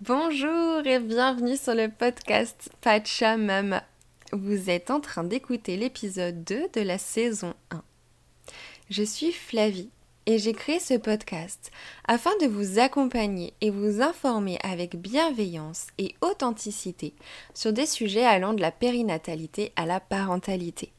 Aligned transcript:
Bonjour 0.00 0.86
et 0.86 1.00
bienvenue 1.00 1.56
sur 1.56 1.74
le 1.74 1.88
podcast 1.88 2.70
Pachamama. 2.82 3.82
Vous 4.30 4.70
êtes 4.70 4.92
en 4.92 5.00
train 5.00 5.24
d'écouter 5.24 5.76
l'épisode 5.76 6.44
2 6.44 6.68
de 6.72 6.80
la 6.82 6.98
saison 6.98 7.52
1. 7.72 7.82
Je 8.90 9.02
suis 9.02 9.32
Flavie 9.32 9.90
et 10.26 10.38
j'ai 10.38 10.52
créé 10.52 10.78
ce 10.78 10.94
podcast 10.94 11.72
afin 12.06 12.30
de 12.40 12.46
vous 12.46 12.78
accompagner 12.78 13.54
et 13.60 13.70
vous 13.70 14.00
informer 14.00 14.60
avec 14.62 14.94
bienveillance 14.94 15.88
et 15.98 16.14
authenticité 16.20 17.12
sur 17.52 17.72
des 17.72 17.86
sujets 17.86 18.24
allant 18.24 18.54
de 18.54 18.60
la 18.60 18.70
périnatalité 18.70 19.72
à 19.74 19.84
la 19.84 19.98
parentalité 19.98 20.92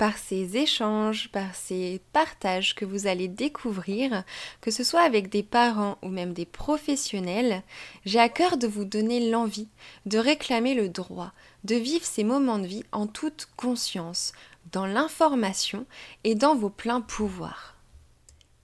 par 0.00 0.16
ces 0.16 0.56
échanges, 0.56 1.28
par 1.30 1.54
ces 1.54 2.00
partages 2.14 2.74
que 2.74 2.86
vous 2.86 3.06
allez 3.06 3.28
découvrir, 3.28 4.24
que 4.62 4.70
ce 4.70 4.82
soit 4.82 5.02
avec 5.02 5.28
des 5.28 5.42
parents 5.42 5.98
ou 6.00 6.08
même 6.08 6.32
des 6.32 6.46
professionnels, 6.46 7.62
j'ai 8.06 8.18
à 8.18 8.30
cœur 8.30 8.56
de 8.56 8.66
vous 8.66 8.86
donner 8.86 9.28
l'envie 9.28 9.68
de 10.06 10.16
réclamer 10.16 10.72
le 10.72 10.88
droit 10.88 11.32
de 11.64 11.74
vivre 11.74 12.06
ces 12.06 12.24
moments 12.24 12.58
de 12.58 12.66
vie 12.66 12.84
en 12.92 13.06
toute 13.06 13.46
conscience, 13.58 14.32
dans 14.72 14.86
l'information 14.86 15.84
et 16.24 16.34
dans 16.34 16.54
vos 16.54 16.70
pleins 16.70 17.02
pouvoirs. 17.02 17.76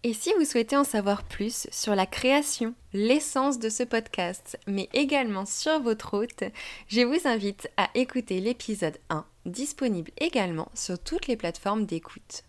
Et 0.04 0.14
si 0.14 0.32
vous 0.38 0.46
souhaitez 0.46 0.78
en 0.78 0.84
savoir 0.84 1.22
plus 1.22 1.66
sur 1.70 1.94
la 1.94 2.06
création, 2.06 2.72
l'essence 2.94 3.58
de 3.58 3.68
ce 3.68 3.82
podcast, 3.82 4.58
mais 4.66 4.88
également 4.94 5.44
sur 5.44 5.80
votre 5.80 6.14
hôte, 6.14 6.44
je 6.88 7.02
vous 7.02 7.28
invite 7.28 7.68
à 7.76 7.90
écouter 7.94 8.40
l'épisode 8.40 8.96
1 9.10 9.26
disponible 9.46 10.10
également 10.18 10.68
sur 10.74 10.98
toutes 10.98 11.26
les 11.26 11.36
plateformes 11.36 11.86
d'écoute. 11.86 12.42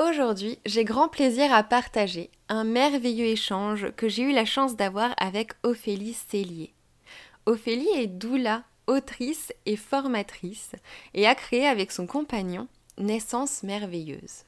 Aujourd'hui, 0.00 0.58
j'ai 0.64 0.84
grand 0.84 1.08
plaisir 1.08 1.52
à 1.52 1.62
partager 1.62 2.30
un 2.48 2.64
merveilleux 2.64 3.26
échange 3.26 3.90
que 3.96 4.08
j'ai 4.08 4.22
eu 4.22 4.32
la 4.32 4.44
chance 4.44 4.76
d'avoir 4.76 5.12
avec 5.16 5.52
Ophélie 5.64 6.14
Cellier. 6.14 6.72
Ophélie 7.46 7.88
est 7.96 8.06
doula, 8.06 8.62
autrice 8.86 9.52
et 9.66 9.76
formatrice 9.76 10.72
et 11.14 11.26
a 11.26 11.34
créé 11.34 11.66
avec 11.66 11.90
son 11.90 12.06
compagnon 12.06 12.68
Naissance 12.96 13.62
merveilleuse. 13.62 14.44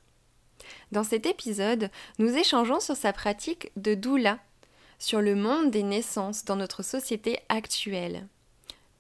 Dans 0.93 1.05
cet 1.05 1.27
épisode, 1.27 1.91
nous 2.19 2.37
échangeons 2.37 2.81
sur 2.81 2.97
sa 2.97 3.13
pratique 3.13 3.73
de 3.77 3.95
doula, 3.95 4.39
sur 4.99 5.21
le 5.21 5.35
monde 5.35 5.71
des 5.71 5.83
naissances 5.83 6.45
dans 6.45 6.57
notre 6.57 6.83
société 6.83 7.41
actuelle 7.49 8.27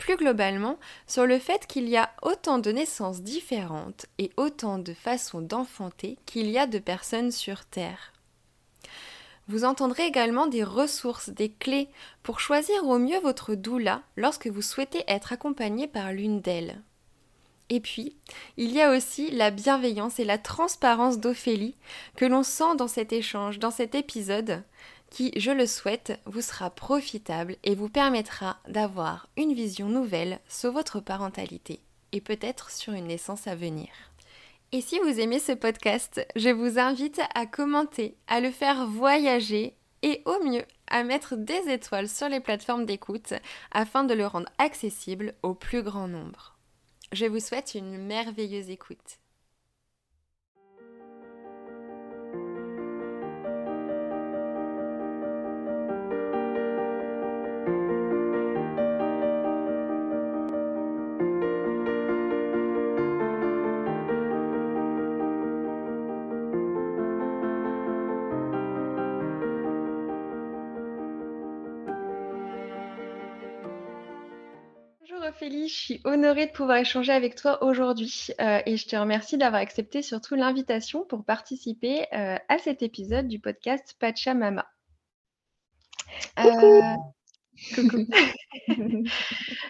plus 0.01 0.17
globalement 0.17 0.79
sur 1.06 1.27
le 1.27 1.39
fait 1.39 1.67
qu'il 1.69 1.89
y 1.89 1.97
a 1.97 2.11
autant 2.23 2.59
de 2.59 2.73
naissances 2.73 3.20
différentes 3.23 4.06
et 4.19 4.31
autant 4.37 4.79
de 4.79 4.95
façons 4.95 5.43
d'enfanter 5.43 6.19
qu'il 6.27 6.51
y 6.51 6.59
a 6.59 6.67
de 6.67 6.81
personnes 6.81 7.31
sur 7.31 7.65
Terre. 7.67 8.12
Vous 9.47 9.65
entendrez 9.65 10.06
également 10.06 10.47
des 10.47 10.65
ressources, 10.65 11.28
des 11.28 11.51
clés 11.51 11.89
pour 12.23 12.41
choisir 12.41 12.84
au 12.84 12.98
mieux 12.98 13.21
votre 13.21 13.55
doula 13.55 14.03
lorsque 14.17 14.47
vous 14.47 14.62
souhaitez 14.62 15.05
être 15.06 15.33
accompagné 15.33 15.87
par 15.87 16.12
l'une 16.12 16.41
d'elles. 16.41 16.81
Et 17.69 17.81
puis, 17.81 18.17
il 18.56 18.73
y 18.73 18.81
a 18.81 18.91
aussi 18.91 19.31
la 19.31 19.51
bienveillance 19.51 20.19
et 20.19 20.25
la 20.25 20.39
transparence 20.39 21.21
d'Ophélie 21.21 21.77
que 22.17 22.25
l'on 22.25 22.43
sent 22.43 22.75
dans 22.77 22.89
cet 22.89 23.12
échange, 23.12 23.61
dans 23.61 23.71
cet 23.71 23.95
épisode, 23.95 24.65
qui, 25.11 25.33
je 25.36 25.50
le 25.50 25.66
souhaite, 25.66 26.19
vous 26.25 26.41
sera 26.41 26.70
profitable 26.70 27.56
et 27.64 27.75
vous 27.75 27.89
permettra 27.89 28.58
d'avoir 28.69 29.28
une 29.36 29.53
vision 29.53 29.89
nouvelle 29.89 30.39
sur 30.48 30.72
votre 30.72 31.00
parentalité 31.00 31.80
et 32.12 32.20
peut-être 32.20 32.70
sur 32.70 32.92
une 32.92 33.08
naissance 33.08 33.47
à 33.47 33.55
venir. 33.55 33.88
Et 34.72 34.81
si 34.81 34.98
vous 35.00 35.19
aimez 35.19 35.41
ce 35.41 35.53
podcast, 35.53 36.25
je 36.36 36.48
vous 36.48 36.78
invite 36.78 37.20
à 37.34 37.44
commenter, 37.47 38.16
à 38.28 38.41
le 38.41 38.53
faire 38.53 38.86
voyager 38.86 39.75
et 40.03 40.22
au 40.25 40.42
mieux 40.44 40.64
à 40.86 41.03
mettre 41.03 41.36
des 41.36 41.69
étoiles 41.69 42.08
sur 42.08 42.28
les 42.28 42.41
plateformes 42.41 42.86
d'écoute 42.86 43.34
afin 43.72 44.05
de 44.05 44.14
le 44.14 44.27
rendre 44.27 44.48
accessible 44.58 45.34
au 45.42 45.55
plus 45.55 45.83
grand 45.83 46.08
nombre. 46.08 46.56
Je 47.12 47.27
vous 47.27 47.41
souhaite 47.41 47.75
une 47.75 47.98
merveilleuse 47.98 48.70
écoute. 48.70 49.19
Suis 75.91 76.01
honorée 76.05 76.47
de 76.47 76.53
pouvoir 76.53 76.77
échanger 76.77 77.12
avec 77.12 77.34
toi 77.34 77.65
aujourd'hui 77.65 78.28
euh, 78.41 78.61
et 78.65 78.77
je 78.77 78.87
te 78.87 78.95
remercie 78.95 79.37
d'avoir 79.39 79.61
accepté 79.61 80.03
surtout 80.03 80.37
l'invitation 80.37 81.05
pour 81.05 81.25
participer 81.25 82.06
euh, 82.12 82.37
à 82.49 82.59
cet 82.59 82.83
épisode 82.83 83.27
du 83.27 83.41
podcast 83.41 83.97
Pachamama. 83.99 84.67
Euh, 86.39 86.81
coucou. 87.75 88.06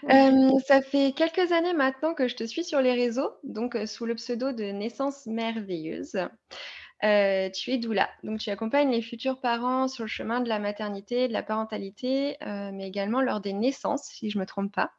ça 0.67 0.83
fait 0.83 1.13
quelques 1.17 1.53
années 1.53 1.73
maintenant 1.73 2.13
que 2.13 2.29
je 2.29 2.37
te 2.37 2.45
suis 2.45 2.65
sur 2.65 2.83
les 2.83 2.93
réseaux, 2.93 3.31
donc 3.43 3.79
sous 3.87 4.05
le 4.05 4.15
pseudo 4.15 4.53
de 4.53 4.65
Naissance 4.65 5.25
Merveilleuse. 5.25 6.29
tu 7.01 7.71
es 7.71 7.79
doula, 7.79 8.11
donc 8.25 8.41
tu 8.41 8.51
accompagnes 8.51 8.91
les 8.91 9.01
futurs 9.01 9.41
parents 9.41 9.89
sur 9.89 10.05
le 10.05 10.09
chemin 10.09 10.41
de 10.41 10.51
la 10.51 10.59
maternité, 10.59 11.29
de 11.29 11.33
la 11.33 11.43
parentalité, 11.43 12.37
mais 12.43 12.87
également 12.87 13.23
lors 13.23 13.41
des 13.41 13.55
naissances, 13.55 14.05
si 14.05 14.29
je 14.29 14.37
ne 14.37 14.43
me 14.43 14.47
trompe 14.47 14.75
pas 14.75 14.93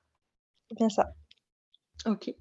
bien 0.76 0.90
ça. 0.90 1.14
OK. 2.06 2.34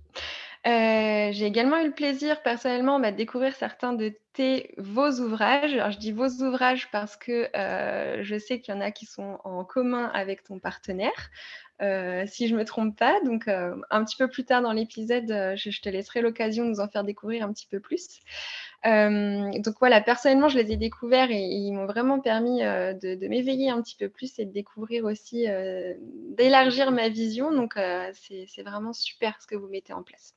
Euh, 0.67 1.33
j'ai 1.33 1.47
également 1.47 1.79
eu 1.81 1.87
le 1.87 1.95
plaisir 1.95 2.43
personnellement 2.43 3.01
bah, 3.01 3.13
de 3.13 3.17
découvrir 3.17 3.55
certains 3.55 3.95
de 3.95 4.15
tes 4.35 4.75
vos 4.77 5.11
ouvrages. 5.21 5.73
Alors 5.73 5.91
je 5.91 5.99
dis 5.99 6.13
vos 6.13 6.29
ouvrages 6.29 6.91
parce 6.91 7.17
que 7.17 7.49
euh, 7.57 8.23
je 8.23 8.39
sais 8.39 8.61
qu'il 8.61 8.75
y 8.75 8.77
en 8.77 8.83
a 8.83 8.91
qui 8.91 9.07
sont 9.07 9.39
en 9.45 9.65
commun 9.65 10.11
avec 10.13 10.43
ton 10.45 10.59
partenaire, 10.59 11.31
euh, 11.81 12.25
si 12.27 12.49
je 12.49 12.57
me 12.57 12.65
trompe 12.65 12.97
pas. 12.97 13.21
Donc 13.25 13.49
un 13.49 14.05
petit 14.05 14.17
peu 14.17 14.29
plus 14.29 14.45
tard 14.45 14.63
dans 14.63 14.73
l'épisode, 14.73 15.27
je, 15.57 15.81
te 15.81 15.89
laisserai 15.89 16.21
l'occasion 16.21 16.65
de 16.65 16.71
nous 16.71 16.81
en 16.81 16.89
faire 16.89 17.05
découvrir 17.05 17.45
un 17.45 17.53
petit 17.53 17.67
peu 17.67 17.81
plus. 17.81 18.21
donc 18.85 19.75
voilà, 19.81 20.01
personnellement, 20.01 20.49
je 20.49 20.59
les 20.59 20.73
ai 20.73 20.77
découverts 20.77 21.31
et, 21.31 21.43
ils 21.43 21.73
m'ont 21.73 21.87
vraiment 21.87 22.21
permis 22.21 22.61
de, 22.61 23.29
m'éveiller 23.29 23.71
un 23.71 23.83
petit 23.83 23.97
peu 23.97 24.09
plus 24.09 24.39
et 24.39 24.45
de 24.45 24.53
découvrir 24.53 25.05
aussi, 25.05 25.47
d'élargir 26.37 26.91
ma 26.93 27.09
vision. 27.09 27.53
Donc 27.53 27.75
c'est 28.13 28.63
vraiment 28.63 28.93
super 28.93 29.41
ce 29.41 29.47
que 29.47 29.57
vous 29.57 29.69
mettez 29.69 29.93
en 29.93 30.03
place. 30.03 30.35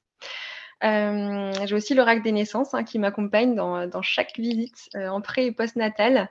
Euh, 0.84 1.54
j'ai 1.66 1.76
aussi 1.76 1.94
l'oracle 1.94 2.24
des 2.24 2.34
naissances 2.34 2.74
hein, 2.74 2.84
qui 2.84 3.00
m'accompagne 3.00 3.56
dans, 3.56 4.02
chaque 4.02 4.38
visite 4.38 4.90
euh, 4.96 5.08
en 5.08 5.22
pré 5.22 5.46
et 5.46 5.52
post-natal. 5.52 6.30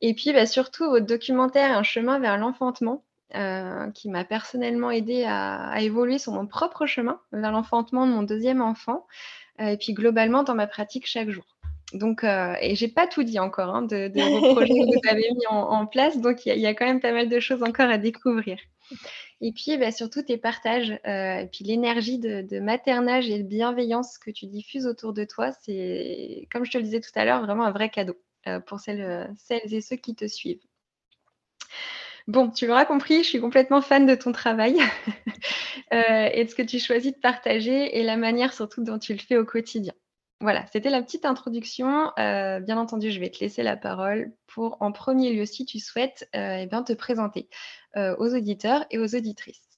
Et 0.00 0.14
puis 0.14 0.32
bah, 0.32 0.46
surtout 0.46 0.90
votre 0.90 1.06
documentaire 1.06 1.76
Un 1.76 1.84
chemin 1.84 2.18
vers 2.18 2.36
l'enfantement 2.36 3.04
euh, 3.34 3.90
qui 3.90 4.08
m'a 4.08 4.24
personnellement 4.24 4.90
aidé 4.90 5.24
à, 5.26 5.74
évoluer 5.80 6.18
sur 6.18 6.32
mon 6.32 6.46
propre 6.46 6.86
chemin 6.86 7.20
vers 7.32 7.52
l'enfantement 7.52 8.06
de 8.06 8.12
mon 8.12 8.22
deuxième 8.22 8.60
enfant. 8.60 9.06
et 9.58 9.76
puis 9.76 9.92
globalement 9.92 10.42
dans 10.42 10.54
ma 10.54 10.66
pratique 10.66 11.06
chaque 11.06 11.30
jour. 11.30 11.44
Donc, 11.92 12.24
et 12.24 12.74
j'ai 12.74 12.88
pas 12.88 13.06
tout 13.06 13.22
dit 13.22 13.38
encore 13.38 13.74
hein, 13.74 13.82
de, 13.82 14.10
vos 14.14 14.54
projets 14.54 14.72
que 14.72 14.86
vous 14.86 15.10
avez 15.10 15.30
mis 15.30 15.46
en, 15.48 15.86
place, 15.86 16.18
donc 16.20 16.46
il 16.46 16.58
y, 16.58 16.66
a 16.66 16.74
quand 16.74 16.86
même 16.86 17.00
pas 17.00 17.12
mal 17.12 17.28
de 17.28 17.40
choses 17.40 17.62
encore 17.62 17.90
à 17.90 17.98
découvrir. 17.98 18.58
Et 19.44 19.50
puis, 19.50 19.76
bah, 19.76 19.90
surtout 19.90 20.22
tes 20.22 20.38
partages, 20.38 20.92
euh, 21.04 21.40
et 21.40 21.48
puis 21.48 21.64
l'énergie 21.64 22.18
de, 22.20 22.60
maternage 22.60 23.28
et 23.28 23.38
de 23.38 23.42
bienveillance 23.42 24.16
que 24.16 24.30
tu 24.30 24.46
diffuses 24.46 24.86
autour 24.86 25.12
de 25.12 25.24
toi, 25.24 25.50
c'est, 25.62 26.46
comme 26.52 26.64
je 26.64 26.70
te 26.70 26.78
le 26.78 26.84
disais 26.84 27.00
tout 27.00 27.10
à 27.16 27.24
l'heure, 27.24 27.42
vraiment 27.42 27.64
un 27.64 27.72
vrai 27.72 27.90
cadeau 27.90 28.16
euh, 28.46 28.60
pour 28.60 28.78
celles, 28.78 29.34
celles 29.36 29.74
et 29.74 29.80
ceux 29.80 29.96
qui 29.96 30.14
te 30.14 30.28
suivent. 30.28 30.62
Bon, 32.28 32.50
tu 32.50 32.66
l'auras 32.66 32.84
compris, 32.84 33.22
je 33.22 33.28
suis 33.28 33.40
complètement 33.40 33.80
fan 33.80 34.06
de 34.06 34.14
ton 34.14 34.32
travail 34.32 34.78
euh, 35.92 36.28
et 36.32 36.44
de 36.44 36.50
ce 36.50 36.54
que 36.54 36.62
tu 36.62 36.78
choisis 36.78 37.12
de 37.12 37.18
partager 37.18 37.98
et 37.98 38.02
la 38.02 38.16
manière 38.16 38.52
surtout 38.52 38.84
dont 38.84 38.98
tu 38.98 39.12
le 39.12 39.18
fais 39.18 39.36
au 39.36 39.44
quotidien. 39.44 39.92
Voilà, 40.40 40.64
c'était 40.72 40.90
la 40.90 41.02
petite 41.02 41.24
introduction. 41.24 42.10
bien 42.16 42.76
entendu, 42.76 43.12
je 43.12 43.20
vais 43.20 43.30
te 43.30 43.38
laisser 43.38 43.62
la 43.62 43.76
parole 43.76 44.32
pour, 44.48 44.76
en 44.80 44.90
premier 44.90 45.32
lieu, 45.32 45.46
si 45.46 45.64
tu 45.64 45.78
souhaites, 45.78 46.28
eh 46.32 46.66
bien, 46.66 46.82
te 46.82 46.92
présenter. 46.92 47.48
Euh, 47.94 48.16
aux 48.16 48.34
auditeurs 48.34 48.86
et 48.90 48.98
aux 48.98 49.14
auditrices. 49.14 49.71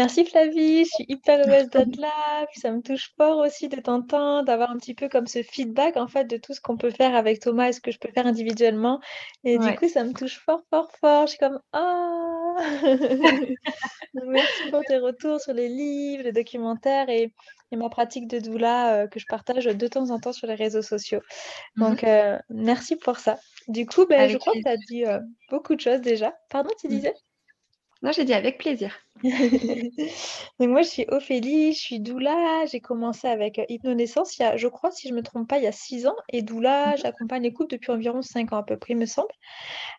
Merci 0.00 0.24
Flavie, 0.24 0.86
je 0.86 0.90
suis 0.90 1.04
hyper 1.08 1.46
heureuse 1.46 1.68
d'être 1.68 1.96
là. 1.98 2.46
ça 2.54 2.70
me 2.70 2.80
touche 2.80 3.12
fort 3.18 3.36
aussi 3.36 3.68
de 3.68 3.78
t'entendre, 3.82 4.46
d'avoir 4.46 4.70
un 4.70 4.78
petit 4.78 4.94
peu 4.94 5.10
comme 5.10 5.26
ce 5.26 5.42
feedback 5.42 5.98
en 5.98 6.08
fait 6.08 6.24
de 6.24 6.38
tout 6.38 6.54
ce 6.54 6.60
qu'on 6.62 6.78
peut 6.78 6.88
faire 6.88 7.14
avec 7.14 7.40
Thomas 7.40 7.68
et 7.68 7.74
ce 7.74 7.82
que 7.82 7.90
je 7.90 7.98
peux 7.98 8.08
faire 8.10 8.26
individuellement. 8.26 8.98
Et 9.44 9.58
du 9.58 9.74
coup, 9.74 9.90
ça 9.90 10.02
me 10.04 10.14
touche 10.14 10.38
fort, 10.38 10.62
fort, 10.70 10.90
fort. 10.98 11.26
Je 11.26 11.32
suis 11.32 11.38
comme 11.38 11.60
ah. 11.74 12.56
merci 14.14 14.70
pour 14.70 14.80
tes 14.88 14.96
retours 14.96 15.38
sur 15.38 15.52
les 15.52 15.68
livres, 15.68 16.22
les 16.24 16.32
documentaires 16.32 17.10
et, 17.10 17.30
ma 17.70 17.90
pratique 17.90 18.26
de 18.26 18.38
doula 18.38 19.06
que 19.06 19.20
je 19.20 19.26
partage 19.28 19.66
de 19.66 19.86
temps 19.86 20.08
en 20.08 20.18
temps 20.18 20.32
sur 20.32 20.46
les 20.46 20.54
réseaux 20.54 20.80
sociaux. 20.80 21.20
Mmh 21.76 21.82
Donc, 21.82 22.06
merci 22.48 22.96
pour 22.96 23.18
ça. 23.18 23.38
Du 23.68 23.84
coup, 23.84 24.06
ben, 24.06 24.30
je 24.30 24.38
crois 24.38 24.54
que 24.54 24.62
tu 24.62 24.68
as 24.68 24.78
dit 24.78 25.04
beaucoup 25.50 25.74
de 25.74 25.80
choses 25.82 26.00
déjà. 26.00 26.32
Pardon, 26.48 26.70
tu 26.80 26.86
mmh. 26.86 26.90
disais? 26.90 27.14
Non, 28.02 28.12
j'ai 28.12 28.24
dit 28.24 28.32
avec 28.32 28.56
plaisir. 28.58 28.96
Donc 30.58 30.68
moi, 30.70 30.80
je 30.82 30.88
suis 30.88 31.04
Ophélie, 31.08 31.74
je 31.74 31.78
suis 31.78 32.00
doula. 32.00 32.64
J'ai 32.66 32.80
commencé 32.80 33.28
avec 33.28 33.58
euh, 33.58 33.64
hypnonaissance 33.68 34.38
il 34.38 34.42
y 34.42 34.44
a, 34.46 34.56
je 34.56 34.68
crois, 34.68 34.90
si 34.90 35.08
je 35.08 35.14
me 35.14 35.22
trompe 35.22 35.48
pas, 35.48 35.58
il 35.58 35.64
y 35.64 35.66
a 35.66 35.72
six 35.72 36.06
ans. 36.06 36.16
Et 36.30 36.40
doula, 36.42 36.94
mmh 36.94 36.96
j'accompagne 36.96 37.42
les 37.42 37.52
couples 37.52 37.72
depuis 37.72 37.90
environ 37.92 38.22
cinq 38.22 38.52
ans 38.52 38.58
à 38.58 38.62
peu 38.62 38.78
près, 38.78 38.94
il 38.94 38.98
me 38.98 39.06
semble. 39.06 39.28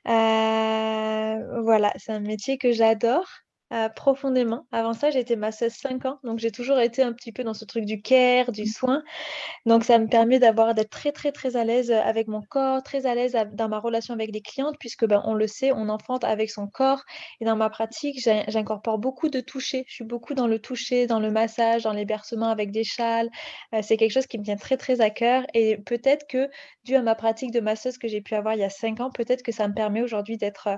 Euh, 0.08 1.62
voilà, 1.62 1.94
c'est 1.98 2.12
un 2.12 2.20
métier 2.22 2.58
que 2.58 2.72
j'adore. 2.72 3.28
Euh, 3.74 3.88
profondément. 3.88 4.66
Avant 4.74 4.94
ça, 4.94 5.12
j'étais 5.12 5.38
masseuse 5.38 5.72
5 5.72 6.06
ans, 6.06 6.20
donc 6.26 6.40
j'ai 6.40 6.52
toujours 6.52 6.80
été 6.80 7.04
un 7.04 7.14
petit 7.14 7.32
peu 7.32 7.46
dans 7.46 7.54
ce 7.54 7.64
truc 7.64 7.86
du 7.86 8.02
care, 8.02 8.52
du 8.52 8.64
mmh. 8.64 8.66
soin. 8.66 9.04
Donc 9.66 9.86
ça 9.86 9.98
me 9.98 10.08
permet 10.08 10.40
d'avoir 10.40 10.74
d'être 10.74 10.90
très 10.90 11.14
très 11.14 11.32
très 11.32 11.56
à 11.56 11.64
l'aise 11.64 11.90
avec 11.90 12.28
mon 12.28 12.42
corps, 12.42 12.84
très 12.84 13.06
à 13.06 13.16
l'aise 13.16 13.38
dans 13.54 13.70
ma 13.70 13.80
relation 13.80 14.14
avec 14.14 14.32
les 14.34 14.42
clientes, 14.42 14.76
puisque 14.78 15.06
ben, 15.06 15.22
on 15.26 15.34
le 15.34 15.48
sait, 15.48 15.72
on 15.72 15.88
enfante 15.88 16.26
avec 16.26 16.52
son 16.52 16.68
corps. 16.68 17.04
Et 17.40 17.46
dans 17.46 17.56
ma 17.56 17.70
pratique, 17.70 18.20
j'incorpore 18.50 18.98
beaucoup 18.98 19.30
de 19.30 19.40
toucher. 19.40 19.86
Je 19.88 19.94
suis 19.94 20.04
beaucoup 20.04 20.34
dans 20.34 20.48
le 20.48 20.60
toucher, 20.60 21.08
dans 21.08 21.22
le 21.22 21.32
massage, 21.32 21.84
dans 21.84 21.94
les 21.94 22.06
bercements 22.06 22.50
avec 22.50 22.72
des 22.72 22.84
châles. 22.84 23.30
Euh, 23.74 23.80
c'est 23.82 23.96
quelque 23.96 24.12
chose 24.12 24.28
qui 24.28 24.38
me 24.38 24.44
tient 24.44 24.58
très 24.58 24.76
très 24.76 25.00
à 25.00 25.10
cœur. 25.10 25.46
Et 25.54 25.78
peut-être 25.78 26.28
que, 26.28 26.50
dû 26.84 26.96
à 26.96 27.02
ma 27.02 27.16
pratique 27.16 27.52
de 27.52 27.62
masseuse 27.62 27.98
que 27.98 28.10
j'ai 28.10 28.20
pu 28.20 28.36
avoir 28.36 28.54
il 28.56 28.60
y 28.60 28.64
a 28.66 28.70
5 28.70 29.00
ans, 29.00 29.12
peut-être 29.12 29.44
que 29.44 29.54
ça 29.54 29.70
me 29.70 29.74
permet 29.74 30.02
aujourd'hui 30.02 30.36
d'être 30.38 30.68
euh, 30.68 30.76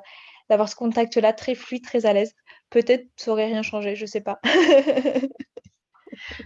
d'avoir 0.49 0.69
ce 0.69 0.75
contact-là 0.75 1.33
très 1.33 1.55
fluide, 1.55 1.83
très 1.83 2.05
à 2.05 2.13
l'aise. 2.13 2.35
Peut-être 2.73 3.05
ça 3.17 3.31
aurait 3.31 3.45
rien 3.45 3.61
changé, 3.61 3.95
je 3.95 4.07
sais 4.07 4.21
pas. 4.21 4.41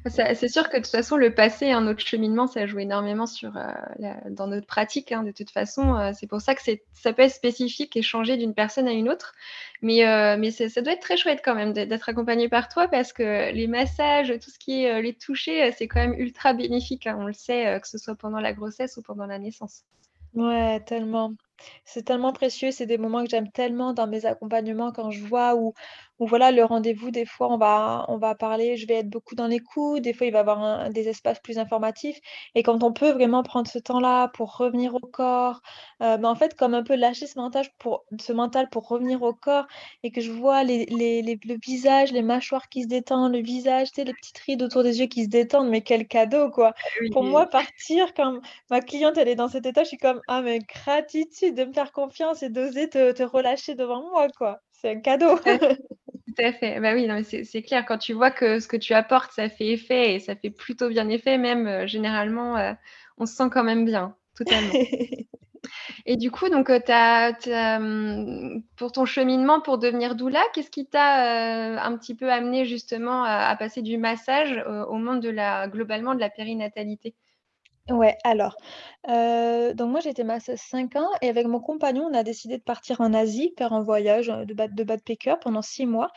C'est 0.07 0.50
sûr 0.50 0.69
que 0.69 0.75
de 0.75 0.81
toute 0.81 0.91
façon, 0.91 1.15
le 1.15 1.33
passé, 1.33 1.71
un 1.71 1.88
autre 1.88 2.06
cheminement, 2.06 2.47
ça 2.47 2.65
joue 2.65 2.79
énormément 2.79 3.25
sur, 3.25 3.56
euh, 3.56 4.13
dans 4.29 4.47
notre 4.47 4.68
pratique. 4.68 5.13
Hein, 5.13 5.24
de 5.24 5.31
toute 5.31 5.51
façon, 5.51 5.95
euh, 5.95 6.12
c'est 6.13 6.27
pour 6.27 6.41
ça 6.41 6.53
que 6.53 6.62
ça 6.94 7.13
peut 7.13 7.21
être 7.21 7.33
spécifique 7.33 7.95
et 7.95 8.01
changer 8.01 8.35
d'une 8.35 8.53
personne 8.53 8.89
à 8.89 8.91
une 8.91 9.09
autre. 9.09 9.33
Mais, 9.81 10.06
euh, 10.06 10.35
mais 10.38 10.51
ça 10.51 10.81
doit 10.81 10.94
être 10.94 11.01
très 11.01 11.15
chouette 11.15 11.41
quand 11.45 11.56
même 11.56 11.71
d'être 11.71 12.09
accompagné 12.09 12.50
par 12.50 12.68
toi 12.68 12.89
parce 12.89 13.13
que 13.13 13.53
les 13.53 13.68
massages, 13.68 14.33
tout 14.41 14.50
ce 14.50 14.59
qui 14.59 14.83
est 14.83 15.01
les 15.01 15.13
toucher, 15.13 15.71
c'est 15.71 15.88
quand 15.88 16.01
même 16.01 16.19
ultra 16.19 16.51
bénéfique. 16.51 17.07
Hein, 17.07 17.15
on 17.19 17.25
le 17.25 17.33
sait, 17.33 17.79
que 17.81 17.88
ce 17.88 17.97
soit 17.97 18.15
pendant 18.15 18.41
la 18.41 18.51
grossesse 18.51 18.97
ou 18.97 19.01
pendant 19.01 19.27
la 19.27 19.39
naissance. 19.39 19.85
Ouais, 20.33 20.81
tellement. 20.81 21.33
C'est 21.85 22.03
tellement 22.03 22.33
précieux, 22.33 22.69
c'est 22.71 22.85
des 22.85 23.00
moments 23.00 23.24
que 23.24 23.29
j'aime 23.29 23.51
tellement 23.51 23.94
dans 23.94 24.06
mes 24.06 24.25
accompagnements 24.25 24.91
quand 24.91 25.09
je 25.09 25.24
vois 25.24 25.56
où 25.56 25.74
ou 26.19 26.28
voilà, 26.28 26.52
le 26.52 26.64
rendez-vous, 26.66 27.12
des 27.12 27.25
fois, 27.25 27.52
on 27.54 27.58
va 27.58 28.06
on 28.10 28.18
va 28.18 28.36
parler, 28.36 28.78
je 28.78 28.88
vais 28.88 28.96
être 28.96 29.10
beaucoup 29.10 29.36
dans 29.36 29.48
l'écoute, 29.48 30.02
des 30.02 30.14
fois, 30.14 30.28
il 30.28 30.31
va 30.34 30.40
y 30.40 30.42
avoir 30.42 30.90
des 30.90 31.08
espaces 31.10 31.40
plus 31.40 31.58
informatifs 31.60 32.19
et 32.56 32.64
quand 32.64 32.84
on 32.84 32.94
peut 32.94 33.12
vraiment 33.12 33.44
prendre 33.44 33.68
ce 33.69 33.80
temps-là 33.80 34.30
pour 34.30 34.58
revenir 34.58 34.96
au 34.96 35.00
corps, 35.00 35.62
heu, 36.02 36.18
bah, 36.18 36.30
en 36.30 36.36
fait, 36.36 36.56
comme 36.56 36.74
un 36.74 36.84
peu 36.84 36.96
lâcher 36.96 37.28
ce 37.28 37.38
mental 37.40 37.66
pour 37.80 38.06
ce 38.19 38.34
mental 38.34 38.69
pour 38.69 38.88
revenir 38.88 39.22
au 39.24 39.34
corps 39.34 39.66
et 40.04 40.12
que 40.12 40.22
je 40.22 40.31
vois 40.31 40.64
les 40.64 40.86
les 40.88 41.22
les 41.22 41.40
le 41.46 41.58
visage, 41.64 42.12
les 42.12 42.22
mâchoires 42.24 42.70
qui 42.70 42.84
se 42.84 42.88
détendent, 42.88 43.34
le 43.34 43.42
visage, 43.42 43.90
tu 43.92 43.96
sais, 44.02 44.04
les 44.06 44.13
petites 44.13 44.38
rides 44.40 44.62
autour 44.63 44.84
des 44.84 45.00
yeux 45.00 45.08
qui 45.08 45.24
se 45.25 45.30
détendent, 45.30 45.70
mais 45.70 45.81
quel 45.81 46.08
cadeau, 46.08 46.50
quoi! 46.52 46.74
Ah 46.84 46.90
pour 47.12 47.24
moi, 47.24 47.48
partir 47.48 48.13
quand 48.13 48.40
ma 48.70 48.81
cliente, 48.81 49.18
elle 49.18 49.28
est 49.28 49.36
dans 49.36 49.48
cet 49.50 49.66
état, 49.66 49.84
je 49.84 49.90
suis 49.90 49.98
comme: 49.98 50.22
«Ah 50.28 50.42
mais 50.42 50.60
gratitude 50.60 51.56
de 51.56 51.66
me 51.66 51.74
faire 51.74 51.92
confiance 51.92 52.44
et 52.44 52.50
d'oser 52.50 52.90
te 52.90 53.12
te 53.12 53.24
relâcher 53.24 53.75
devant 53.75 54.02
moi, 54.10 54.28
quoi». 54.38 54.60
C'est 54.72 54.90
un 54.92 55.00
cadeau. 55.02 55.36
Tout 56.27 56.44
à 56.44 56.51
fait. 56.51 56.79
Bah 56.81 56.94
oui, 56.94 57.07
c'est 57.24 57.62
clair. 57.62 57.85
Quand 57.85 57.97
tu 57.97 58.12
vois 58.13 58.31
que 58.31 58.59
ce 58.59 58.68
que 58.68 58.75
tu 58.75 58.94
apportes, 58.94 59.31
ça 59.31 59.47
fait 59.47 59.68
effet 59.68 60.15
et 60.15 60.19
ça 60.19 60.35
fait 60.35 60.50
plutôt 60.50 60.89
bien 60.89 61.07
effet, 61.07 61.38
même 61.38 61.68
euh, 61.68 61.88
généralement, 61.88 62.57
euh, 62.57 62.74
on 63.18 63.25
se 63.25 63.33
sent 63.33 63.50
quand 63.50 63.63
même 63.63 63.85
bien, 63.85 64.13
totalement. 64.35 64.74
et 66.06 66.18
du 66.18 66.29
coup, 66.29 66.50
donc, 66.50 66.69
euh, 66.69 67.31
hum, 67.77 68.62
pour 68.75 68.91
ton 68.91 69.06
cheminement 69.06 69.62
pour 69.62 69.77
devenir 69.77 70.15
doula, 70.15 70.41
qu'est-ce 70.53 70.69
qui 70.69 70.85
t'a 70.85 71.81
un 71.81 71.97
petit 71.97 72.13
peu 72.13 72.29
amené 72.29 72.65
justement 72.65 73.24
à, 73.24 73.56
passer 73.56 73.81
du 73.81 73.97
massage 73.97 74.62
au 74.89 74.95
monde 74.95 75.21
de 75.21 75.29
la, 75.29 75.69
globalement 75.69 76.13
de 76.13 76.19
la 76.19 76.29
périnatalité? 76.29 77.15
Ouais, 77.89 78.18
alors, 78.25 78.57
heu, 79.10 79.74
donc 79.74 79.89
moi 79.92 80.01
j'étais 80.01 80.25
masseuse 80.25 80.60
5 80.60 80.98
ans 80.98 81.10
et 81.22 81.30
avec 81.30 81.48
mon 81.48 81.62
compagnon, 81.62 82.04
on 82.12 82.13
a 82.13 82.22
décidé 82.24 82.57
de 82.57 82.63
partir 82.63 83.00
en 83.00 83.13
Asie, 83.13 83.54
faire 83.57 83.72
un 83.72 83.80
voyage, 83.81 84.28
de 84.28 84.54
bad 84.54 84.75
de 84.75 84.84
backpacker 84.84 85.36
pendant 85.39 85.62
6 85.62 85.86
mois 85.86 86.10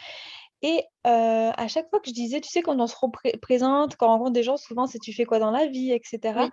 et 0.62 0.84
heu, 1.06 1.10
à 1.56 1.68
chaque 1.68 1.90
fois 1.90 2.00
que 2.00 2.08
je 2.10 2.14
disais 2.14 2.40
tu 2.40 2.50
sais 2.50 2.62
quand 2.62 2.78
on 2.80 2.86
se 2.88 2.96
représente, 3.00 3.96
quand 3.96 4.06
on 4.08 4.10
rencontre 4.12 4.32
des 4.32 4.42
gens, 4.44 4.56
souvent 4.58 4.86
c'est: 4.86 4.98
«Tu 5.00 5.12
fais 5.14 5.24
quoi 5.26 5.38
dans 5.40 5.52
la 5.52 5.66
vie?» 5.68 5.92
et 5.92 6.00
cetera 6.04 6.50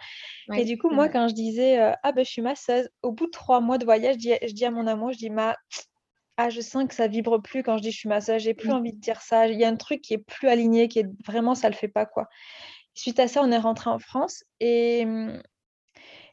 et 0.56 0.66
du 0.66 0.78
coup, 0.78 0.92
moi 0.92 1.10
quand 1.10 1.28
je 1.30 1.36
disais, 1.36 1.80
«Ah 2.04 2.12
ben 2.14 2.25
je 2.25 2.31
suis 2.31 2.42
masseuse», 2.44 2.90
au 3.04 3.12
bout 3.14 3.28
de 3.28 3.31
3 3.31 3.62
mois 3.62 3.78
de 3.80 3.86
voyage, 3.86 4.16
je 4.16 4.19
dis 4.19 4.34
je 4.48 4.54
dis 4.54 4.66
à 4.66 4.72
mon 4.72 4.88
amour, 4.88 5.14
je 5.14 5.18
dis: 5.19 5.30
«Ma 5.31 5.56
ah 6.38 6.50
je 6.52 6.62
sens 6.62 6.88
que 6.88 6.96
ça 6.96 7.08
vibre 7.08 7.42
plus 7.42 7.64
quand 7.64 7.78
je 7.78 7.84
dis 7.84 7.92
je 7.92 8.00
suis 8.00 8.10
masseuse, 8.10 8.42
j'ai 8.44 8.54
plus 8.56 8.74
envie 8.74 8.94
de 8.94 9.00
dire 9.00 9.22
ça, 9.22 9.48
il 9.48 9.60
y 9.60 9.66
a 9.66 9.69
un 9.69 9.78
truc 9.78 10.02
qui 10.02 10.16
est 10.16 10.19
plus 10.19 10.50
aligné, 10.50 10.88
qui 10.90 11.00
est 11.00 11.08
vraiment 11.28 11.56
ça 11.56 11.69
le 11.69 11.75
fait 11.75 11.90
pas 11.90 12.06
quoi». 12.08 12.28
Suite 12.98 13.20
à 13.20 13.28
ça, 13.28 13.42
on 13.44 13.52
est 13.52 13.58
rentré 13.60 13.92
en 13.92 14.00
France 14.00 14.44
et 14.60 15.06
mmh, 15.06 15.44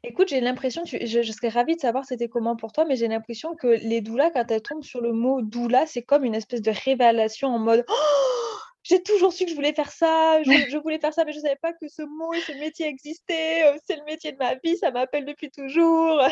écoute, 0.04 0.28
j'ai 0.28 0.40
l'impression 0.40 0.82
je 0.86 0.98
je 1.22 1.32
serais 1.32 1.50
ravie 1.50 1.76
de 1.76 1.80
savoir 1.80 2.04
c'était 2.06 2.28
comment 2.28 2.56
pour 2.56 2.72
toi, 2.72 2.84
mais 2.86 2.96
j'ai 2.96 3.08
l'impression 3.08 3.54
que 3.56 3.66
les 3.68 4.00
doulas, 4.00 4.30
quand 4.30 4.50
elles 4.50 4.62
tombent 4.62 4.84
sur 4.84 5.00
le 5.02 5.12
mot 5.12 5.42
doula, 5.42 5.86
c'est 5.86 6.02
comme 6.02 6.24
une 6.24 6.34
espèce 6.34 6.62
de 6.62 6.72
révélation 6.72 7.48
en 7.48 7.58
mode: 7.60 7.84
«Oh! 7.88 7.94
J'ai 8.84 9.02
toujours 9.02 9.32
su 9.32 9.44
que 9.46 9.50
je 9.50 9.56
voulais 9.56 9.74
faire 9.74 9.92
ça, 9.92 10.42
je 10.44 10.52
je 10.70 10.78
voulais 10.78 10.98
faire 11.00 11.14
ça, 11.14 11.24
mais 11.24 11.32
je 11.34 11.40
savais 11.40 11.56
pas 11.62 11.72
que 11.74 11.88
ce 11.88 12.02
mot 12.02 12.32
et 12.34 12.40
ce 12.42 12.52
métier 12.52 12.86
existait, 12.88 13.64
euh, 13.66 13.76
c'est 13.86 13.96
le 13.96 14.04
métier 14.04 14.32
de 14.32 14.38
ma 14.38 14.54
vie, 14.56 14.76
ça 14.78 14.90
m'appelle 14.90 15.24
depuis 15.26 15.50
toujours». 15.50 16.22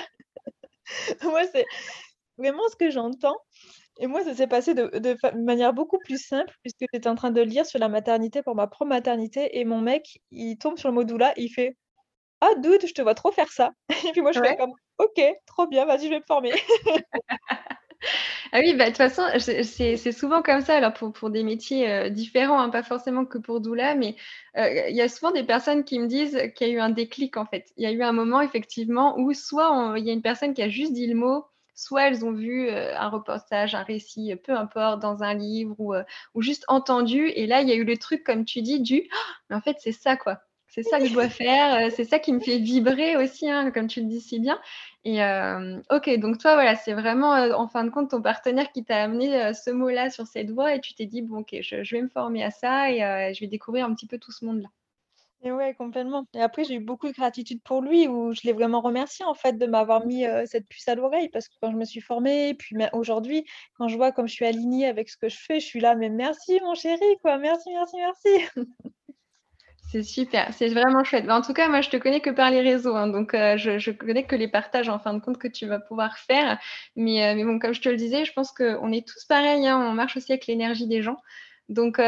Moi, 1.24 1.42
c'est 1.52 1.66
vraiment 2.38 2.68
ce 2.70 2.76
que 2.76 2.90
j'entends 2.90 3.36
et 3.98 4.06
moi, 4.06 4.24
ça 4.24 4.34
s'est 4.34 4.46
passé 4.46 4.74
de 4.74 4.86
de 4.98 5.16
manière 5.44 5.72
beaucoup 5.74 5.98
plus 5.98 6.18
simple 6.24 6.54
puisque 6.62 6.84
j'étais 6.92 7.08
en 7.08 7.14
train 7.14 7.30
de 7.30 7.40
lire 7.42 7.66
sur 7.66 7.78
la 7.78 7.88
maternité 7.88 8.42
pour 8.42 8.54
ma 8.54 8.66
propre 8.66 8.88
maternité 8.90 9.58
et 9.58 9.64
mon 9.64 9.80
mec, 9.80 10.20
il 10.30 10.56
tombe 10.58 10.78
sur 10.78 10.88
le 10.88 10.94
mot 10.94 11.04
doula 11.04 11.32
il 11.36 11.50
fait: 11.50 11.76
«Ah 12.42 12.50
dude, 12.58 12.86
je 12.86 12.94
te 12.94 13.02
vois 13.02 13.14
trop 13.16 13.32
faire 13.32 13.52
ça» 13.52 13.72
et 14.06 14.12
puis 14.12 14.22
moi 14.22 14.32
je 14.32 14.40
fais 14.40 14.54
comme: 14.54 14.72
«OK, 14.98 15.20
trop 15.46 15.66
bien, 15.68 15.86
vas-y, 15.86 16.06
je 16.06 16.10
vais 16.10 16.20
me 16.20 16.24
former». 16.28 16.52
Ah 18.52 18.60
oui, 18.60 18.74
bah, 18.74 18.84
de 18.86 18.90
toute 18.90 18.98
façon, 18.98 19.22
c'est 19.38 20.12
souvent 20.12 20.42
comme 20.42 20.60
ça, 20.60 20.76
alors 20.76 20.92
pour 20.92 21.12
pour 21.12 21.30
des 21.30 21.42
métiers, 21.42 21.88
euh, 21.90 22.08
différents, 22.10 22.60
hein, 22.60 22.68
pas 22.70 22.82
forcément 22.82 23.24
que 23.24 23.38
pour 23.38 23.60
doula, 23.60 23.94
mais 23.94 24.16
euh, 24.56 24.88
il 24.88 24.96
y 24.96 25.00
a 25.00 25.08
souvent 25.08 25.32
des 25.32 25.44
personnes 25.44 25.84
qui 25.84 25.98
me 25.98 26.06
disent 26.06 26.38
qu'il 26.56 26.68
y 26.68 26.70
a 26.70 26.74
eu 26.74 26.80
un 26.80 26.90
déclic, 26.90 27.36
en 27.36 27.46
fait. 27.46 27.72
Il 27.76 27.84
y 27.84 27.86
a 27.86 27.92
eu 27.92 28.02
un 28.02 28.12
moment 28.12 28.40
effectivement 28.40 29.18
où 29.18 29.32
soit 29.32 29.94
il 29.98 30.04
y 30.04 30.10
a 30.10 30.12
une 30.12 30.22
personne 30.22 30.54
qui 30.54 30.62
a 30.62 30.68
juste 30.68 30.92
dit 30.92 31.06
le 31.06 31.14
mot 31.14 31.44
soit 31.74 32.08
elles 32.08 32.24
ont 32.24 32.32
vu 32.32 32.68
euh, 32.68 32.96
un 32.98 33.08
reportage, 33.08 33.74
un 33.74 33.82
récit, 33.82 34.34
peu 34.36 34.52
importe, 34.52 35.00
dans 35.00 35.22
un 35.22 35.34
livre 35.34 35.74
ou, 35.78 35.94
euh, 35.94 36.04
ou 36.34 36.42
juste 36.42 36.64
entendu. 36.68 37.28
Et 37.28 37.46
là, 37.46 37.62
il 37.62 37.68
y 37.68 37.72
a 37.72 37.74
eu 37.76 37.84
le 37.84 37.96
truc, 37.96 38.24
comme 38.24 38.44
tu 38.44 38.62
dis, 38.62 38.80
du 38.80 39.08
«Ah, 39.12 39.32
mais 39.50 39.56
en 39.56 39.60
fait, 39.60 39.76
c'est 39.80 39.92
ça, 39.92 40.16
quoi. 40.16 40.40
C'est 40.68 40.82
ça 40.82 40.98
que 40.98 41.06
je 41.06 41.12
dois 41.12 41.28
faire. 41.28 41.86
Euh, 41.86 41.90
c'est 41.94 42.04
ça 42.04 42.18
qui 42.18 42.32
me 42.32 42.40
fait 42.40 42.58
vibrer 42.58 43.16
aussi, 43.16 43.48
hein, 43.50 43.70
comme 43.70 43.88
tu 43.88 44.00
le 44.00 44.06
dis 44.06 44.20
si 44.20 44.38
bien. 44.40 44.58
Et 45.04 45.20
ok, 45.90 46.18
donc 46.20 46.38
toi, 46.38 46.54
voilà, 46.54 46.76
c'est 46.76 46.92
vraiment 46.94 47.32
en 47.32 47.66
fin 47.68 47.84
de 47.84 47.90
compte 47.90 48.10
ton 48.10 48.22
partenaire 48.22 48.70
qui 48.70 48.84
t'a 48.84 49.02
amené 49.02 49.52
ce 49.52 49.70
mot-là 49.70 50.10
sur 50.10 50.28
cette 50.28 50.50
voie 50.50 50.76
et 50.76 50.80
tu 50.80 50.94
t'es 50.94 51.06
dit, 51.06 51.22
bon, 51.22 51.40
ok, 51.40 51.56
je, 51.60 51.82
je, 51.82 51.96
vais 51.96 52.02
me 52.02 52.08
former 52.08 52.44
à 52.44 52.52
ça 52.52 52.90
et 52.92 53.34
je 53.34 53.40
vais 53.40 53.48
découvrir 53.48 53.84
un 53.86 53.94
petit 53.94 54.06
peu 54.06 54.18
tout 54.18 54.30
ce 54.30 54.44
monde-là. 54.44 54.68
Et 55.44 55.50
ouais, 55.50 55.74
complètement. 55.74 56.24
Et 56.34 56.40
après, 56.40 56.62
j'ai 56.62 56.74
eu 56.74 56.80
beaucoup 56.80 57.08
de 57.08 57.12
gratitude 57.12 57.60
pour 57.64 57.82
lui, 57.82 58.06
où 58.06 58.32
je 58.32 58.42
l'ai 58.44 58.52
vraiment 58.52 58.80
remercié 58.80 59.24
en 59.24 59.34
fait 59.34 59.54
de 59.54 59.66
m'avoir 59.66 60.06
mis 60.06 60.24
cette 60.46 60.68
puce 60.68 60.86
à 60.86 60.94
l'oreille, 60.94 61.28
parce 61.30 61.48
que 61.48 61.54
quand 61.60 61.72
je 61.72 61.76
me 61.76 61.84
suis 61.84 62.00
formée, 62.00 62.54
puis 62.54 62.76
aujourd'hui, 62.92 63.44
quand 63.76 63.88
je 63.88 63.96
vois 63.96 64.12
comme 64.12 64.28
je 64.28 64.34
suis 64.34 64.46
alignée 64.46 64.86
avec 64.86 65.08
ce 65.08 65.16
que 65.16 65.28
je 65.28 65.36
fais, 65.36 65.58
je 65.58 65.66
suis 65.66 65.80
là, 65.80 65.96
mais 65.96 66.10
merci 66.10 66.60
mon 66.62 66.74
chéri, 66.74 67.00
quoi, 67.22 67.38
merci, 67.38 67.70
merci, 67.72 67.96
merci. 67.96 68.46
C'est 69.90 70.04
super, 70.04 70.54
c'est 70.54 70.68
vraiment 70.68 71.04
chouette. 71.04 71.28
en 71.28 71.42
tout 71.42 71.52
cas, 71.52 71.68
moi, 71.68 71.82
je 71.82 71.90
te 71.90 71.98
connais 71.98 72.20
que 72.20 72.30
par 72.30 72.50
les 72.50 72.62
réseaux, 72.62 72.96
hein, 72.96 73.08
donc 73.08 73.32
je, 73.34 73.78
je, 73.78 73.90
connais 73.90 74.24
que 74.24 74.34
les 74.34 74.48
partages 74.48 74.88
en 74.88 74.98
fin 74.98 75.12
de 75.12 75.20
compte 75.20 75.36
que 75.36 75.48
tu 75.48 75.66
vas 75.66 75.80
pouvoir 75.80 76.16
faire. 76.16 76.58
Mais, 76.96 77.34
mais 77.34 77.44
bon, 77.44 77.58
comme 77.58 77.74
je 77.74 77.82
te 77.82 77.90
le 77.90 77.96
disais, 77.96 78.24
je 78.24 78.32
pense 78.32 78.52
qu'on 78.52 78.90
est 78.90 79.06
tous 79.06 79.26
pareils, 79.26 79.66
hein, 79.66 79.78
on 79.78 79.92
marche 79.92 80.16
aussi 80.16 80.32
avec 80.32 80.46
l'énergie 80.46 80.86
des 80.86 81.02
gens. 81.02 81.18
Donc, 81.68 81.98
euh, 81.98 82.02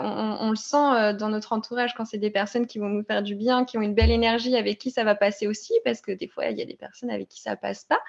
on, 0.00 0.50
le 0.50 0.56
sent 0.56 0.76
euh, 0.76 1.12
dans 1.12 1.28
notre 1.28 1.52
entourage 1.52 1.94
quand 1.94 2.04
c'est 2.04 2.18
des 2.18 2.30
personnes 2.30 2.66
qui 2.66 2.78
vont 2.78 2.88
nous 2.88 3.02
faire 3.02 3.22
du 3.22 3.34
bien, 3.34 3.64
qui 3.64 3.78
ont 3.78 3.82
une 3.82 3.94
belle 3.94 4.10
énergie, 4.10 4.56
avec 4.56 4.78
qui 4.78 4.90
ça 4.90 5.04
va 5.04 5.14
passer 5.14 5.46
aussi, 5.46 5.74
parce 5.84 6.00
que 6.00 6.12
des 6.12 6.28
fois, 6.28 6.46
il 6.46 6.58
y 6.58 6.62
a 6.62 6.66
des 6.66 6.76
personnes 6.76 7.10
avec 7.10 7.28
qui 7.28 7.40
ça 7.40 7.56
passe 7.56 7.84
pas. 7.84 8.00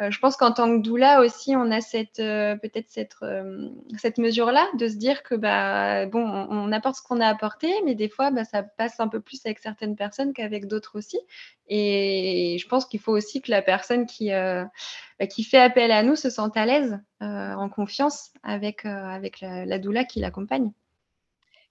Euh, 0.00 0.10
je 0.10 0.18
pense 0.18 0.36
qu'en 0.36 0.52
tant 0.52 0.68
que 0.76 0.82
doula 0.82 1.22
aussi, 1.22 1.56
on 1.56 1.70
a 1.70 1.80
cette 1.80 2.20
euh, 2.20 2.54
peut-être 2.56 2.90
cette, 2.90 3.16
euh, 3.22 3.70
cette 3.96 4.18
mesure-là 4.18 4.68
de 4.78 4.88
se 4.88 4.96
dire 4.96 5.22
que 5.22 5.34
bah 5.34 6.04
bon, 6.04 6.22
on, 6.22 6.70
apporte 6.70 6.96
ce 6.96 7.02
qu'on 7.02 7.20
a 7.20 7.26
apporté, 7.26 7.72
mais 7.86 7.94
des 7.94 8.10
fois, 8.10 8.30
bah, 8.30 8.44
ça 8.44 8.62
passe 8.62 9.00
un 9.00 9.08
peu 9.08 9.20
plus 9.20 9.40
avec 9.46 9.58
certaines 9.58 9.96
personnes 9.96 10.34
qu'avec 10.34 10.66
d'autres 10.66 10.98
aussi. 10.98 11.18
Et 11.68 12.58
je 12.60 12.68
pense 12.68 12.84
qu'il 12.84 13.00
faut 13.00 13.12
aussi 13.12 13.40
que 13.40 13.50
la 13.50 13.62
personne 13.62 14.04
qui 14.04 14.30
bah, 14.30 15.26
qui 15.30 15.44
fait 15.44 15.58
appel 15.58 15.90
à 15.90 16.02
nous 16.02 16.16
se 16.16 16.28
sente 16.28 16.56
à 16.58 16.66
l'aise, 16.66 16.98
en 17.20 17.68
confiance 17.70 18.32
avec 18.42 18.84
avec 18.84 19.40
la, 19.40 19.64
la 19.64 19.78
doula 19.78 20.04
qui 20.04 20.20
l'accompagne. 20.20 20.72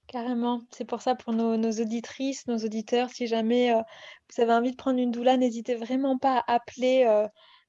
Carrément. 0.07 0.61
C'est 0.71 0.85
pour 0.85 1.01
ça 1.01 1.15
pour 1.15 1.33
nos 1.33 1.57
nos 1.57 1.71
auditrices, 1.71 2.47
nos 2.47 2.57
auditeurs, 2.57 3.09
si 3.11 3.27
jamais, 3.27 3.71
vous 3.71 4.41
avez 4.41 4.53
envie 4.53 4.71
de 4.71 4.75
prendre 4.77 4.99
une 4.99 5.11
doula, 5.11 5.37
n'hésitez 5.37 5.75
vraiment 5.75 6.17
pas 6.17 6.43
à 6.47 6.55
appeler, 6.55 7.05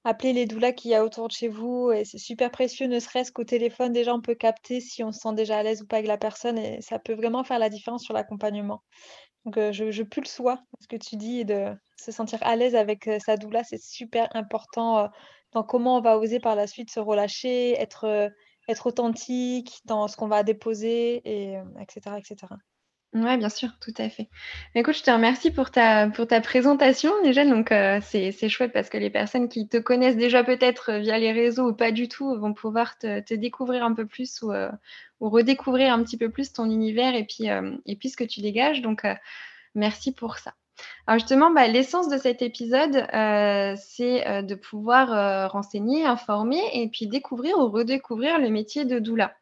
appeler 0.06 0.32
les 0.32 0.46
doulas 0.46 0.72
qu'il 0.72 0.92
y 0.92 0.94
a 0.94 1.04
autour 1.04 1.26
de 1.26 1.32
chez 1.32 1.48
vous 1.48 1.90
et 1.90 2.04
c'est 2.04 2.18
super 2.18 2.52
précieux, 2.52 2.86
ne 2.86 3.00
serait-ce 3.00 3.32
qu'au 3.32 3.42
téléphone, 3.42 3.92
déjà, 3.92 4.14
on 4.14 4.20
peut 4.20 4.36
capter 4.36 4.80
si 4.80 5.02
on 5.02 5.10
se 5.10 5.18
sent 5.18 5.34
déjà 5.34 5.58
à 5.58 5.62
l'aise 5.64 5.82
ou 5.82 5.86
pas 5.86 5.96
avec 5.96 6.06
la 6.06 6.16
personne 6.16 6.58
et 6.58 6.80
ça 6.80 7.00
peut 7.00 7.14
vraiment 7.14 7.42
faire 7.42 7.58
la 7.58 7.68
différence 7.68 8.04
sur 8.04 8.14
l'accompagnement. 8.14 8.82
Donc, 9.44 9.58
je 9.72 9.90
je 9.90 10.02
pulse 10.04 10.38
ouais, 10.38 10.54
ce 10.80 10.86
que 10.86 10.96
tu 10.96 11.16
dis 11.16 11.44
de 11.44 11.74
se 11.96 12.12
sentir 12.12 12.38
à 12.42 12.54
l'aise 12.54 12.76
avec, 12.76 13.10
sa 13.24 13.36
doula, 13.36 13.64
c'est 13.64 13.82
super 13.82 14.28
important, 14.36 15.08
dans 15.52 15.64
comment 15.64 15.96
on 15.96 16.00
va 16.00 16.18
oser 16.18 16.38
par 16.38 16.54
la 16.54 16.68
suite 16.68 16.90
se 16.90 17.00
relâcher, 17.00 17.72
être, 17.72 18.30
être 18.68 18.86
authentique 18.86 19.80
dans 19.86 20.06
ce 20.06 20.16
qu'on 20.16 20.28
va 20.28 20.44
déposer 20.44 21.20
et 21.24 21.58
etc. 21.80 22.16
etc. 22.18 22.46
Ouais, 23.16 23.36
bien 23.38 23.48
sûr, 23.48 23.70
tout 23.80 23.94
à 23.96 24.08
fait. 24.10 24.28
écoute, 24.74 24.96
je 24.96 25.02
te 25.02 25.10
remercie 25.10 25.50
pour 25.50 25.70
ta 25.70 26.08
pour 26.10 26.26
ta 26.26 26.40
présentation 26.40 27.10
déjà, 27.22 27.44
donc 27.44 27.72
c'est 28.02 28.30
c'est 28.30 28.48
chouette 28.48 28.72
parce 28.72 28.90
que 28.90 28.98
les 28.98 29.10
personnes 29.10 29.48
qui 29.48 29.68
te 29.68 29.78
connaissent 29.78 30.16
déjà 30.16 30.44
peut-être, 30.44 30.92
via 30.92 31.18
les 31.18 31.32
réseaux 31.32 31.70
ou 31.70 31.74
pas 31.74 31.92
du 31.92 32.08
tout, 32.08 32.38
vont 32.38 32.52
pouvoir 32.52 32.98
te 32.98 33.34
découvrir 33.34 33.84
un 33.84 33.94
peu 33.94 34.06
plus 34.06 34.42
ou, 34.42 34.52
ou 35.20 35.30
redécouvrir 35.30 35.94
un 35.94 36.02
petit 36.02 36.18
peu 36.18 36.30
plus 36.30 36.52
ton 36.52 36.66
univers 36.66 37.14
et 37.14 37.24
puis, 37.24 37.46
ce 37.46 38.16
que 38.16 38.24
tu 38.24 38.40
dégages 38.40 38.82
donc 38.82 39.06
merci 39.74 40.12
pour 40.12 40.36
ça. 40.36 40.52
Alors 41.06 41.18
justement, 41.18 41.50
bah, 41.50 41.68
l'essence 41.68 42.08
de 42.08 42.18
cet 42.18 42.42
épisode, 42.42 42.96
euh, 43.14 43.74
c'est 43.78 44.26
euh, 44.26 44.42
de 44.42 44.54
pouvoir 44.54 45.12
euh, 45.12 45.46
renseigner, 45.48 46.04
informer 46.04 46.60
et 46.72 46.88
puis 46.88 47.06
découvrir 47.06 47.58
ou 47.58 47.68
redécouvrir 47.68 48.38
le 48.38 48.50
métier 48.50 48.84
de 48.84 48.98
doula. 48.98 49.34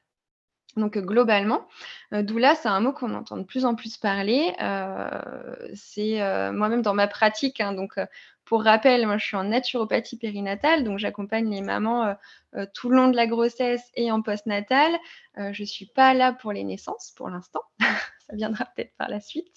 Donc 0.76 0.98
globalement, 0.98 1.66
doula, 2.12 2.54
c'est 2.54 2.68
un 2.68 2.80
mot 2.80 2.92
qu'on 2.92 3.14
entend 3.14 3.36
de 3.36 3.44
plus 3.44 3.64
en 3.64 3.74
plus 3.74 3.96
parler. 3.96 4.52
c'est 5.74 6.18
moi-même 6.52 6.82
dans 6.82 6.94
ma 6.94 7.06
pratique, 7.06 7.60
hein, 7.60 7.72
donc 7.72 7.94
pour 8.44 8.64
rappel, 8.64 9.06
moi 9.06 9.16
je 9.16 9.24
suis 9.24 9.36
en 9.36 9.44
naturopathie 9.44 10.18
périnatale, 10.18 10.84
donc 10.84 10.98
j'accompagne 10.98 11.48
les 11.48 11.62
mamans 11.62 12.16
tout 12.74 12.90
le 12.90 12.96
long 12.96 13.08
de 13.08 13.16
la 13.16 13.26
grossesse 13.26 13.90
et 13.94 14.10
en 14.10 14.20
postnatal. 14.20 14.92
je 15.36 15.62
ne 15.62 15.66
suis 15.66 15.86
pas 15.86 16.12
là 16.12 16.32
pour 16.32 16.52
les 16.52 16.64
naissances 16.64 17.12
pour 17.16 17.28
l'instant. 17.28 17.62
ça 18.28 18.36
viendra 18.36 18.64
peut-être 18.64 18.94
par 18.96 19.08
la 19.08 19.20
suite. 19.20 19.56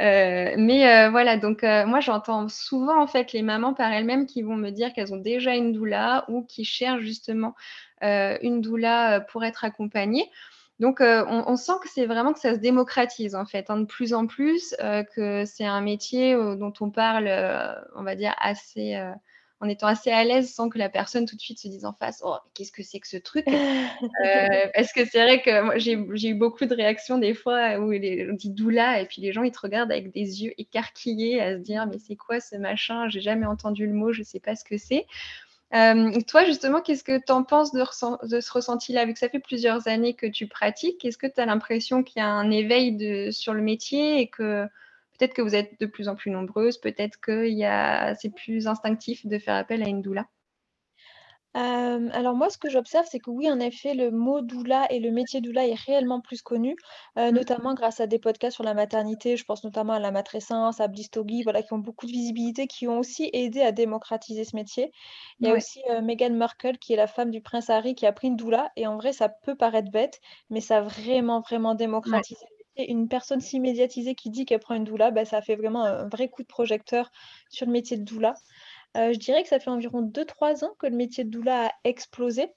Euh, 0.00 0.54
mais 0.56 0.88
euh, 0.88 1.10
voilà, 1.10 1.36
donc 1.36 1.64
euh, 1.64 1.86
moi 1.86 2.00
j'entends 2.00 2.48
souvent 2.48 3.00
en 3.00 3.06
fait 3.06 3.32
les 3.32 3.42
mamans 3.42 3.74
par 3.74 3.92
elles-mêmes 3.92 4.26
qui 4.26 4.42
vont 4.42 4.56
me 4.56 4.70
dire 4.70 4.92
qu'elles 4.92 5.12
ont 5.12 5.18
déjà 5.18 5.54
une 5.54 5.72
doula 5.72 6.24
ou 6.28 6.44
qui 6.44 6.64
cherchent 6.64 7.02
justement 7.02 7.54
une 8.02 8.60
doula 8.60 9.20
pour 9.20 9.44
être 9.44 9.64
accompagnées. 9.64 10.30
Donc, 10.80 11.00
on, 11.00 11.56
sent 11.56 11.72
que 11.82 11.88
c'est 11.88 12.06
vraiment 12.06 12.32
que 12.32 12.38
ça 12.38 12.54
se 12.54 12.60
démocratise 12.60 13.34
en 13.34 13.44
fait, 13.44 13.68
hein, 13.68 13.78
de 13.78 13.84
plus 13.84 14.14
en 14.14 14.26
plus, 14.26 14.76
que 15.14 15.44
c'est 15.44 15.64
un 15.64 15.80
métier 15.80 16.34
dont 16.34 16.72
on 16.80 16.90
parle, 16.90 17.28
on 17.96 18.02
va 18.02 18.14
dire, 18.14 18.34
assez 18.38 18.96
en 19.60 19.68
étant 19.68 19.88
assez 19.88 20.10
à 20.10 20.24
l'aise 20.24 20.52
sans 20.52 20.68
que 20.68 20.78
la 20.78 20.88
personne 20.88 21.26
tout 21.26 21.34
de 21.34 21.40
suite 21.40 21.58
se 21.58 21.68
dise 21.68 21.84
en 21.84 21.92
face 21.92 22.22
Oh, 22.24 22.36
qu'est-ce 22.54 22.70
que 22.70 22.82
c'est 22.82 23.00
que 23.00 23.08
ce 23.08 23.16
truc? 23.16 23.46
Euh, 24.24 24.66
Est-ce 24.74 24.92
que 24.94 25.04
c'est 25.04 25.22
vrai 25.22 25.42
que 25.42 25.78
j'ai, 25.78 25.92
eu 25.92 26.34
beaucoup 26.34 26.64
de 26.64 26.74
réactions 26.74 27.18
des 27.18 27.34
fois 27.34 27.78
où 27.78 27.92
on 27.92 28.34
dit 28.34 28.50
doula 28.50 29.00
et 29.00 29.06
puis 29.06 29.20
les 29.22 29.32
gens 29.32 29.42
ils 29.42 29.52
te 29.52 29.60
regardent 29.60 29.92
avec 29.92 30.12
des 30.12 30.42
yeux 30.42 30.52
écarquillés 30.58 31.40
à 31.40 31.54
se 31.54 31.60
dire 31.60 31.86
Mais 31.86 31.98
c'est 31.98 32.16
quoi 32.16 32.40
ce 32.40 32.56
machin? 32.56 33.08
J'ai 33.08 33.20
jamais 33.20 33.46
entendu 33.46 33.86
le 33.86 33.92
mot, 33.92 34.12
je 34.12 34.22
sais 34.22 34.40
pas 34.40 34.56
ce 34.56 34.64
que 34.64 34.76
c'est. 34.76 35.06
Euh, 35.74 36.20
toi, 36.26 36.44
justement, 36.44 36.80
qu'est-ce 36.80 37.04
que 37.04 37.18
tu 37.18 37.32
en 37.32 37.44
penses 37.44 37.72
de, 37.72 37.82
de 38.26 38.40
ce 38.40 38.52
ressenti-là? 38.52 39.04
Vu 39.04 39.12
que 39.12 39.18
ça 39.18 39.28
fait 39.28 39.38
plusieurs 39.38 39.86
années 39.86 40.14
que 40.14 40.26
tu 40.26 40.46
pratiques, 40.46 41.04
est-ce 41.04 41.18
que 41.18 41.26
tu 41.26 41.40
as 41.40 41.46
l'impression 41.46 42.02
qu'il 42.02 42.20
y 42.20 42.22
a 42.22 42.28
un 42.28 42.50
éveil 42.50 43.32
sur 43.32 43.54
le 43.54 43.62
métier 43.62 44.20
et 44.20 44.28
que 44.28 44.66
Peut-être 45.18 45.34
que 45.34 45.42
vous 45.42 45.56
êtes 45.56 45.80
de 45.80 45.86
plus 45.86 46.08
en 46.08 46.14
plus 46.14 46.30
nombreuses, 46.30 46.78
peut-être 46.78 47.18
que 47.18 47.48
c'est 48.20 48.32
plus 48.32 48.68
instinctif 48.68 49.26
de 49.26 49.38
faire 49.38 49.56
appel 49.56 49.82
à 49.82 49.88
une 49.88 50.00
doula? 50.00 50.28
Alors 51.54 52.34
moi, 52.34 52.50
ce 52.50 52.58
que 52.58 52.70
j'observe, 52.70 53.06
c'est 53.10 53.18
que 53.18 53.30
oui, 53.30 53.50
en 53.50 53.58
effet, 53.58 53.94
le 53.94 54.10
mot 54.10 54.40
doula 54.40 54.86
et 54.90 55.00
le 55.00 55.10
métier 55.10 55.40
doula 55.40 55.66
est 55.66 55.74
réellement 55.74 56.20
plus 56.20 56.42
connu, 56.42 56.76
mmh. 57.16 57.30
notamment 57.30 57.74
grâce 57.74 58.00
à 58.00 58.06
des 58.06 58.18
podcasts 58.18 58.54
sur 58.54 58.64
la 58.64 58.74
maternité. 58.74 59.36
Je 59.36 59.44
pense 59.44 59.64
notamment 59.64 59.94
à 59.94 59.98
la 59.98 60.10
matrescence, 60.10 60.80
à 60.80 60.88
Blistogi, 60.88 61.42
voilà, 61.42 61.62
qui 61.62 61.72
ont 61.72 61.78
beaucoup 61.78 62.06
de 62.06 62.12
visibilité, 62.12 62.66
qui 62.66 62.86
ont 62.86 62.98
aussi 62.98 63.30
aidé 63.32 63.62
à 63.62 63.72
démocratiser 63.72 64.44
ce 64.44 64.54
métier. 64.54 64.92
Il 65.40 65.48
y 65.48 65.50
a 65.50 65.54
aussi, 65.54 65.80
Meghan 66.02 66.34
Markle, 66.34 66.78
qui 66.78 66.92
est 66.92 66.96
la 66.96 67.06
femme 67.06 67.30
du 67.30 67.40
prince 67.40 67.70
Harry, 67.70 67.94
qui 67.94 68.06
a 68.06 68.12
pris 68.12 68.28
une 68.28 68.36
doula 68.36 68.70
et 68.76 68.86
en 68.86 68.96
vrai, 68.96 69.12
ça 69.12 69.28
peut 69.28 69.56
paraître 69.56 69.90
bête, 69.90 70.20
mais 70.50 70.60
ça 70.60 70.78
a 70.78 70.82
vraiment, 70.82 71.40
vraiment 71.40 71.74
démocratisé 71.74 72.46
une 72.86 73.08
personne 73.08 73.40
si 73.40 73.60
médiatisée 73.60 74.14
qui 74.14 74.30
dit 74.30 74.44
qu'elle 74.44 74.60
prend 74.60 74.74
une 74.74 74.84
doula, 74.84 75.10
bah, 75.10 75.24
ça 75.24 75.42
fait 75.42 75.56
vraiment 75.56 75.84
un 75.84 76.08
vrai 76.08 76.28
coup 76.28 76.42
de 76.42 76.46
projecteur 76.46 77.10
sur 77.48 77.66
le 77.66 77.72
métier 77.72 77.96
de 77.96 78.04
doula. 78.04 78.34
Euh, 78.96 79.12
je 79.12 79.18
dirais 79.18 79.42
que 79.42 79.48
ça 79.48 79.60
fait 79.60 79.70
environ 79.70 80.02
2-3 80.02 80.64
ans 80.64 80.74
que 80.78 80.86
le 80.86 80.96
métier 80.96 81.24
de 81.24 81.30
doula 81.30 81.66
a 81.66 81.72
explosé. 81.84 82.48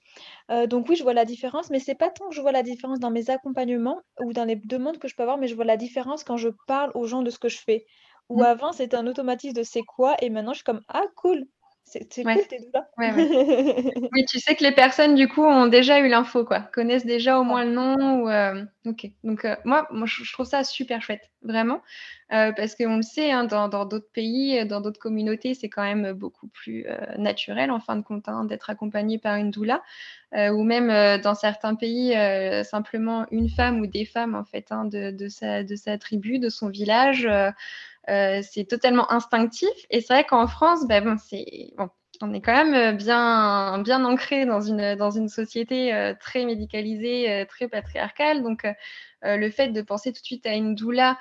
Euh, 0.50 0.66
donc 0.66 0.88
oui, 0.88 0.96
je 0.96 1.02
vois 1.02 1.12
la 1.12 1.24
différence, 1.24 1.70
mais 1.70 1.78
c'est 1.78 1.94
pas 1.94 2.10
tant 2.10 2.28
que 2.28 2.34
je 2.34 2.40
vois 2.40 2.52
la 2.52 2.62
différence 2.62 2.98
dans 2.98 3.10
mes 3.10 3.30
accompagnements 3.30 4.00
ou 4.20 4.32
dans 4.32 4.44
les 4.44 4.56
demandes 4.56 4.98
que 4.98 5.08
je 5.08 5.14
peux 5.14 5.22
avoir, 5.22 5.38
mais 5.38 5.48
je 5.48 5.54
vois 5.54 5.64
la 5.64 5.76
différence 5.76 6.24
quand 6.24 6.36
je 6.38 6.48
parle 6.66 6.90
aux 6.94 7.06
gens 7.06 7.22
de 7.22 7.30
ce 7.30 7.38
que 7.38 7.48
je 7.48 7.58
fais. 7.58 7.84
Ou 8.28 8.40
mmh. 8.40 8.44
avant, 8.44 8.72
c'était 8.72 8.96
un 8.96 9.06
automatisme 9.06 9.54
de 9.54 9.62
c'est 9.62 9.82
quoi, 9.82 10.16
et 10.22 10.30
maintenant 10.30 10.52
je 10.52 10.58
suis 10.58 10.64
comme 10.64 10.82
ah 10.88 11.04
cool, 11.16 11.44
c'est 11.92 12.24
cool 12.24 12.46
tes 12.48 12.58
doulas. 12.60 12.86
oui, 14.12 14.24
tu 14.28 14.38
sais 14.40 14.54
que 14.54 14.64
les 14.64 14.72
personnes, 14.72 15.14
du 15.14 15.28
coup, 15.28 15.44
ont 15.44 15.66
déjà 15.66 16.00
eu 16.00 16.08
l'info, 16.08 16.44
quoi. 16.44 16.60
Connaissent 16.60 17.04
déjà 17.06 17.38
au 17.38 17.44
moins 17.44 17.64
le 17.64 17.72
nom. 17.72 18.22
Ou, 18.22 18.28
euh, 18.28 18.64
Ok. 18.86 19.10
Donc, 19.24 19.44
euh, 19.44 19.54
moi, 19.64 19.86
moi, 19.90 20.06
je 20.06 20.32
trouve 20.32 20.46
ça 20.46 20.64
super 20.64 21.02
chouette, 21.02 21.30
vraiment. 21.42 21.82
Euh, 22.32 22.52
parce 22.52 22.74
qu'on 22.74 22.96
le 22.96 23.02
sait, 23.02 23.30
hein, 23.30 23.44
dans 23.44 23.68
d'autres 23.68 24.10
pays, 24.12 24.64
dans 24.66 24.80
d'autres 24.80 24.98
communautés, 24.98 25.54
c'est 25.54 25.68
quand 25.68 25.82
même 25.82 26.12
beaucoup 26.12 26.48
plus 26.48 26.86
naturel, 27.18 27.70
en 27.70 27.80
fin 27.80 27.96
de 27.96 28.02
compte, 28.02 28.28
hein, 28.28 28.44
d'être 28.44 28.70
accompagné 28.70 29.18
par 29.18 29.36
une 29.36 29.50
doula. 29.50 29.82
ou 30.34 30.62
même 30.64 31.20
dans 31.20 31.34
certains 31.34 31.74
pays, 31.74 32.14
simplement 32.64 33.26
une 33.30 33.50
femme 33.50 33.80
ou 33.80 33.86
des 33.86 34.06
femmes, 34.06 34.34
en 34.34 34.44
fait, 34.44 34.72
hein, 34.72 34.86
de, 34.86 35.10
de, 35.10 35.28
sa, 35.28 35.62
de 35.62 35.76
sa 35.76 35.98
tribu, 35.98 36.38
de 36.38 36.48
son 36.48 36.70
village. 36.70 37.28
Euh, 38.10 38.42
c'est 38.42 38.64
totalement 38.64 39.10
instinctif. 39.12 39.70
Et 39.90 40.00
c'est 40.00 40.12
vrai 40.12 40.24
qu'en 40.24 40.46
France, 40.46 40.86
ben 40.86 41.04
bon, 41.04 41.86
on 42.20 42.32
est 42.34 42.40
quand 42.40 42.64
même 42.64 42.74
euh, 42.74 42.92
bien, 42.92 44.04
ancré 44.04 44.46
dans 44.46 44.60
une, 44.60 45.28
société 45.28 45.94
euh, 45.94 46.14
très 46.18 46.44
médicalisée, 46.44 47.46
très 47.48 47.68
patriarcale. 47.68 48.42
Donc, 48.42 48.66
le 49.22 49.50
fait 49.50 49.68
de 49.68 49.82
penser 49.82 50.12
tout 50.12 50.20
de 50.20 50.26
suite 50.26 50.46
à 50.46 50.54
une 50.54 50.74
doula, 50.74 51.18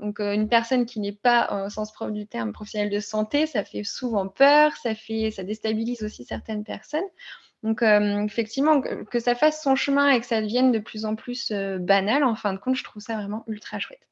donc 0.00 0.18
une 0.20 0.48
personne 0.48 0.86
qui 0.86 0.98
n'est 0.98 1.12
pas, 1.12 1.66
au 1.66 1.70
sens 1.70 1.92
propre 1.92 2.10
du 2.10 2.26
terme, 2.26 2.52
professionnelle 2.52 2.90
de 2.90 3.00
santé, 3.00 3.46
ça 3.46 3.64
fait 3.64 3.84
souvent 3.84 4.28
peur, 4.28 4.72
ça, 4.76 4.92
déstabilise 5.44 6.02
aussi 6.02 6.24
certaines 6.24 6.64
personnes. 6.64 7.04
Donc, 7.62 7.82
effectivement, 7.82 8.80
que, 8.80 9.20
ça 9.20 9.36
fasse 9.36 9.62
son 9.62 9.76
chemin 9.76 10.10
et 10.10 10.20
que 10.20 10.26
ça 10.26 10.42
devienne 10.42 10.72
de 10.72 10.80
plus 10.80 11.04
en 11.04 11.14
plus 11.14 11.52
banal, 11.78 12.24
en 12.24 12.34
fin 12.34 12.52
de 12.52 12.58
compte, 12.58 12.74
je 12.74 12.84
trouve 12.84 13.02
ça 13.02 13.14
vraiment 13.14 13.44
ultra 13.46 13.78
chouette. 13.78 14.06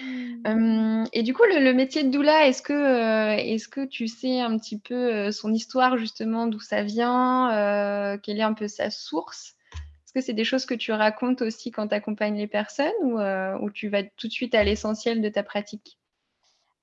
Mmh. 0.00 1.04
et 1.12 1.22
du 1.22 1.34
coup, 1.34 1.42
le, 1.44 1.72
métier 1.72 2.04
de 2.04 2.10
doula, 2.10 2.46
est-ce 2.46 2.62
que, 2.62 2.72
euh, 2.72 3.36
est-ce 3.36 3.68
que 3.68 3.84
tu 3.84 4.08
sais 4.08 4.40
un 4.40 4.58
petit 4.58 4.78
peu 4.78 4.94
euh, 4.94 5.32
son 5.32 5.52
histoire 5.52 5.96
justement, 5.96 6.46
d'où 6.46 6.60
ça 6.60 6.82
vient, 6.82 7.52
euh, 7.52 8.18
quelle 8.22 8.38
est 8.38 8.44
un 8.44 8.52
peu 8.52 8.68
sa 8.68 8.90
source? 8.90 9.54
Est-ce 9.72 10.12
que 10.12 10.20
c'est 10.20 10.32
des 10.32 10.44
choses 10.44 10.66
que 10.66 10.74
tu 10.74 10.92
racontes 10.92 11.42
aussi 11.42 11.70
quand 11.70 11.88
tu 11.88 11.94
accompagnes 11.94 12.36
les 12.36 12.46
personnes 12.46 12.92
ou, 13.02 13.18
ou, 13.18 13.70
tu 13.70 13.88
vas 13.88 14.02
tout 14.02 14.28
de 14.28 14.32
suite 14.32 14.54
à 14.54 14.64
l'essentiel 14.64 15.20
de 15.20 15.28
ta 15.28 15.42
pratique? 15.42 15.98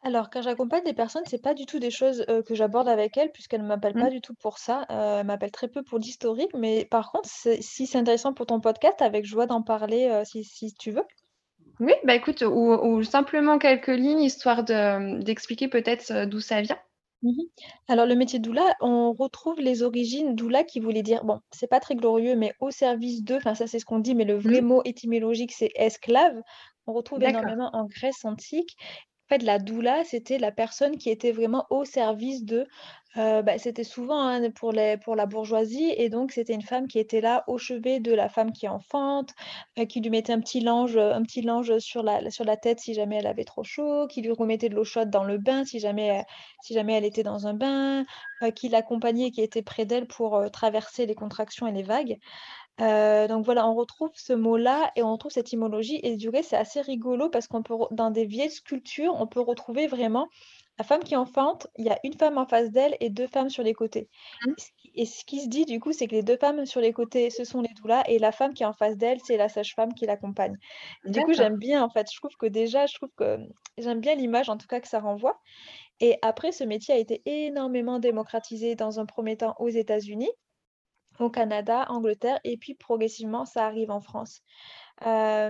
Alors, 0.05 0.29
quand 0.29 0.41
j'accompagne 0.41 0.83
les 0.85 0.93
personnes, 0.93 1.23
c'est 1.25 1.41
pas 1.41 1.53
du 1.53 1.65
tout 1.65 1.79
des 1.79 1.89
choses 1.89 2.25
que 2.45 2.55
j'aborde 2.55 2.89
avec 2.89 3.15
elles, 3.15 3.31
puisqu'elles 3.31 3.61
ne 3.61 3.67
m'appellent 3.67 3.93
pas 3.93 4.07
mmh. 4.07 4.15
du 4.15 4.21
tout 4.21 4.33
pour 4.33 4.57
ça. 4.57 4.85
elles 4.89 5.25
m'appellent 5.25 5.51
très 5.51 5.69
peu 5.69 5.81
pour 5.81 5.97
l'historique, 5.97 6.53
mais 6.53 6.85
par 6.85 7.11
contre, 7.11 7.29
si 7.29 7.87
c'est 7.87 7.97
intéressant 7.97 8.33
pour 8.33 8.45
ton 8.45 8.59
podcast, 8.59 9.01
avec 9.01 9.25
joie 9.25 9.45
d'en 9.45 9.61
parler 9.61 10.21
si, 10.25 10.43
si 10.43 10.73
tu 10.73 10.91
veux. 10.91 11.05
Oui, 11.79 11.93
bah 12.03 12.15
écoute, 12.15 12.43
ou, 12.43 13.03
simplement 13.03 13.57
quelques 13.57 13.87
lignes, 13.87 14.21
histoire 14.21 14.63
d'expliquer 14.63 15.67
peut-être 15.67 16.11
euh, 16.11 16.25
d'où 16.25 16.39
ça 16.39 16.61
vient. 16.61 16.77
Mmh 17.23 17.31
Alors 17.87 18.05
le 18.05 18.15
métier 18.15 18.39
de 18.39 18.43
doula, 18.43 18.75
on 18.81 19.13
retrouve 19.13 19.59
les 19.59 19.81
origines 19.81 20.35
doula 20.35 20.63
qui 20.63 20.79
voulait 20.79 21.03
dire, 21.03 21.23
bon, 21.23 21.39
c'est 21.51 21.69
pas 21.69 21.79
très 21.79 21.95
glorieux, 21.95 22.35
mais 22.35 22.53
au 22.59 22.69
service 22.69 23.23
de, 23.23 23.35
enfin 23.35 23.55
ça 23.55 23.65
c'est 23.65 23.79
ce 23.79 23.85
qu'on 23.85 23.99
dit, 23.99 24.13
mais 24.13 24.25
le 24.25 24.35
vrai 24.35 24.61
mmh. 24.61 24.65
mot 24.65 24.81
étymologique 24.83 25.53
c'est 25.53 25.71
esclave. 25.75 26.35
On 26.85 26.93
retrouve 26.93 27.23
énormément 27.23 27.69
en 27.73 27.85
Grèce 27.85 28.25
antique. 28.25 28.75
En 29.25 29.35
fait, 29.35 29.43
la 29.43 29.57
doula, 29.57 30.03
c'était 30.03 30.37
la 30.37 30.51
personne 30.51 30.97
qui 30.97 31.09
était 31.09 31.31
vraiment 31.31 31.65
au 31.69 31.85
service 31.85 32.43
de, 32.43 32.67
Heu, 33.15 33.43
bah, 33.43 33.59
c'était 33.59 33.83
souvent, 33.83 34.19
hein, 34.27 34.49
pour 34.51 34.71
la 34.73 35.25
bourgeoisie 35.27 35.93
et 35.97 36.09
donc 36.09 36.31
c'était 36.31 36.53
une 36.53 36.63
femme 36.63 36.87
qui 36.87 36.97
était 36.97 37.21
là 37.21 37.43
au 37.47 37.59
chevet 37.59 37.99
de 37.99 38.11
la 38.13 38.27
femme 38.27 38.51
qui 38.51 38.67
enfante, 38.67 39.33
heu, 39.77 39.85
qui 39.85 40.01
lui 40.01 40.09
mettait 40.09 40.33
un 40.33 40.39
petit 40.39 40.61
lange, 40.61 40.95
heu, 40.97 41.11
un 41.13 41.21
petit 41.21 41.41
lange 41.43 41.77
sur 41.77 42.01
la 42.03 42.57
tête 42.57 42.79
si 42.79 42.93
jamais 42.95 43.17
elle 43.17 43.27
avait 43.27 43.43
trop 43.43 43.63
chaud, 43.63 44.07
qui 44.07 44.21
lui 44.23 44.31
remettait 44.31 44.67
de 44.69 44.75
l'eau 44.75 44.83
chaude 44.83 45.11
dans 45.11 45.23
le 45.23 45.37
bain 45.37 45.63
si 45.63 45.79
jamais, 45.79 46.23
jamais 46.71 46.93
elle 46.93 47.05
était 47.05 47.21
dans 47.23 47.45
un 47.45 47.53
bain, 47.53 48.03
qui 48.55 48.67
l'accompagnait 48.69 49.29
qui 49.31 49.41
était 49.41 49.61
près 49.61 49.85
d'elle 49.85 50.07
pour, 50.07 50.41
traverser 50.51 51.05
les 51.05 51.15
contractions 51.15 51.67
et 51.67 51.71
les 51.71 51.83
vagues. 51.83 52.17
Donc 52.79 53.45
voilà, 53.45 53.67
on 53.67 53.75
retrouve 53.75 54.11
ce 54.15 54.33
mot-là 54.33 54.91
et 54.95 55.03
on 55.03 55.11
retrouve 55.13 55.31
cette 55.31 55.47
étymologie 55.47 55.99
et 56.03 56.17
du 56.17 56.31
coup, 56.31 56.37
c'est 56.43 56.57
assez 56.57 56.81
rigolo 56.81 57.29
parce 57.29 57.47
qu'on 57.47 57.63
peut 57.63 57.75
dans 57.91 58.11
des 58.11 58.25
vieilles 58.25 58.49
sculptures, 58.51 59.15
on 59.19 59.27
peut 59.27 59.41
retrouver 59.41 59.87
vraiment 59.87 60.27
la 60.79 60.83
femme 60.83 61.03
qui 61.03 61.15
enfante, 61.15 61.67
il 61.77 61.85
y 61.85 61.89
a 61.89 61.99
une 62.03 62.13
femme 62.13 62.37
en 62.37 62.45
face 62.45 62.71
d'elle 62.71 62.97
et 62.99 63.09
2 63.09 63.27
femmes 63.27 63.49
sur 63.49 63.63
les 63.63 63.73
côtés. 63.73 64.09
Mmh. 64.45 64.51
Et 64.95 65.05
ce 65.05 65.23
qui 65.25 65.41
se 65.41 65.47
dit 65.47 65.65
du 65.65 65.79
coup, 65.79 65.91
c'est 65.91 66.07
que 66.07 66.15
les 66.15 66.23
2 66.23 66.37
femmes 66.37 66.65
sur 66.65 66.81
les 66.81 66.93
côtés, 66.93 67.29
ce 67.29 67.43
sont 67.43 67.61
les 67.61 67.73
doulas 67.75 68.03
et 68.07 68.19
la 68.19 68.31
femme 68.31 68.53
qui 68.53 68.63
est 68.63 68.65
en 68.65 68.73
face 68.73 68.97
d'elle, 68.97 69.19
c'est 69.23 69.37
la 69.37 69.49
sage-femme 69.49 69.93
qui 69.93 70.05
l'accompagne. 70.05 70.57
Du 71.05 71.21
coup, 71.21 71.33
j'aime 71.33 71.57
bien 71.57 71.83
en 71.83 71.89
fait, 71.89 72.07
je 72.11 72.17
trouve 72.17 72.35
que 72.37 72.47
déjà, 72.47 72.85
je 72.87 72.95
trouve 72.95 73.09
que, 73.15 73.37
j'aime 73.77 73.99
bien 73.99 74.15
l'image 74.15 74.49
en 74.49 74.57
tout 74.57 74.67
cas 74.67 74.79
que 74.79 74.87
ça 74.87 74.99
renvoie 74.99 75.39
et 75.99 76.17
après 76.21 76.51
ce 76.51 76.63
métier 76.63 76.93
a 76.93 76.97
été 76.97 77.21
énormément 77.25 77.99
démocratisé 77.99 78.75
dans 78.75 78.99
un 78.99 79.05
premier 79.05 79.37
temps 79.37 79.55
aux 79.59 79.69
États-Unis, 79.69 80.31
au 81.19 81.29
Canada, 81.29 81.85
Angleterre 81.89 82.39
et 82.43 82.57
puis 82.57 82.73
progressivement 82.73 83.45
ça 83.45 83.65
arrive 83.65 83.91
en 83.91 84.01
France. 84.01 84.41
Ça 85.01 85.47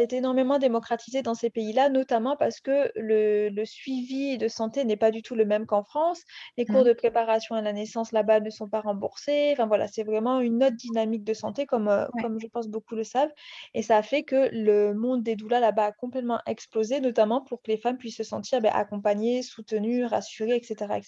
a 0.00 0.02
été 0.02 0.16
énormément 0.16 0.58
démocratisé 0.58 1.22
dans 1.22 1.34
ces 1.34 1.50
pays-là, 1.50 1.88
notamment 1.88 2.36
parce 2.36 2.60
que 2.60 2.92
le 2.94 3.48
le 3.48 3.64
suivi 3.64 4.38
de 4.38 4.48
santé 4.48 4.84
n'est 4.84 4.96
pas 4.96 5.10
du 5.10 5.22
tout 5.22 5.34
le 5.34 5.44
même 5.44 5.66
qu'en 5.66 5.82
France. 5.82 6.22
Les 6.56 6.66
cours 6.66 6.84
Mmh. 6.84 6.84
de 6.84 6.92
préparation 6.92 7.54
à 7.56 7.62
la 7.62 7.72
naissance 7.72 8.12
là-bas 8.12 8.40
ne 8.40 8.50
sont 8.50 8.68
pas 8.68 8.80
remboursés. 8.80 9.50
Enfin 9.52 9.66
voilà, 9.66 9.88
c'est 9.88 10.04
vraiment 10.04 10.40
une 10.40 10.62
autre 10.62 10.76
dynamique 10.76 11.24
de 11.24 11.32
santé 11.34 11.66
comme, 11.66 12.08
Ouais. 12.12 12.22
comme 12.22 12.38
je 12.38 12.46
pense 12.46 12.68
beaucoup 12.68 12.94
le 12.94 13.04
savent 13.04 13.32
et 13.74 13.82
ça 13.82 13.96
a 13.96 14.02
fait 14.02 14.22
que 14.24 14.50
le 14.52 14.94
monde 14.94 15.22
des 15.22 15.36
doulas 15.36 15.60
là-bas 15.60 15.86
a 15.86 15.92
complètement 15.92 16.40
explosé, 16.46 17.00
notamment 17.00 17.42
pour 17.42 17.62
que 17.62 17.70
les 17.70 17.78
femmes 17.78 17.98
puissent 17.98 18.16
se 18.18 18.22
sentir, 18.24 18.60
beh, 18.60 18.68
accompagnées, 18.68 19.42
soutenues, 19.42 20.04
rassurées 20.04 20.56
et 20.56 20.62
cetera 20.62 20.98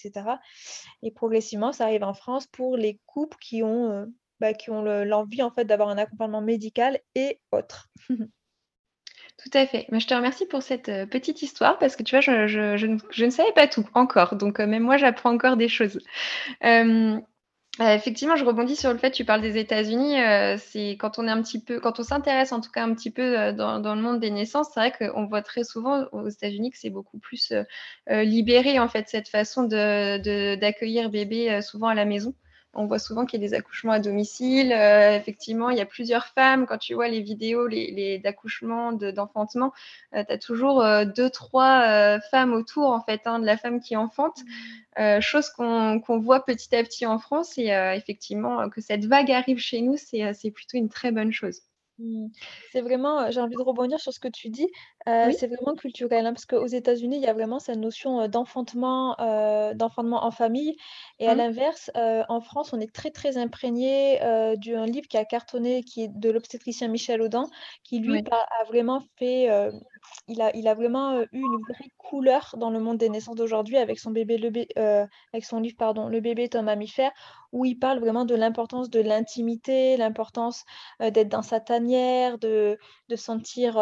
et 1.03 1.11
progressivement, 1.11 1.71
ça 1.71 1.85
arrive 1.85 2.03
en 2.03 2.13
France 2.13 2.47
pour 2.47 2.77
les 2.77 2.99
couples 3.05 3.37
qui 3.41 3.63
ont, 3.63 4.07
bah, 4.39 4.53
qui 4.53 4.69
ont 4.71 4.81
le 4.83 5.03
l'envie 5.03 5.41
en 5.43 5.51
fait 5.51 5.65
d'avoir 5.65 5.89
un 5.89 5.97
accompagnement 5.97 6.41
médical 6.41 6.99
et 7.15 7.39
autres. 7.51 7.89
Tout 9.37 9.49
à 9.57 9.65
fait. 9.67 9.85
Bah, 9.89 9.99
je 9.99 10.07
te 10.07 10.13
remercie 10.13 10.45
pour 10.45 10.63
cette, 10.63 10.89
heu, 10.89 11.05
petite 11.07 11.41
histoire 11.41 11.77
parce 11.77 11.95
que 11.95 12.03
tu 12.03 12.15
vois, 12.15 12.21
je 12.21 13.23
ne 13.25 13.29
savais 13.29 13.51
pas 13.53 13.67
tout 13.67 13.85
encore, 13.93 14.35
donc 14.35 14.59
heu, 14.59 14.65
même 14.67 14.83
moi 14.83 14.97
j'apprends 14.97 15.31
encore 15.33 15.57
des 15.57 15.67
choses. 15.67 15.99
Heu, 16.63 17.21
effectivement, 17.81 18.35
je 18.37 18.45
rebondis 18.45 18.75
sur 18.77 18.91
le 18.93 18.99
fait, 18.99 19.11
tu 19.11 19.25
parles 19.25 19.41
des 19.41 19.57
États-Unis, 19.57 20.15
c'est 20.59 20.91
quand 20.99 21.19
on 21.19 21.27
est 21.27 21.31
un 21.31 21.41
petit 21.43 21.61
peu 21.63 21.79
quand 21.79 21.99
on 21.99 22.03
s'intéresse 22.03 22.51
en 22.53 22.61
tout 22.61 22.71
cas 22.71 22.83
un 22.83 22.93
petit 22.95 23.11
peu, 23.11 23.53
dans 23.53 23.95
le 23.95 24.01
monde 24.01 24.19
des 24.21 24.31
naissances, 24.31 24.69
c'est 24.73 24.79
vrai 24.81 24.93
qu'on 24.93 25.25
voit 25.27 25.41
très 25.43 25.63
souvent 25.65 26.05
aux 26.13 26.27
États-Unis 26.29 26.71
que 26.71 26.77
c'est 26.79 26.89
beaucoup 26.91 27.19
plus, 27.19 27.53
libéré 28.09 28.79
en 28.79 28.89
fait 28.89 29.09
cette 29.09 29.29
façon 29.29 29.63
de 29.63 30.19
de 30.19 30.55
d'accueillir 30.55 31.09
bébé, 31.09 31.61
souvent 31.61 31.87
à 31.89 31.95
la 31.95 32.05
maison. 32.05 32.33
On 32.75 32.85
voit 32.87 32.99
souvent 32.99 33.25
qu'il 33.25 33.41
y 33.41 33.45
a 33.45 33.47
des 33.49 33.53
accouchements 33.55 33.93
à 33.93 33.99
domicile, 33.99 34.71
heu, 34.73 35.13
effectivement, 35.15 35.69
il 35.69 35.77
y 35.77 35.81
a 35.81 35.85
plusieurs 35.85 36.27
femmes. 36.27 36.65
Quand 36.67 36.77
tu 36.77 36.93
vois 36.93 37.07
les 37.07 37.21
vidéos, 37.21 37.67
les 37.67 38.19
d'accouchement, 38.19 38.91
de 38.91 39.11
d'enfantement, 39.11 39.71
heu, 40.15 40.23
tu 40.27 40.33
as 40.33 40.37
toujours, 40.37 40.83
heu, 40.83 41.05
2-3, 41.05 42.17
heu, 42.17 42.19
femmes 42.31 42.53
autour 42.53 42.91
en 42.91 43.01
fait, 43.01 43.21
hein, 43.25 43.39
de 43.39 43.45
la 43.45 43.57
femme 43.57 43.79
qui 43.81 43.95
enfante. 43.95 44.39
Chose 45.21 45.49
qu'on 45.49 46.01
voit 46.19 46.45
petit 46.45 46.75
à 46.75 46.83
petit 46.83 47.05
en 47.05 47.19
France 47.19 47.57
et 47.57 47.67
effectivement, 47.95 48.69
que 48.69 48.81
cette 48.81 49.05
vague 49.05 49.31
arrive 49.31 49.59
chez 49.59 49.81
nous, 49.81 49.95
c'est 49.97 50.51
plutôt 50.51 50.77
une 50.77 50.89
très 50.89 51.11
bonne 51.11 51.31
chose. 51.33 51.61
Mmh. 51.99 52.27
C'est 52.69 52.81
vraiment, 52.81 53.31
j'ai 53.31 53.39
envie 53.39 53.55
de 53.55 53.61
rebondir 53.63 53.99
sur 54.01 54.11
ce 54.11 54.19
que 54.19 54.27
tu 54.27 54.49
dis, 54.49 54.67
Oui? 55.21 55.35
c'est 55.37 55.47
vraiment 55.47 55.75
culturel, 55.77 56.25
hein, 56.25 56.33
parce 56.33 56.45
qu'aux 56.45 56.65
États-Unis, 56.67 57.15
il 57.17 57.21
y 57.21 57.27
a 57.27 57.33
vraiment 57.33 57.59
cette 57.59 57.77
notion, 57.77 58.27
d'enfantement, 58.27 59.15
d'enfantement 59.75 60.25
en 60.25 60.31
famille 60.31 60.75
et 61.19 61.29
à 61.29 61.35
Mmh. 61.35 61.35
l'inverse, 61.35 61.89
en 61.95 62.41
France, 62.41 62.73
on 62.73 62.79
est 62.81 62.93
très, 62.93 63.11
très 63.11 63.37
imprégné, 63.37 64.19
d'un 64.19 64.85
livre 64.85 65.07
qui 65.07 65.17
a 65.17 65.23
cartonné, 65.25 65.83
qui 65.83 66.03
est 66.03 66.09
de 66.13 66.29
l'obstétricien 66.29 66.89
Michel 66.89 67.21
Audin, 67.21 67.45
qui 67.83 67.99
lui 67.99 68.19
Oui. 68.19 68.29
pa 68.29 68.45
a 68.59 68.65
vraiment 68.65 68.99
fait, 69.17 69.47
il 70.27 70.41
a 70.41 70.55
il 70.55 70.67
a 70.67 70.73
vraiment, 70.73 71.21
eu 71.21 71.27
une 71.41 71.63
vraie 71.63 71.89
couleur 71.97 72.55
dans 72.57 72.69
le 72.71 72.79
monde 72.79 72.97
des 72.97 73.09
naissances 73.09 73.35
d'aujourd'hui 73.35 73.77
avec 73.77 73.99
son 73.99 74.11
bébé 74.11 74.37
le 74.37 74.51
avec 75.33 75.45
son 75.45 75.59
livre, 75.61 75.75
pardon, 75.77 76.07
Le 76.09 76.19
bébé 76.21 76.43
est 76.43 76.55
un 76.55 76.61
mammifère, 76.63 77.11
où 77.55 77.65
il 77.65 77.75
parle 77.79 77.99
vraiment 77.99 78.25
de 78.25 78.35
l'importance 78.35 78.89
de 78.89 78.99
l'intimité, 79.01 79.97
l'importance 79.97 80.65
heu, 81.01 81.11
d'être 81.11 81.29
dans 81.29 81.41
sa 81.43 81.59
tanière, 81.59 82.37
de 82.39 82.77
de 83.09 83.15
sentir, 83.15 83.77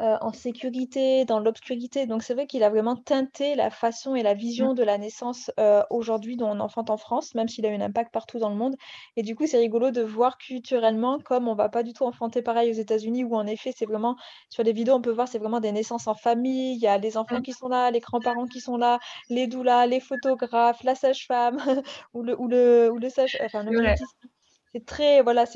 heu, 0.00 0.16
en 0.20 0.32
sécurité 0.32 1.24
dans 1.24 1.40
l'obscurité. 1.40 2.06
Donc 2.06 2.22
c'est 2.22 2.34
vrai 2.34 2.46
qu'il 2.46 2.62
a 2.62 2.70
vraiment 2.70 2.96
teinté 2.96 3.54
la 3.54 3.70
façon 3.70 4.14
et 4.14 4.22
la 4.22 4.34
vision 4.34 4.74
de 4.74 4.82
la 4.82 4.98
naissance, 4.98 5.50
heu, 5.58 5.82
aujourd'hui 5.90 6.36
dont 6.36 6.48
on 6.50 6.60
enfante 6.60 6.90
en 6.90 6.96
France, 6.96 7.34
même 7.34 7.48
s'il 7.48 7.66
a 7.66 7.70
eu 7.70 7.74
un 7.74 7.80
impact 7.80 8.12
partout 8.12 8.38
dans 8.38 8.50
le 8.50 8.56
monde. 8.56 8.76
Et 9.16 9.22
du 9.22 9.34
coup, 9.34 9.46
c'est 9.46 9.58
rigolo 9.58 9.90
de 9.90 10.02
voir 10.02 10.38
culturellement 10.38 11.18
comme 11.18 11.48
on 11.48 11.54
va 11.54 11.68
pas 11.68 11.82
du 11.82 11.92
tout 11.92 12.04
enfanter 12.04 12.42
pareil 12.42 12.70
aux 12.70 12.74
États-Unis 12.74 13.24
où 13.24 13.34
en 13.34 13.46
effet, 13.46 13.72
c'est 13.76 13.86
vraiment 13.86 14.16
sur 14.50 14.62
les 14.62 14.72
vidéos, 14.72 14.94
on 14.94 15.02
peut 15.02 15.10
voir, 15.10 15.28
c'est 15.28 15.38
vraiment 15.38 15.60
des 15.60 15.72
naissances 15.72 16.06
en 16.06 16.14
famille, 16.14 16.74
il 16.76 16.80
y 16.82 16.86
a 16.86 16.98
les 16.98 17.16
enfants 17.16 17.40
qui 17.42 17.52
sont 17.52 17.68
là, 17.68 17.90
les 17.90 18.00
grands-parents 18.00 18.46
qui 18.48 18.60
sont 18.60 18.76
là, 18.76 18.98
les 19.28 19.46
doulas, 19.46 19.86
les 19.86 20.00
photographes, 20.00 20.82
la 20.84 20.94
sage-femme 20.94 21.58
ou 22.14 22.22
le 22.22 22.38
ou 22.40 22.48
le 22.48 22.90
ou 22.92 22.98
le 22.98 23.08
sage 23.10 23.36
enfin 23.40 23.62
le. 23.62 23.72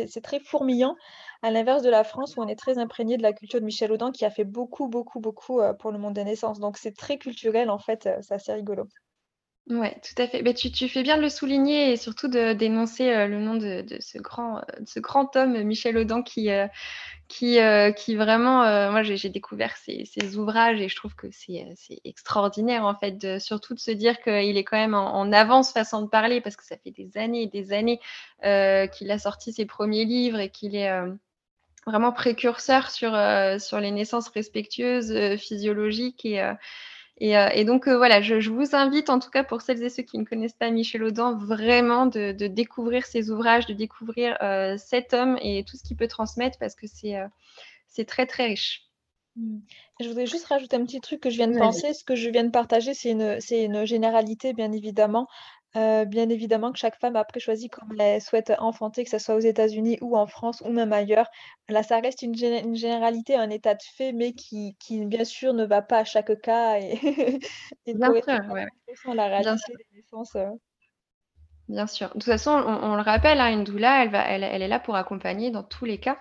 C'est 0.06 0.20
très 0.22 0.40
fourmillant, 0.40 0.96
à 1.42 1.50
l'inverse 1.50 1.82
de 1.82 1.90
la 1.90 2.04
France 2.04 2.36
où 2.36 2.42
on 2.42 2.48
est 2.48 2.56
très 2.58 2.78
imprégné 2.78 3.16
de 3.16 3.22
la 3.22 3.32
culture 3.32 3.60
de 3.60 3.64
Michel 3.64 3.92
Audin 3.92 4.12
qui 4.12 4.24
a 4.24 4.30
fait 4.30 4.44
beaucoup, 4.44 4.88
beaucoup, 4.88 5.20
beaucoup, 5.20 5.60
heu, 5.60 5.74
pour 5.78 5.92
le 5.92 5.98
monde 5.98 6.14
des 6.14 6.24
naissances. 6.24 6.60
Donc 6.60 6.76
c'est 6.78 6.96
très 6.96 7.18
culturel 7.18 7.70
en 7.70 7.78
fait, 7.78 8.06
heu, 8.06 8.16
c'est 8.22 8.34
assez 8.34 8.52
rigolo. 8.52 8.86
Ouais, 9.68 9.94
tout 10.02 10.20
à 10.20 10.26
fait. 10.26 10.42
Beh, 10.42 10.54
tu 10.54 10.72
tu 10.72 10.88
fais 10.88 11.02
bien 11.04 11.16
de 11.16 11.22
le 11.22 11.28
souligner 11.28 11.92
et 11.92 11.96
surtout 11.96 12.26
de 12.26 12.54
d'énoncer, 12.54 13.08
heu, 13.14 13.28
le 13.28 13.38
nom 13.38 13.54
de 13.54 13.82
de 13.82 13.98
ce 14.00 14.18
grand, 14.18 15.36
homme, 15.36 15.54
euh, 15.54 15.62
Michel 15.62 15.96
Audin 15.96 16.22
qui, 16.22 16.48
vraiment, 18.16 18.90
moi 18.90 19.02
j'ai 19.04 19.28
découvert 19.28 19.76
ses 19.76 20.36
ouvrages 20.36 20.80
et 20.80 20.88
je 20.88 20.96
trouve 20.96 21.14
que 21.14 21.28
c'est, 21.30 21.66
extraordinaire 22.04 22.84
en 22.84 22.96
fait 22.96 23.38
surtout 23.38 23.74
de 23.74 23.78
se 23.78 23.92
dire 23.92 24.20
qu'il 24.22 24.56
est 24.56 24.64
quand 24.64 24.76
même 24.76 24.94
en 24.94 25.30
avance 25.30 25.72
façon 25.72 26.02
de 26.02 26.08
parler 26.08 26.40
parce 26.40 26.56
que 26.56 26.64
ça 26.64 26.76
fait 26.76 26.90
des 26.90 27.16
années 27.16 27.42
et 27.42 27.46
des 27.46 27.72
années, 27.72 28.00
qu'il 28.42 29.10
a 29.10 29.18
sorti 29.20 29.52
ses 29.52 29.66
premiers 29.66 30.04
livres 30.04 30.40
et 30.40 30.50
qu'il 30.50 30.74
est, 30.74 30.90
vraiment 31.86 32.12
précurseur 32.12 32.90
sur, 32.90 33.12
sur 33.60 33.80
les 33.80 33.90
naissances 33.92 34.28
respectueuses, 34.28 35.36
physiologiques 35.38 36.24
et 36.24 36.42
et 37.20 37.36
heu 37.36 37.48
et 37.54 37.64
donc 37.64 37.86
heu, 37.88 37.96
voilà, 37.96 38.20
je 38.22 38.40
je 38.40 38.50
vous 38.50 38.74
invite 38.74 39.10
en 39.10 39.18
tout 39.20 39.30
cas 39.30 39.44
pour 39.44 39.62
celles 39.62 39.82
et 39.82 39.90
ceux 39.90 40.02
qui 40.02 40.18
ne 40.18 40.24
connaissent 40.24 40.54
pas 40.54 40.70
Michel 40.70 41.04
Audin, 41.04 41.36
vraiment 41.36 42.06
de 42.06 42.32
de 42.32 42.46
découvrir 42.48 43.06
ses 43.06 43.30
ouvrages, 43.30 43.66
de 43.66 43.74
découvrir, 43.74 44.36
heu, 44.42 44.76
cet 44.78 45.14
homme 45.14 45.38
et 45.42 45.64
tout 45.64 45.76
ce 45.76 45.82
qu'il 45.84 45.96
peut 45.96 46.08
transmettre 46.08 46.58
parce 46.58 46.74
que 46.74 46.86
c'est, 46.86 47.16
très, 48.06 48.26
très 48.26 48.46
riche. 48.46 48.86
Mmh. 49.36 49.58
Je 50.00 50.08
voudrais 50.08 50.26
juste 50.26 50.46
rajouter 50.46 50.76
un 50.76 50.84
petit 50.84 51.00
truc 51.00 51.20
que 51.20 51.30
je 51.30 51.36
viens 51.36 51.48
de 51.48 51.56
penser. 51.58 51.92
Ce 51.94 52.04
que 52.04 52.16
je 52.16 52.30
viens 52.30 52.44
de 52.44 52.50
partager, 52.50 52.94
c'est 52.94 53.10
une 53.10 53.40
c'est 53.40 53.64
une 53.64 53.84
généralité, 53.84 54.52
bien 54.54 54.72
évidemment. 54.72 55.28
Heu, 55.76 56.04
bien 56.06 56.28
évidemment 56.30 56.72
que 56.72 56.78
chaque 56.78 56.98
femme 56.98 57.16
après 57.16 57.40
choisit 57.40 57.70
comme 57.72 57.92
elle 58.00 58.20
souhaite 58.20 58.52
enfanter, 58.58 59.04
que 59.04 59.10
ça 59.10 59.18
soit 59.20 59.36
aux 59.36 59.40
États-Unis 59.40 59.98
ou 60.00 60.16
en 60.16 60.26
France 60.26 60.60
ou 60.62 60.70
même 60.70 60.92
ailleurs. 60.92 61.28
Là, 61.68 61.82
ça 61.82 62.00
reste 62.00 62.22
une 62.22 62.34
gé 62.34 62.60
une 62.60 62.74
généralité, 62.76 63.36
un 63.36 63.50
état 63.50 63.74
de 63.74 63.82
fait, 63.82 64.12
mais 64.12 64.32
qui 64.34 64.76
qui 64.80 65.04
bien 65.06 65.24
sûr 65.24 65.52
ne 65.54 65.64
va 65.64 65.82
pas 65.82 65.98
à 66.00 66.04
chaque 66.04 66.40
cas 66.42 66.78
et 66.80 66.98
Bien 67.92 68.10
sûr, 68.20 68.40
pas 68.48 68.54
ouais, 68.54 68.68
100 68.96 69.12
à 69.12 69.14
la 69.14 69.28
bien 69.38 69.56
sûr, 69.58 69.68
réalité 69.68 69.76
des 69.76 69.86
naissances, 69.98 70.34
heu. 70.36 70.46
bien 71.68 71.86
sûr. 71.86 72.08
De 72.08 72.12
toute 72.14 72.24
façon, 72.24 72.50
on 72.50 72.90
on 72.92 72.96
le 72.96 73.02
rappelle, 73.02 73.40
hein, 73.40 73.50
une 73.52 73.64
doula, 73.64 74.02
elle 74.04 74.10
va 74.10 74.22
elle 74.28 74.44
elle 74.44 74.62
est 74.62 74.68
là 74.68 74.80
pour 74.80 74.96
accompagner 74.96 75.50
dans 75.50 75.62
tous 75.62 75.84
les 75.84 75.98
cas, 75.98 76.18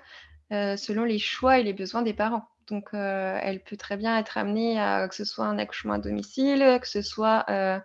heu, 0.54 0.78
selon 0.78 1.04
les 1.06 1.20
choix 1.20 1.60
et 1.60 1.64
les 1.64 1.74
besoins 1.74 2.02
des 2.04 2.14
parents. 2.14 2.46
Donc, 2.70 2.94
heu, 2.94 2.98
elle 3.42 3.62
peut 3.64 3.78
très 3.78 3.98
bien 3.98 4.18
être 4.18 4.38
amenée 4.38 4.80
à 4.80 5.08
que 5.08 5.16
ce 5.16 5.26
soit 5.26 5.46
un 5.46 5.58
accouchement 5.60 5.94
à 5.94 5.98
domicile, 6.00 6.80
que 6.82 6.88
ce 6.88 7.02
soit, 7.02 7.46
heu 7.50 7.80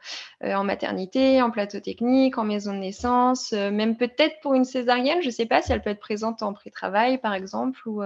heu, 0.45 0.55
en 0.55 0.65
maternité, 0.65 1.41
en 1.43 1.51
plateau 1.51 1.81
technique, 1.81 2.39
en 2.39 2.45
maison 2.45 2.73
de 2.75 2.79
naissance, 2.79 3.53
même 3.53 3.97
peut-être 3.97 4.37
pour 4.43 4.55
une 4.55 4.65
césarienne, 4.65 5.23
je 5.23 5.29
ne 5.29 5.33
sais 5.33 5.47
pas 5.47 5.63
si 5.63 5.73
elle 5.73 5.83
peut 5.83 5.91
être 5.91 6.01
présente 6.01 6.43
en 6.43 6.53
pré-travail, 6.53 7.19
par 7.19 7.35
exemple, 7.35 7.81
ou, 7.89 8.03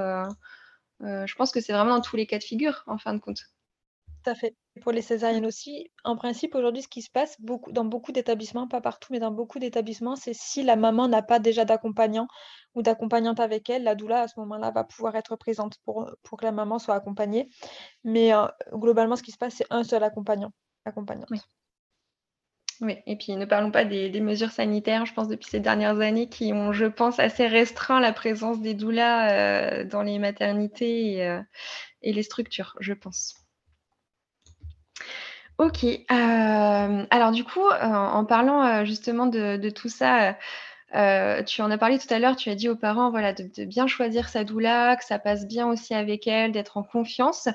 je 1.00 1.34
pense 1.36 1.52
que 1.52 1.60
c'est 1.60 1.72
vraiment 1.72 1.96
dans 1.96 2.00
tous 2.02 2.16
les 2.16 2.26
cas 2.26 2.38
de 2.38 2.44
figure, 2.44 2.84
en 2.86 2.98
fin 2.98 3.14
de 3.14 3.20
compte. 3.20 3.40
Fait. 4.34 4.54
Pour 4.82 4.92
les 4.92 5.02
césariennes 5.02 5.46
aussi, 5.46 5.90
en 6.04 6.16
principe, 6.16 6.54
aujourd'hui, 6.54 6.82
ce 6.82 6.88
qui 6.88 7.02
se 7.02 7.10
passe 7.10 7.36
beaucoup 7.40 7.72
dans 7.72 7.84
beaucoup 7.84 8.12
d'établissements, 8.12 8.68
pas 8.68 8.80
partout, 8.80 9.12
mais 9.12 9.18
dans 9.20 9.32
beaucoup 9.32 9.58
d'établissements, 9.58 10.16
c'est 10.16 10.34
si 10.34 10.62
la 10.62 10.76
maman 10.76 11.08
n'a 11.08 11.22
pas 11.22 11.38
déjà 11.40 11.64
d'accompagnant 11.64 12.28
ou 12.74 12.82
d'accompagnante 12.82 13.40
avec 13.40 13.68
elle, 13.70 13.82
la 13.84 13.94
doula, 13.96 14.22
à 14.22 14.28
ce 14.28 14.38
moment-là, 14.40 14.70
va 14.70 14.84
pouvoir 14.84 15.16
être 15.16 15.36
présente 15.36 15.78
pour, 15.84 16.10
que 16.38 16.44
la 16.44 16.52
maman 16.52 16.78
soit 16.78 16.94
accompagnée. 16.94 17.48
Mais, 18.04 18.32
heu, 18.34 18.48
globalement, 18.74 19.16
ce 19.16 19.22
qui 19.24 19.32
se 19.32 19.38
passe, 19.38 19.54
c'est 19.56 19.66
un 19.70 19.84
seul 19.84 20.04
accompagnant, 20.04 20.52
accompagnante. 20.84 21.48
Oui 22.80 22.94
et 23.06 23.16
puis 23.16 23.34
ne 23.34 23.44
parlons 23.44 23.72
pas 23.72 23.84
des 23.84 24.20
mesures 24.20 24.52
sanitaires, 24.52 25.04
je 25.04 25.12
pense 25.12 25.26
depuis 25.28 25.48
ces 25.48 25.58
dernières 25.60 25.98
années 26.00 26.28
qui 26.28 26.52
ont, 26.52 26.72
je 26.72 26.86
pense, 26.86 27.18
assez 27.18 27.46
restreint 27.48 27.98
la 28.00 28.12
présence 28.12 28.60
des 28.60 28.74
doulas, 28.74 29.80
heu, 29.82 29.84
dans 29.84 30.02
les 30.02 30.18
maternités 30.20 31.26
heu 31.26 31.42
et 32.02 32.12
les 32.14 32.22
structures, 32.24 32.76
je 32.80 32.94
pense. 32.94 33.37
OK, 35.58 35.84
hem, 36.08 37.06
alors 37.10 37.32
du 37.32 37.42
coup, 37.44 37.66
heu, 37.66 37.82
en 37.82 38.24
parlant, 38.24 38.64
heu, 38.82 38.84
justement 38.84 39.26
de 39.26 39.70
tout 39.70 39.88
ça, 39.88 40.36
tu 41.46 41.62
en 41.62 41.70
as 41.70 41.78
parlé 41.78 41.98
tout 41.98 42.12
à 42.14 42.18
l'heure, 42.20 42.36
tu 42.36 42.48
as 42.50 42.54
dit 42.54 42.68
aux 42.68 42.76
parents, 42.76 43.10
voilà, 43.10 43.32
de 43.32 43.64
bien 43.64 43.86
choisir 43.88 44.28
sa 44.28 44.44
doula, 44.44 44.96
que 44.96 45.04
ça 45.04 45.18
passe 45.18 45.46
bien 45.46 45.66
aussi 45.68 45.94
avec 45.94 46.26
elle, 46.28 46.52
d'être 46.52 46.76
en 46.76 46.84
confiance. 46.84 47.48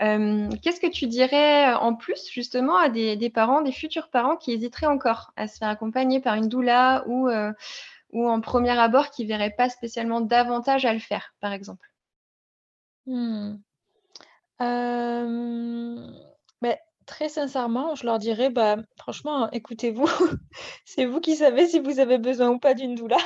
Qu'est-ce 0.00 0.80
que 0.80 0.90
tu 0.90 1.06
dirais, 1.08 1.72
en 1.74 1.94
plus, 1.94 2.30
justement, 2.30 2.76
à 2.78 2.88
des 2.88 3.30
parents, 3.30 3.62
des 3.62 3.72
futurs 3.72 4.08
parents 4.10 4.36
qui 4.36 4.52
hésiteraient 4.52 4.86
encore 4.86 5.32
à 5.36 5.48
se 5.48 5.58
faire 5.58 5.68
accompagner 5.68 6.20
par 6.20 6.34
une 6.34 6.48
doula 6.48 7.02
ou 7.06 7.28
ou 8.12 8.28
en 8.28 8.40
premier 8.40 8.78
abord 8.78 9.10
qui 9.10 9.26
verraient 9.26 9.54
pas 9.56 9.68
spécialement 9.68 10.20
d'avantage 10.20 10.84
à 10.86 10.92
le 10.94 10.98
faire, 11.00 11.34
par 11.40 11.52
exemple? 11.52 11.86
Hem, 14.60 16.12
beh, 16.62 16.78
très 17.08 17.28
sincèrement, 17.28 17.96
je 17.96 18.06
leur 18.06 18.18
dirais: 18.18 18.50
«Bah, 18.50 18.76
franchement, 18.98 19.50
écoutez-vous, 19.50 20.06
c'est 20.84 21.06
vous 21.06 21.20
qui 21.20 21.34
savez 21.36 21.66
si 21.66 21.80
vous 21.80 21.98
avez 21.98 22.18
besoin 22.18 22.50
ou 22.50 22.58
pas 22.60 22.74
d'une 22.74 22.94
doula» 22.94 23.16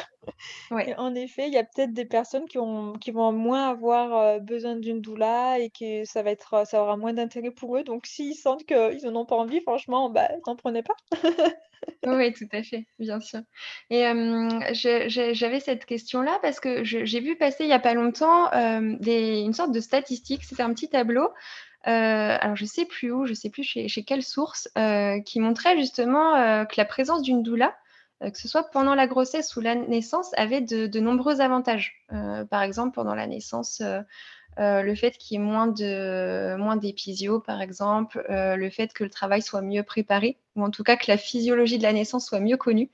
en 0.98 1.14
effet, 1.14 1.48
il 1.48 1.52
y 1.52 1.58
a 1.58 1.64
peut-être 1.64 1.92
des 1.92 2.04
personnes 2.06 2.46
qui 2.46 2.58
ont 2.58 2.94
qui 2.94 3.10
vont 3.10 3.32
moins 3.32 3.68
avoir, 3.68 4.36
heu, 4.36 4.40
besoin 4.40 4.76
d'une 4.76 5.00
doula 5.00 5.58
et 5.58 5.70
que 5.70 6.04
ça 6.04 6.22
va 6.22 6.30
être, 6.30 6.66
ça 6.66 6.82
aura 6.82 6.96
moins 6.96 7.12
d'intérêt 7.12 7.50
pour 7.50 7.76
eux, 7.76 7.84
donc 7.84 8.06
s'ils 8.06 8.36
sentent 8.36 8.64
qu'ils 8.64 9.06
en 9.06 9.16
ont 9.16 9.26
pas 9.26 9.36
envie, 9.36 9.60
franchement, 9.60 10.10
bah, 10.10 10.28
n'en 10.46 10.56
prenez 10.56 10.82
pas. 10.82 10.94
Oui, 12.04 12.32
tout 12.32 12.48
à 12.52 12.62
fait, 12.64 12.84
bien 12.98 13.20
sûr 13.20 13.40
et 13.90 14.02
j'avais 14.72 15.60
cette 15.60 15.84
question-là 15.84 16.38
parce 16.42 16.58
que 16.58 16.82
j'ai 16.84 17.20
vu 17.20 17.36
passer 17.36 17.64
il 17.64 17.70
y 17.70 17.72
a 17.72 17.78
pas 17.78 17.94
longtemps, 17.94 18.50
des 18.98 19.40
une 19.40 19.52
sorte 19.52 19.72
de 19.72 19.80
statistique. 19.80 20.44
C'était 20.44 20.62
un 20.62 20.72
petit 20.74 20.88
tableau, 20.88 21.28
heu, 21.86 21.90
alors 21.90 22.56
je 22.56 22.64
sais 22.64 22.84
plus 22.86 23.12
où, 23.12 23.26
je 23.26 23.34
sais 23.34 23.50
plus 23.50 23.62
chez 23.64 24.04
quelle 24.04 24.22
source, 24.22 24.68
heu, 24.78 25.20
qui 25.24 25.40
montrait 25.40 25.76
justement, 25.78 26.36
heu, 26.36 26.66
que 26.66 26.74
la 26.76 26.84
présence 26.84 27.22
d'une 27.22 27.42
doula, 27.42 27.74
que 28.20 28.38
ce 28.38 28.46
soit 28.48 28.70
pendant 28.70 28.94
la 28.94 29.06
grossesse 29.08 29.56
ou 29.56 29.60
la 29.60 29.74
naissance, 29.74 30.30
avait 30.36 30.60
de 30.60 31.00
nombreux 31.00 31.40
avantages. 31.40 32.04
Par 32.50 32.62
exemple, 32.62 32.94
pendant 32.94 33.14
la 33.16 33.26
naissance, 33.26 33.82
le 34.58 34.94
fait 34.94 35.16
qu'il 35.18 35.38
y 35.38 35.40
ait 35.42 35.44
moins 35.44 35.66
de 35.66 36.54
moins 36.56 36.76
d'épisiots, 36.76 37.40
par 37.40 37.60
exemple, 37.62 38.24
le 38.28 38.70
fait 38.70 38.92
que 38.92 39.04
le 39.04 39.10
travail 39.10 39.42
soit 39.42 39.62
mieux 39.62 39.82
préparé 39.82 40.38
ou 40.56 40.62
en 40.64 40.70
tout 40.70 40.84
cas 40.84 40.96
que 40.96 41.06
la 41.08 41.16
physiologie 41.16 41.78
de 41.78 41.82
la 41.82 41.92
naissance 41.92 42.26
soit 42.26 42.40
mieux 42.40 42.56
connue, 42.56 42.90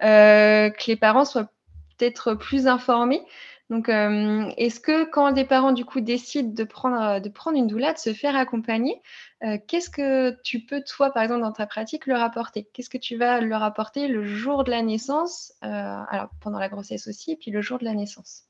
que 0.00 0.86
les 0.88 0.96
parents 0.96 1.24
soient 1.24 1.50
peut-être 1.98 2.34
plus 2.34 2.66
informés. 2.68 3.22
Donc, 3.70 3.90
hem, 3.90 4.52
est-ce 4.56 4.80
que 4.80 5.04
quand 5.04 5.30
des 5.32 5.44
parents, 5.44 5.72
du 5.72 5.84
coup, 5.84 6.00
décident 6.00 6.52
de 6.52 6.64
prendre, 6.64 7.20
de 7.20 7.28
prendre 7.28 7.58
une 7.58 7.66
doula, 7.66 7.92
de 7.92 7.98
se 7.98 8.14
faire 8.14 8.34
accompagner, 8.34 9.02
heu, 9.44 9.58
qu'est-ce 9.66 9.90
que 9.90 10.40
tu 10.42 10.60
peux, 10.60 10.82
toi, 10.82 11.10
par 11.10 11.22
exemple, 11.22 11.42
dans 11.42 11.52
ta 11.52 11.66
pratique, 11.66 12.06
leur 12.06 12.22
apporter? 12.22 12.68
Qu'est-ce 12.72 12.88
que 12.88 12.96
tu 12.96 13.16
vas 13.16 13.40
leur 13.42 13.62
apporter 13.62 14.08
le 14.08 14.24
jour 14.24 14.64
de 14.64 14.70
la 14.70 14.80
naissance, 14.82 15.52
alors 15.60 16.30
pendant 16.40 16.58
la 16.58 16.68
grossesse 16.70 17.08
aussi 17.08 17.36
puis 17.36 17.50
le 17.50 17.60
jour 17.60 17.78
de 17.78 17.84
la 17.84 17.94
naissance? 17.94 18.44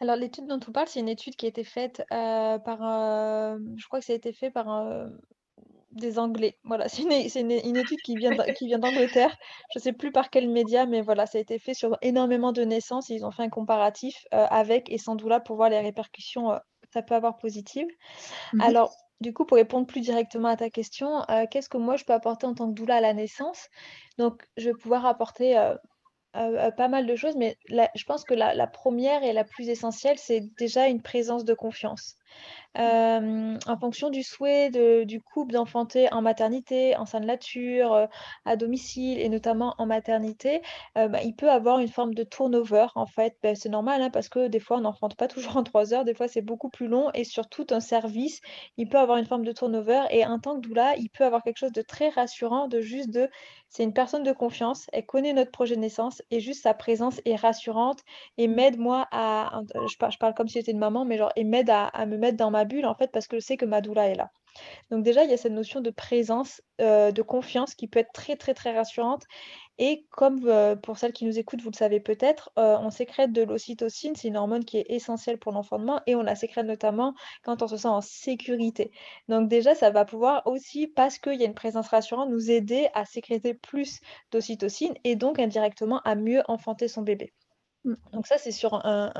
Alors 0.00 0.14
l'étude 0.14 0.46
dont 0.46 0.60
on 0.68 0.70
parle, 0.70 0.86
c'est 0.86 1.00
une 1.00 1.08
étude 1.08 1.34
qui 1.34 1.46
a 1.46 1.48
été 1.48 1.64
faite, 1.64 2.04
par, 2.08 2.78
je 2.78 3.86
crois 3.88 3.98
que 3.98 4.06
ça 4.06 4.12
a 4.12 4.16
été 4.16 4.32
fait 4.32 4.52
par, 4.52 4.68
des 5.94 6.18
Anglais. 6.18 6.58
Voilà, 6.64 6.88
c'est 6.88 7.02
une 7.02 7.28
c'est 7.28 7.40
une 7.40 7.50
une 7.52 7.76
étude 7.76 8.00
qui 8.02 8.16
vient 8.16 8.34
qui 8.54 8.66
vient 8.66 8.78
d'Angleterre. 8.78 9.36
Je 9.70 9.78
sais 9.78 9.92
plus 9.92 10.12
par 10.12 10.30
quel 10.30 10.48
média, 10.50 10.86
mais 10.86 11.00
voilà, 11.02 11.26
ça 11.26 11.38
a 11.38 11.40
été 11.40 11.58
fait 11.58 11.74
sur 11.74 11.96
énormément 12.02 12.52
de 12.52 12.62
naissances 12.64 13.08
ils 13.10 13.24
ont 13.24 13.30
fait 13.30 13.42
un 13.44 13.48
comparatif, 13.50 14.24
heu, 14.34 14.38
avec 14.50 14.90
et 14.90 14.98
sans 14.98 15.16
doula 15.16 15.40
pour 15.40 15.56
voir 15.56 15.70
les 15.70 15.80
répercussions, 15.80 16.52
heu, 16.52 16.58
que 16.82 16.88
ça 16.92 17.02
peut 17.02 17.14
avoir 17.14 17.36
positives. 17.38 17.88
Mmh 18.52 18.68
mh. 18.68 18.74
Alors, 18.74 18.94
du 19.20 19.32
coup, 19.34 19.46
pour 19.46 19.56
répondre 19.58 19.86
plus 19.86 20.00
directement 20.02 20.48
à 20.48 20.56
ta 20.56 20.70
question, 20.70 21.20
heu, 21.30 21.46
qu'est-ce 21.50 21.68
que 21.70 21.78
moi 21.78 21.96
je 21.96 22.04
peux 22.04 22.12
apporter 22.14 22.46
en 22.46 22.54
tant 22.54 22.68
que 22.68 22.74
doula 22.74 22.96
à 22.96 23.00
la 23.02 23.14
naissance? 23.14 23.68
Donc, 24.18 24.46
je 24.56 24.70
vais 24.70 24.74
pouvoir 24.76 25.06
apporter, 25.06 25.54
pas 26.76 26.88
mal 26.88 27.06
de 27.06 27.16
choses, 27.16 27.36
mais 27.36 27.56
la 27.68 27.88
je 27.94 28.04
pense 28.04 28.24
que 28.24 28.34
la 28.34 28.54
la 28.54 28.66
1 28.66 29.22
et 29.22 29.32
la 29.32 29.44
plus 29.44 29.68
essentielle, 29.68 30.18
c'est 30.18 30.40
déjà 30.58 30.88
une 30.88 31.02
présence 31.02 31.44
de 31.44 31.54
confiance. 31.54 32.16
En 32.76 33.76
fonction 33.80 34.10
du 34.10 34.22
souhait 34.22 34.70
du 35.04 35.20
couple 35.20 35.52
d'enfanter 35.52 36.12
en 36.12 36.22
maternité, 36.22 36.96
en 36.96 37.06
sein 37.06 37.20
de 37.20 37.26
nature, 37.26 38.08
à 38.44 38.56
domicile 38.56 39.18
et 39.20 39.28
notamment 39.28 39.74
en 39.78 39.86
maternité, 39.86 40.60
bah, 40.94 41.22
il 41.22 41.34
peut 41.36 41.50
avoir 41.50 41.78
une 41.78 41.88
forme 41.88 42.14
de 42.14 42.24
turnover 42.24 42.86
en 42.94 43.06
fait. 43.06 43.36
Beh, 43.42 43.54
c'est 43.54 43.68
normal, 43.68 44.02
hein, 44.02 44.10
parce 44.10 44.28
que 44.28 44.48
des 44.48 44.60
fois 44.60 44.78
on 44.78 44.80
n'enfante 44.80 45.16
pas 45.16 45.28
toujours 45.28 45.56
en 45.56 45.62
3 45.62 45.94
heures, 45.94 46.04
des 46.04 46.14
fois 46.14 46.28
c'est 46.28 46.42
beaucoup 46.42 46.68
plus 46.70 46.88
long 46.88 47.10
et 47.14 47.24
sur 47.24 47.48
tout 47.48 47.66
un 47.70 47.80
service, 47.80 48.40
il 48.76 48.88
peut 48.88 48.98
avoir 48.98 49.18
une 49.18 49.26
forme 49.26 49.44
de 49.44 49.52
turnover 49.52 50.02
et 50.10 50.24
en 50.26 50.38
tant 50.38 50.56
que 50.56 50.66
doula, 50.66 50.96
il 50.96 51.10
peut 51.10 51.24
avoir 51.24 51.42
quelque 51.42 51.58
chose 51.58 51.72
de 51.72 51.82
très 51.82 52.08
rassurant, 52.08 52.68
de 52.68 52.80
juste 52.80 53.10
de 53.10 53.28
c'est 53.68 53.82
une 53.84 53.92
personne 53.92 54.22
de 54.22 54.32
confiance, 54.32 54.86
elle 54.92 55.04
connaît 55.06 55.32
notre 55.32 55.50
projet 55.50 55.74
de 55.76 55.80
naissance 55.80 56.22
et 56.30 56.40
juste 56.40 56.62
sa 56.62 56.74
présence 56.74 57.20
est 57.24 57.36
rassurante 57.36 58.00
et 58.38 58.46
m'aide 58.48 58.78
moi 58.78 59.06
à 59.12 59.60
je 59.90 59.96
parle 59.96 60.12
je 60.12 60.18
parle 60.18 60.34
comme 60.34 60.48
si 60.48 60.58
j'étais 60.58 60.72
une 60.72 60.78
maman, 60.78 61.04
mais 61.04 61.18
genre 61.18 61.32
et 61.36 61.44
m'aide 61.44 61.70
à 61.70 61.86
à 61.86 62.06
me 62.06 62.16
mettre 62.16 62.23
dans 62.32 62.50
ma 62.50 62.64
bulle 62.64 62.86
en 62.86 62.94
fait 62.94 63.10
parce 63.12 63.26
que 63.28 63.38
je 63.38 63.44
sais 63.44 63.56
que 63.56 63.64
ma 63.64 63.80
doula 63.80 64.08
est 64.08 64.14
là. 64.14 64.30
Donc 64.90 65.04
déjà, 65.04 65.24
il 65.24 65.30
y 65.30 65.34
a 65.34 65.36
cette 65.36 65.52
notion 65.52 65.80
de 65.80 65.90
présence, 65.90 66.62
heu, 66.80 67.12
de 67.12 67.22
confiance 67.22 67.74
qui 67.74 67.88
peut 67.88 68.00
être 68.00 68.12
très, 68.12 68.36
très, 68.36 68.54
très 68.54 68.74
rassurante 68.76 69.24
et 69.78 70.06
comme, 70.10 70.46
heu, 70.48 70.76
pour 70.82 70.98
celles 70.98 71.12
qui 71.12 71.24
nous 71.26 71.38
écoutent, 71.38 71.62
vous 71.62 71.70
le 71.70 71.76
savez 71.76 72.00
peut-être, 72.00 72.50
heu, 72.58 72.62
on 72.80 72.90
sécrète 72.90 73.32
de 73.32 73.42
l'ocytocine, 73.42 74.14
c'est 74.16 74.28
une 74.28 74.36
hormone 74.36 74.64
qui 74.64 74.78
est 74.78 74.86
essentielle 74.88 75.38
pour 75.38 75.52
l'enfantement 75.52 76.00
et 76.06 76.14
on 76.14 76.22
la 76.22 76.36
sécrète 76.36 76.66
notamment 76.66 77.14
quand 77.44 77.62
on 77.62 77.68
se 77.68 77.76
sent 77.76 77.88
en 77.88 78.00
sécurité. 78.00 78.92
Donc 79.28 79.48
déjà, 79.48 79.74
ça 79.74 79.90
va 79.90 80.04
pouvoir 80.04 80.42
aussi, 80.46 80.86
parce 80.88 81.18
qu'il 81.18 81.40
y 81.40 81.44
a 81.44 81.46
une 81.46 81.54
présence 81.54 81.88
rassurante, 81.88 82.30
nous 82.30 82.50
aider 82.50 82.88
à 82.94 83.04
sécréter 83.04 83.54
plus 83.54 84.00
d'ocytocine 84.32 84.94
et 85.04 85.16
donc 85.16 85.38
indirectement 85.38 86.00
à 86.04 86.14
mieux 86.14 86.42
enfanter 86.48 86.88
son 86.88 87.02
bébé. 87.02 87.32
Mmh. 87.84 87.94
Donc 88.12 88.26
ça, 88.26 88.38
c'est 88.38 88.52
sur 88.52 88.74
un 88.86 89.12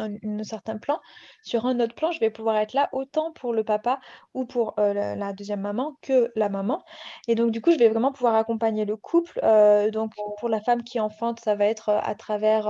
certain 0.42 0.78
plan. 0.78 1.00
Sur 1.42 1.66
un 1.66 1.80
autre 1.80 1.94
plan, 1.94 2.10
je 2.12 2.20
vais 2.20 2.30
pouvoir 2.30 2.56
être 2.56 2.72
là 2.72 2.88
autant 2.92 3.32
pour 3.32 3.52
le 3.52 3.62
papa 3.64 4.00
ou 4.32 4.46
pour, 4.46 4.74
heu, 4.78 4.92
la 4.94 5.32
2 5.32 5.56
maman 5.56 5.96
que 6.02 6.30
la 6.34 6.48
maman 6.48 6.82
et 7.28 7.34
donc 7.34 7.50
du 7.50 7.60
coup, 7.60 7.70
je 7.72 7.76
vais 7.78 7.88
vraiment 7.88 8.12
pouvoir 8.12 8.34
accompagner 8.36 8.84
le 8.84 8.96
couple, 8.96 9.38
heu, 9.44 9.90
donc 9.90 10.12
pour 10.38 10.48
la 10.48 10.60
femme 10.60 10.82
qui 10.82 10.98
enfante, 11.00 11.40
ça 11.40 11.54
va 11.54 11.66
être, 11.66 11.90
heu, 11.90 11.98
à 12.02 12.14
travers, 12.14 12.66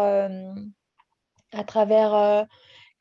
à 1.53 1.65
travers, 1.65 2.47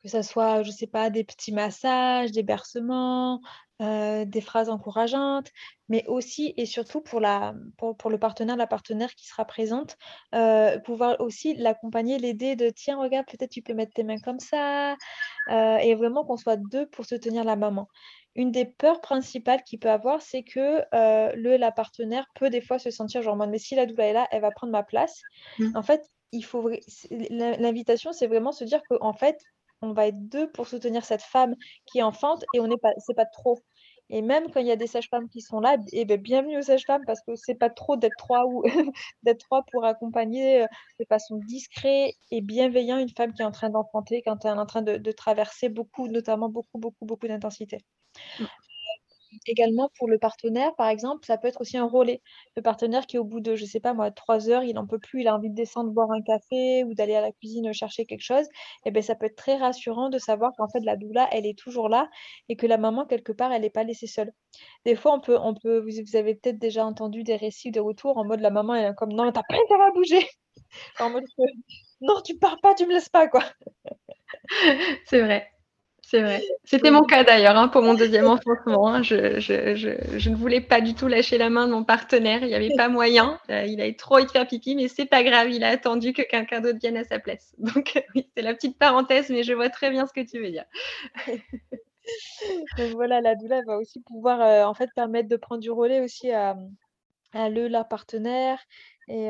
que 0.03 0.09
ça 0.09 0.23
soit, 0.23 0.63
je 0.63 0.71
sais 0.71 0.87
pas, 0.87 1.09
des 1.09 1.23
petits 1.23 1.53
massages, 1.53 2.31
des 2.31 2.43
bercements, 2.43 3.41
heu, 3.81 4.25
des 4.25 4.41
phrases 4.41 4.69
encourageantes, 4.69 5.49
mais 5.89 6.05
aussi 6.07 6.53
et 6.57 6.65
surtout 6.65 7.01
pour 7.01 7.19
la 7.21 7.53
pour 7.77 7.97
pour 7.97 8.09
le 8.11 8.19
partenaire, 8.19 8.57
la 8.57 8.67
partenaire 8.67 9.15
qui 9.15 9.27
sera 9.27 9.45
présente, 9.45 9.97
heu, 10.35 10.79
pouvoir 10.85 11.19
aussi 11.21 11.55
l'accompagner, 11.55 12.17
l'aider 12.19 12.55
de: 12.55 12.69
«Tiens, 12.69 12.97
regarde, 12.99 13.25
peut-être 13.27 13.51
tu 13.51 13.61
peux 13.63 13.73
mettre 13.73 13.93
tes 13.93 14.03
mains 14.03 14.19
comme 14.19 14.39
ça», 14.39 14.95
heu 15.49 15.77
et 15.81 15.95
vraiment 15.95 16.25
qu'on 16.25 16.37
soit 16.37 16.57
2 16.57 16.87
pour 16.89 17.05
soutenir 17.05 17.43
la 17.45 17.55
maman. 17.55 17.87
Une 18.35 18.51
des 18.51 18.65
peurs 18.65 19.01
principales 19.01 19.63
qu'il 19.63 19.79
peut 19.79 19.89
avoir, 19.91 20.21
c'est 20.21 20.43
que, 20.43 20.83
le 21.35 21.57
la 21.57 21.71
partenaire 21.71 22.25
peut 22.35 22.49
des 22.49 22.61
fois 22.61 22.79
se 22.79 22.91
sentir 22.91 23.21
genre 23.23 23.35
en 23.35 23.37
mode: 23.37 23.49
«Mais 23.51 23.59
si 23.59 23.75
la 23.75 23.85
doula 23.85 24.07
est 24.07 24.13
là, 24.13 24.27
elle 24.31 24.41
va 24.41 24.51
prendre 24.51 24.71
ma 24.73 24.83
place». 24.83 25.25
Mmh. 25.57 25.73
En 25.73 25.83
fait, 25.83 26.03
il 26.31 26.43
faut 26.45 26.69
l'invitation, 27.31 28.11
c'est 28.13 28.27
vraiment 28.27 28.51
se 28.51 28.63
dire 28.65 28.83
qu'en 28.89 29.13
fait, 29.13 29.37
on 29.83 29.93
va 29.93 30.07
être 30.07 30.27
2 30.29 30.51
pour 30.51 30.67
soutenir 30.67 31.05
cette 31.05 31.21
femme 31.23 31.55
qui 31.85 32.01
enfante 32.01 32.45
et 32.53 32.59
on 32.59 32.67
n'est 32.67 32.77
pas 32.77 32.91
c'est 32.99 33.15
pas 33.15 33.25
trop 33.25 33.59
et 34.09 34.21
même 34.21 34.51
quand 34.51 34.59
il 34.59 34.67
y 34.67 34.71
a 34.71 34.75
des 34.75 34.87
sages-femmes 34.87 35.29
qui 35.29 35.41
sont 35.41 35.59
là 35.59 35.77
et 35.91 36.05
beh, 36.05 36.17
bienvenue 36.17 36.57
aux 36.57 36.61
sages-femmes 36.61 37.03
parce 37.05 37.21
que 37.21 37.35
c'est 37.35 37.55
pas 37.55 37.69
trop 37.69 37.97
d'être 37.97 38.15
3 38.17 38.45
ou 38.47 38.63
d'être 39.23 39.39
3 39.45 39.63
pour 39.71 39.85
accompagner, 39.85 40.63
heu, 40.63 40.67
de 40.99 41.05
façon 41.07 41.37
discret 41.37 42.13
et 42.31 42.41
bienveillant 42.41 42.97
une 42.99 43.09
femme 43.09 43.33
qui 43.33 43.41
est 43.41 43.45
en 43.45 43.51
train 43.51 43.69
d'enfanter, 43.69 44.21
quand 44.25 44.45
elle 44.45 44.51
est 44.57 44.59
en 44.59 44.65
train 44.65 44.81
de 44.81 44.97
de 44.97 45.11
traverser 45.11 45.69
beaucoup, 45.69 46.07
notamment 46.07 46.49
beaucoup, 46.49 46.79
beaucoup, 46.79 47.05
beaucoup 47.05 47.27
d'intensité. 47.27 47.77
Également 49.47 49.89
pour 49.97 50.07
le 50.09 50.17
partenaire, 50.19 50.75
par 50.75 50.87
exemple, 50.89 51.25
ça 51.25 51.37
peut 51.37 51.47
être 51.47 51.61
aussi 51.61 51.77
un 51.77 51.85
relais. 51.87 52.21
Le 52.55 52.61
partenaire 52.61 53.05
qui 53.07 53.17
au 53.17 53.23
bout 53.25 53.39
de, 53.41 53.55
je 53.55 53.65
sais 53.65 53.79
pas 53.79 53.93
moi, 53.93 54.11
3 54.11 54.49
heures, 54.49 54.63
il 54.63 54.77
en 54.77 54.87
peut 54.87 54.99
plus, 54.99 55.21
il 55.21 55.27
a 55.27 55.35
envie 55.35 55.49
de 55.49 55.55
descendre 55.55 55.91
boire 55.91 56.11
un 56.11 56.21
café 56.21 56.83
ou 56.83 56.93
d'aller 56.93 57.15
à 57.15 57.21
la 57.21 57.31
cuisine, 57.31 57.71
chercher 57.73 58.05
quelque 58.05 58.21
chose 58.23 58.45
et 58.85 58.91
beh, 58.91 59.01
ça 59.01 59.15
peut 59.15 59.25
être 59.27 59.35
très 59.35 59.57
rassurant 59.57 60.09
de 60.09 60.17
savoir 60.17 60.51
qu'en 60.57 60.67
fait 60.69 60.79
la 60.83 60.95
doula, 60.97 61.27
elle 61.31 61.45
est 61.45 61.57
toujours 61.57 61.89
là 61.89 62.09
et 62.49 62.55
que 62.55 62.67
la 62.67 62.77
maman 62.77 63.05
quelque 63.05 63.31
part, 63.31 63.51
elle 63.51 63.65
est 63.65 63.69
pas 63.69 63.83
laissée 63.83 64.07
seule. 64.07 64.31
Des 64.85 64.95
fois, 64.95 65.13
on 65.15 65.21
peut 65.21 65.37
on 65.39 65.55
peut 65.55 65.79
vous 65.79 66.15
avez 66.17 66.35
peut-être 66.35 66.59
déjà 66.59 66.85
entendu 66.85 67.23
des 67.23 67.35
récits 67.37 67.71
de 67.71 67.79
retour 67.81 68.17
en 68.17 68.25
mode 68.25 68.41
la 68.41 68.51
maman 68.51 68.75
elle 68.75 68.91
est 68.91 68.95
comme: 68.95 69.13
«Non, 69.13 69.31
tu 69.31 69.39
as 69.39 69.43
pas 69.43 69.55
intérêt 69.55 69.85
à 69.89 69.91
bouger!» 69.93 70.27
en 70.99 71.11
mode: 71.11 71.25
«Non, 72.01 72.21
tu 72.25 72.37
pars 72.39 72.59
pas, 72.61 72.75
tu 72.75 72.85
me 72.87 72.93
laisses 72.93 73.09
pas, 73.09 73.27
quoi!» 73.29 73.43
C'est 75.07 75.21
vrai. 75.21 75.52
C'est 76.05 76.21
vrai. 76.21 76.43
C'était 76.65 76.91
mon 76.91 77.03
cas 77.03 77.23
d'ailleurs 77.23 77.57
hein, 77.57 77.69
pour 77.69 77.81
mon 77.81 77.93
deuxième 77.93 78.27
enfantement. 78.27 78.87
Hein. 78.87 79.01
Je, 79.01 79.39
je, 79.39 79.75
je, 79.75 80.19
je, 80.19 80.29
ne 80.29 80.35
voulais 80.35 80.61
pas 80.61 80.81
du 80.81 80.93
tout 80.93 81.07
lâcher 81.07 81.37
la 81.37 81.49
main 81.49 81.65
de 81.65 81.71
mon 81.71 81.83
partenaire. 81.83 82.43
Il 82.43 82.49
n'y 82.49 82.55
avait 82.55 82.75
pas 82.75 82.89
moyen. 82.89 83.39
Euh, 83.49 83.63
il 83.63 83.81
avait 83.81 83.95
trop 83.95 84.15
envie 84.15 84.25
de 84.25 84.31
faire 84.31 84.45
pipi, 84.45 84.75
mais 84.75 84.89
c'est 84.89 85.05
pas 85.05 85.23
grave. 85.23 85.49
Il 85.49 85.63
a 85.63 85.69
attendu 85.69 86.13
que 86.13 86.21
quelqu'un 86.21 86.59
d'autre 86.59 86.77
vienne 86.79 86.97
à 86.97 87.03
sa 87.03 87.19
place. 87.19 87.55
Donc 87.57 88.03
oui, 88.13 88.29
c'est 88.35 88.43
la 88.43 88.53
petite 88.53 88.77
parenthèse, 88.77 89.29
mais 89.29 89.43
je 89.43 89.53
vois 89.53 89.69
très 89.69 89.89
bien 89.89 90.05
ce 90.05 90.13
que 90.13 90.21
tu 90.29 90.39
veux 90.39 90.51
dire. 90.51 90.65
Donc 92.77 92.91
voilà, 92.91 93.21
la 93.21 93.35
doula 93.35 93.61
va 93.65 93.77
aussi 93.77 94.01
pouvoir 94.01 94.41
euh, 94.41 94.65
en 94.65 94.73
fait 94.73 94.89
permettre 94.93 95.29
de 95.29 95.37
prendre 95.37 95.61
du 95.61 95.71
relais 95.71 96.01
aussi 96.01 96.31
à, 96.31 96.57
à 97.31 97.49
le, 97.49 97.69
la 97.69 97.85
partenaire 97.85 98.59
et 99.07 99.29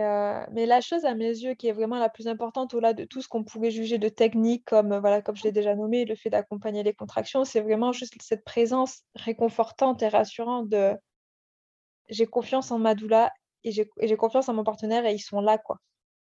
mais 0.52 0.66
la 0.66 0.82
chose 0.82 1.06
à 1.06 1.16
mes 1.16 1.30
yeux 1.30 1.54
qui 1.56 1.68
est 1.68 1.72
vraiment 1.74 1.98
la 2.00 2.10
plus 2.10 2.28
importante 2.28 2.74
au-delà 2.74 2.94
de 2.94 3.06
tout 3.06 3.22
ce 3.22 3.28
qu'on 3.28 3.44
pourrait 3.44 3.72
juger 3.72 3.98
de 3.98 4.10
technique 4.10 4.66
comme, 4.66 4.98
voilà, 5.00 5.22
comme 5.22 5.36
je 5.36 5.44
l'ai 5.44 5.52
déjà 5.52 5.76
nommé, 5.76 6.06
le 6.06 6.16
fait 6.16 6.30
d'accompagner 6.30 6.84
les 6.84 6.94
contractions, 6.94 7.44
c'est 7.46 7.62
vraiment 7.62 7.92
juste 7.94 8.16
cette 8.22 8.44
présence 8.46 9.02
réconfortante 9.16 10.02
et 10.04 10.08
rassurante 10.10 10.70
de: 10.70 10.94
«J'ai 12.10 12.26
confiance 12.28 12.72
en 12.72 12.80
ma 12.80 12.96
doula 12.96 13.34
et 13.66 13.72
j'ai 13.74 14.16
confiance 14.18 14.48
en 14.48 14.54
mon 14.54 14.64
partenaire 14.64 15.06
et 15.06 15.14
ils 15.16 15.20
sont 15.20 15.42
là, 15.42 15.58
quoi». 15.58 15.80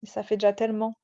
Ça 0.03 0.23
fait 0.23 0.37
déjà 0.37 0.53
tellement. 0.53 0.95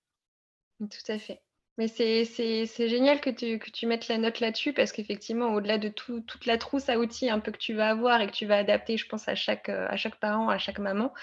Tout 0.80 1.12
à 1.12 1.20
fait. 1.20 1.42
Mais 1.78 1.88
c'est 1.88 2.90
génial 2.90 3.22
que 3.22 3.30
tu, 3.30 3.86
mettes 3.86 4.08
la 4.08 4.18
note 4.18 4.40
là-dessus 4.40 4.74
parce 4.74 4.92
qu'effectivement, 4.92 5.54
au-delà 5.54 5.78
de 5.78 5.90
tout, 5.90 6.22
toute 6.22 6.48
la 6.48 6.58
trousse 6.58 6.90
à 6.90 6.98
outils 6.98 7.30
un 7.30 7.40
peu 7.40 7.52
que 7.52 7.58
tu 7.60 7.76
vas 7.76 7.90
avoir 7.90 8.20
et 8.20 8.26
que 8.26 8.32
tu 8.32 8.48
vas 8.48 8.58
adapter, 8.58 8.98
je 8.98 9.08
pense, 9.08 9.28
à 9.28 9.36
chaque, 9.36 9.70
euh, 9.70 9.86
à 9.88 9.96
chaque 9.96 10.16
parent, 10.16 10.50
à 10.50 10.58
chaque 10.58 10.80
maman, 10.80 11.14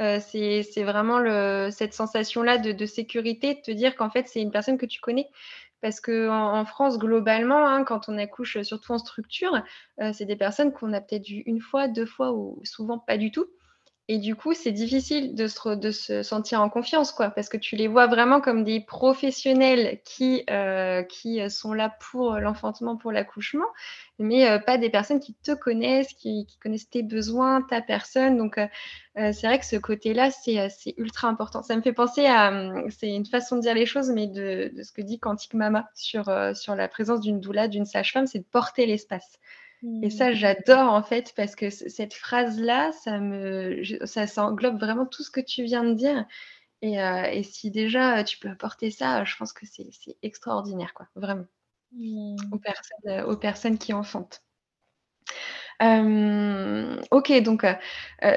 euh, 0.00 0.20
c'est 0.20 0.84
vraiment 0.84 1.18
cette 1.72 1.94
sensation-là 1.94 2.58
de, 2.58 2.70
de, 2.70 2.86
sécurité, 2.86 3.54
de 3.54 3.60
te 3.60 3.70
dire 3.72 3.96
qu'en 3.96 4.08
fait, 4.08 4.28
c'est 4.28 4.40
une 4.40 4.52
personne 4.52 4.78
que 4.78 4.86
tu 4.86 5.00
connais. 5.00 5.28
Parce 5.84 6.00
qu'en 6.00 6.60
en, 6.60 6.64
France, 6.64 6.98
globalement, 6.98 7.68
hein, 7.68 7.84
quand 7.84 8.08
on 8.08 8.16
accouche, 8.16 8.62
surtout 8.62 8.92
en 8.92 8.98
structure, 8.98 9.62
euh, 10.00 10.12
c'est 10.14 10.24
des 10.24 10.34
personnes 10.34 10.72
qu'on 10.72 10.94
a 10.94 11.02
peut-être 11.02 11.26
vues 11.26 11.42
une 11.44 11.60
fois, 11.60 11.88
deux 11.88 12.06
fois 12.06 12.32
ou 12.32 12.58
souvent 12.64 12.98
pas 12.98 13.18
du 13.18 13.30
tout. 13.30 13.44
Et 14.08 14.18
du 14.18 14.36
coup, 14.36 14.52
c'est 14.52 14.72
difficile 14.72 15.34
de 15.34 15.46
se, 15.46 16.22
sentir 16.22 16.60
en 16.60 16.68
confiance, 16.68 17.10
quoi, 17.10 17.30
parce 17.30 17.48
que 17.48 17.56
tu 17.56 17.74
les 17.74 17.88
vois 17.88 18.06
vraiment 18.06 18.42
comme 18.42 18.62
des 18.62 18.80
professionnels 18.80 20.00
qui, 20.04 20.44
euh, 20.50 21.02
qui 21.04 21.50
sont 21.50 21.72
là 21.72 21.96
pour 22.10 22.34
l'enfantement, 22.34 22.98
pour 22.98 23.12
l'accouchement, 23.12 23.64
mais 24.18 24.48
euh, 24.48 24.58
pas 24.58 24.78
des 24.78 24.90
personnes 24.90 25.20
qui 25.20 25.34
te 25.34 25.52
connaissent, 25.52 26.12
qui, 26.12 26.46
connaissent 26.62 26.88
tes 26.88 27.02
besoins, 27.02 27.62
ta 27.62 27.80
personne. 27.80 28.36
Donc, 28.36 28.58
euh, 28.58 28.66
euh 29.18 29.32
c'est 29.32 29.46
vrai 29.46 29.58
que 29.58 29.66
ce 29.66 29.76
côté-là, 29.76 30.30
c'est 30.30 30.94
ultra 30.96 31.28
important. 31.28 31.62
Ça 31.62 31.76
me 31.76 31.82
fait 31.82 31.92
penser 31.92 32.26
à, 32.26 32.48
hum, 32.48 32.90
c'est 32.90 33.08
une 33.08 33.26
façon 33.26 33.56
de 33.56 33.62
dire 33.62 33.74
les 33.74 33.86
choses, 33.86 34.10
mais 34.10 34.26
de, 34.26 34.72
ce 34.82 34.92
que 34.92 35.02
dit 35.02 35.18
Quantique 35.18 35.54
Mama 35.54 35.88
sur, 35.94 36.28
euh, 36.28 36.54
sur 36.54 36.76
la 36.76 36.88
présence 36.88 37.20
d'une 37.20 37.40
doula, 37.40 37.68
d'une 37.68 37.86
sage-femme, 37.86 38.26
c'est 38.26 38.40
de 38.40 38.44
porter 38.44 38.86
l'espace. 38.86 39.38
Et 40.02 40.10
ça, 40.10 40.30
mmh. 40.30 40.34
j'adore 40.34 40.92
en 40.92 41.02
fait 41.02 41.34
parce 41.36 41.54
que 41.56 41.68
cette 41.68 42.14
phrase-là, 42.14 42.92
ça 42.92 43.18
me, 43.18 43.82
ça, 44.04 44.26
englobe 44.44 44.78
vraiment 44.78 45.04
tout 45.04 45.22
ce 45.22 45.30
que 45.30 45.40
tu 45.40 45.64
viens 45.64 45.84
de 45.84 45.92
dire. 45.92 46.24
Et, 46.80 47.00
euh, 47.00 47.24
et, 47.24 47.42
si 47.42 47.70
déjà 47.70 48.24
tu 48.24 48.38
peux 48.38 48.48
apporter 48.48 48.90
ça, 48.90 49.24
je 49.24 49.36
pense 49.36 49.52
que 49.52 49.66
c'est 49.66 49.90
extraordinaire, 50.22 50.94
quoi, 50.94 51.08
vraiment, 51.14 51.46
mmh. 51.92 52.36
aux, 52.52 52.58
personnes, 52.58 53.08
euh, 53.08 53.26
aux 53.26 53.36
personnes 53.36 53.78
qui 53.78 53.92
enfantent. 53.92 54.42
Euh, 55.82 57.02
ok, 57.10 57.32
donc 57.42 57.64
euh, 57.64 57.74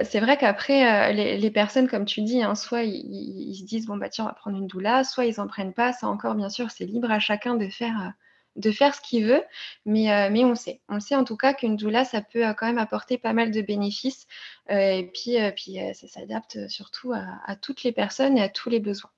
c'est 0.03 0.19
vrai 0.19 0.37
qu'après, 0.37 1.13
les, 1.13 1.37
les, 1.37 1.51
personnes, 1.51 1.87
comme 1.87 2.05
tu 2.05 2.21
dis, 2.23 2.41
hein, 2.41 2.55
soit 2.55 2.83
ils, 2.83 3.05
ils, 3.05 3.55
se 3.55 3.63
disent, 3.63 3.85
bon, 3.85 3.97
bah 3.97 4.09
tiens, 4.09 4.25
on 4.25 4.27
va 4.27 4.33
prendre 4.33 4.57
une 4.57 4.67
doula, 4.67 5.03
soit 5.03 5.25
ils 5.25 5.35
n'en 5.37 5.47
prennent 5.47 5.73
pas. 5.73 5.93
Ça 5.93 6.07
encore, 6.07 6.35
bien 6.35 6.49
sûr, 6.49 6.71
c'est 6.71 6.85
libre 6.85 7.11
à 7.11 7.19
chacun 7.19 7.55
de 7.55 7.69
faire 7.69 8.13
de 8.57 8.71
faire 8.71 8.93
ce 8.95 9.01
qu'il 9.01 9.25
veut, 9.25 9.43
mais, 9.85 10.11
euh, 10.11 10.45
on 10.45 10.55
sait. 10.55 10.81
On 10.89 10.99
sait 10.99 11.15
en 11.15 11.23
tout 11.23 11.37
cas 11.37 11.53
qu'une 11.53 11.75
doula, 11.75 12.03
ça 12.05 12.21
peut 12.21 12.45
euh, 12.45 12.53
quand 12.53 12.65
même 12.67 12.77
apporter 12.77 13.17
pas 13.17 13.33
mal 13.33 13.51
de 13.51 13.61
bénéfices. 13.61 14.27
Euh, 14.71 14.75
et 14.75 15.03
puis, 15.05 15.37
puis 15.55 15.77
ça 15.93 16.07
s'adapte 16.07 16.67
surtout 16.69 17.13
à, 17.13 17.55
toutes 17.55 17.83
les 17.83 17.91
personnes 17.91 18.37
et 18.37 18.43
à 18.43 18.49
tous 18.49 18.69
les 18.69 18.79
besoins. 18.79 19.11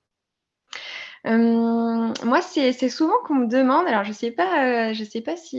moi, 1.24 2.40
c'est 2.42 2.88
souvent 2.88 3.16
qu'on 3.26 3.34
me 3.34 3.46
demande, 3.46 3.86
alors 3.86 4.04
je 4.04 4.10
ne 4.10 4.14
sais 4.14 4.30
pas, 4.30 4.92
je 4.92 5.04
sais 5.04 5.20
pas 5.20 5.36
si, 5.36 5.58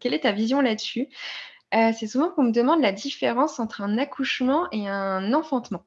quelle 0.00 0.14
est 0.14 0.22
ta 0.22 0.32
vision 0.32 0.60
là-dessus, 0.60 1.08
c'est 1.72 2.06
souvent 2.06 2.30
qu'on 2.30 2.44
me 2.44 2.52
demande 2.52 2.80
la 2.80 2.92
différence 2.92 3.58
entre 3.60 3.82
un 3.82 3.98
accouchement 3.98 4.68
et 4.72 4.88
un 4.88 5.32
enfantement. 5.32 5.84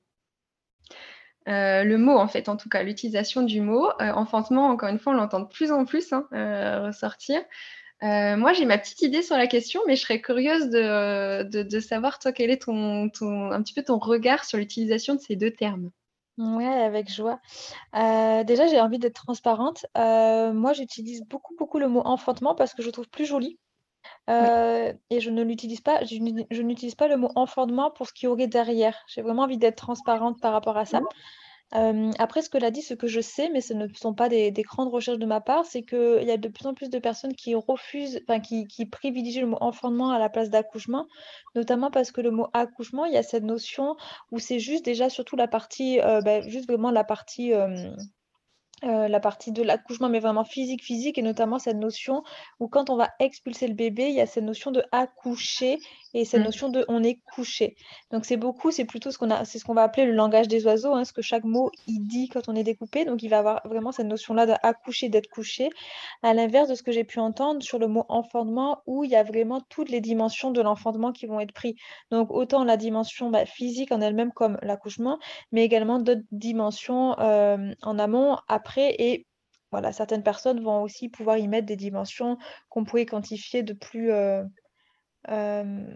Euh, 1.50 1.84
le 1.84 1.98
mot, 1.98 2.18
en 2.18 2.28
fait, 2.28 2.48
en 2.48 2.58
tout 2.58 2.70
cas, 2.70 2.84
l'utilisation 2.84 3.42
du 3.42 3.62
mot. 3.62 3.88
Euh, 4.02 4.12
enfantement, 4.14 4.68
encore 4.68 4.90
une 4.90 5.00
fois, 5.00 5.14
on 5.14 5.16
l'entend 5.16 5.40
de 5.40 5.48
plus 5.48 5.72
en 5.72 5.86
plus 5.86 6.14
hein, 6.14 6.28
euh, 6.34 6.88
ressortir. 6.88 7.42
moi, 8.02 8.54
j'ai 8.54 8.66
ma 8.66 8.78
petite 8.78 9.02
idée 9.02 9.22
sur 9.22 9.36
la 9.36 9.48
question, 9.48 9.82
mais 9.88 9.96
je 9.96 10.02
serais 10.02 10.22
curieuse 10.22 10.70
de, 10.70 11.80
savoir, 11.80 12.20
toi, 12.20 12.32
quel 12.32 12.52
est 12.52 12.64
ton, 12.64 13.06
un 13.06 13.62
petit 13.64 13.74
peu 13.74 13.84
ton 13.84 13.98
regard 13.98 14.46
sur 14.46 14.58
l'utilisation 14.58 15.16
de 15.16 15.20
ces 15.20 15.36
deux 15.36 15.52
termes. 15.52 15.92
Oui, 16.38 16.66
avec 16.66 17.12
joie. 17.12 17.40
déjà, 17.94 18.68
j'ai 18.68 18.80
envie 18.80 19.00
d'être 19.00 19.24
transparente. 19.24 19.86
moi, 19.96 20.74
j'utilise 20.74 21.24
beaucoup, 21.26 21.56
beaucoup 21.58 21.80
le 21.80 21.88
mot 21.88 22.02
enfantement 22.06 22.54
parce 22.56 22.74
que 22.74 22.84
je 22.84 22.90
trouve 22.92 23.10
plus 23.10 23.26
joli. 23.26 23.58
Et 24.28 25.20
je 25.20 25.30
ne 25.30 25.44
l'utilise 25.44 25.82
pas, 25.82 26.04
je 26.04 26.62
n'utilise 26.62 26.96
pas 26.96 27.08
le 27.08 27.18
mot 27.18 27.32
enfantement 27.36 27.92
pour 27.92 28.08
ce 28.08 28.14
qu'il 28.14 28.28
y 28.28 28.30
aurait 28.30 28.48
derrière. 28.48 28.96
J'ai 29.08 29.22
vraiment 29.22 29.44
envie 29.44 29.58
d'être 29.58 29.78
transparente 29.78 30.40
par 30.42 30.54
rapport 30.54 30.78
à 30.78 30.86
ça. 30.86 31.02
après 31.72 32.42
ce 32.42 32.50
que 32.50 32.58
l'a 32.58 32.72
dit, 32.72 32.82
ce 32.82 32.94
que 32.94 33.08
je 33.08 33.22
sais, 33.22 33.50
mais 33.50 33.62
ce 33.62 33.74
ne 33.74 33.88
sont 33.94 34.14
pas 34.14 34.30
des 34.30 34.52
grandes 34.52 34.92
recherches 34.92 35.20
de 35.20 35.26
ma 35.26 35.42
part, 35.42 35.66
c'est 35.66 35.84
qu'il 35.84 36.24
y 36.24 36.32
a 36.32 36.38
de 36.38 36.48
plus 36.48 36.68
en 36.68 36.74
plus 36.74 36.90
de 36.90 37.00
personnes 37.00 37.34
qui 37.34 37.56
refusent, 37.56 38.20
enfin 38.28 38.40
qui 38.40 38.68
qui 38.68 38.86
privilégient 38.86 39.42
le 39.42 39.48
mot 39.48 39.58
enfantement 39.62 40.12
à 40.12 40.20
la 40.20 40.30
place 40.30 40.50
d'accouchement, 40.50 41.08
notamment 41.56 41.90
parce 41.92 42.12
que 42.12 42.22
le 42.22 42.32
mot 42.32 42.48
accouchement, 42.54 43.06
il 43.06 43.14
y 43.14 43.18
a 43.18 43.24
cette 43.24 43.44
notion 43.44 43.96
où 44.32 44.40
c'est 44.40 44.60
juste 44.60 44.86
déjà 44.86 45.10
surtout 45.10 45.36
la 45.36 45.48
partie, 45.48 46.00
bah, 46.00 46.42
juste 46.42 46.68
vraiment 46.68 46.92
la 46.92 47.04
partie, 47.04 47.54
euh, 47.54 47.92
la 48.82 49.20
partie 49.20 49.52
de 49.52 49.63
l'accouchement, 49.63 50.10
mais 50.10 50.20
vraiment 50.20 50.44
physique, 50.44 50.84
physique, 50.84 51.18
et 51.18 51.22
notamment 51.22 51.60
cette 51.60 51.78
notion 51.78 52.24
où 52.60 52.68
quand 52.68 52.89
on 52.89 52.96
va 52.96 53.10
expulser 53.20 53.68
le 53.68 53.74
bébé, 53.74 54.08
il 54.10 54.15
y 54.15 54.22
a 54.22 54.26
cette 54.26 54.44
notion 54.44 54.72
de 54.72 54.84
accoucher 54.92 55.80
et 56.13 56.26
cette 56.26 56.42
mmh. 56.42 56.44
notion 56.44 56.70
de 56.70 56.86
on 56.88 57.04
est 57.04 57.20
couché. 57.34 57.76
Donc 58.12 58.26
c'est 58.26 58.38
beaucoup, 58.38 58.72
c'est 58.72 58.86
plutôt 58.86 59.12
ce 59.12 59.18
qu'on 59.18 59.30
a, 59.30 59.46
c'est 59.46 59.60
ce 59.60 59.65
qu'on 59.65 59.74
va 59.74 59.84
appeler 59.84 60.06
le 60.06 60.13
langage 60.13 60.48
des 60.48 60.65
oiseaux, 60.65 60.94
hein, 60.94 61.06
ce 61.06 61.13
que 61.13 61.22
chaque 61.22 61.44
mot 61.44 61.72
il 61.88 62.00
dit 62.08 62.30
quand 62.30 62.50
on 62.50 62.56
est 62.56 62.63
découpé. 62.63 63.06
Donc 63.06 63.22
il 63.22 63.30
va 63.30 63.39
avoir 63.39 63.62
vraiment 63.65 63.92
cette 63.92 64.08
notion-là 64.08 64.46
d'accoucher, 64.46 65.10
d'être 65.10 65.30
couché, 65.30 65.70
à 66.24 66.34
l'inverse 66.34 66.70
de 66.70 66.76
ce 66.76 66.84
que 66.84 66.92
j'ai 66.92 67.04
pu 67.04 67.20
entendre 67.20 67.62
sur 67.62 67.80
le 67.80 67.88
mot 67.88 68.06
enfantement, 68.10 68.82
où 68.88 69.04
il 69.04 69.12
y 69.12 69.15
a 69.15 69.24
vraiment 69.24 69.62
toutes 69.70 69.89
les 69.89 70.02
dimensions 70.02 70.52
de 70.52 70.62
l'enfantement 70.62 71.12
qui 71.12 71.28
vont 71.28 71.39
être 71.39 71.54
pris. 71.54 71.76
Donc 72.12 72.32
autant 72.32 72.63
la 72.63 72.78
dimension 72.78 73.30
bah, 73.30 73.46
physique 73.46 73.92
en 73.92 74.02
elle-même 74.02 74.32
comme 74.32 74.58
l'accouchement, 74.62 75.20
mais 75.52 75.63
également 75.63 76.00
d'autres 76.00 76.22
dimensions 76.32 77.18
euh, 77.20 77.74
en 77.84 78.00
amont, 78.00 78.38
après 78.48 78.68
et 78.77 79.25
voilà, 79.71 79.91
certaines 79.91 80.23
personnes 80.23 80.62
vont 80.62 80.82
aussi 80.82 81.10
pouvoir 81.10 81.38
y 81.38 81.47
mettre 81.47 81.67
des 81.67 81.75
dimensions 81.75 82.38
qu'on 82.69 82.86
pourrait 82.86 83.05
quantifier 83.05 83.63
de 83.63 83.73
plus, 83.73 84.12
euh, 84.12 84.43
je 85.27 85.95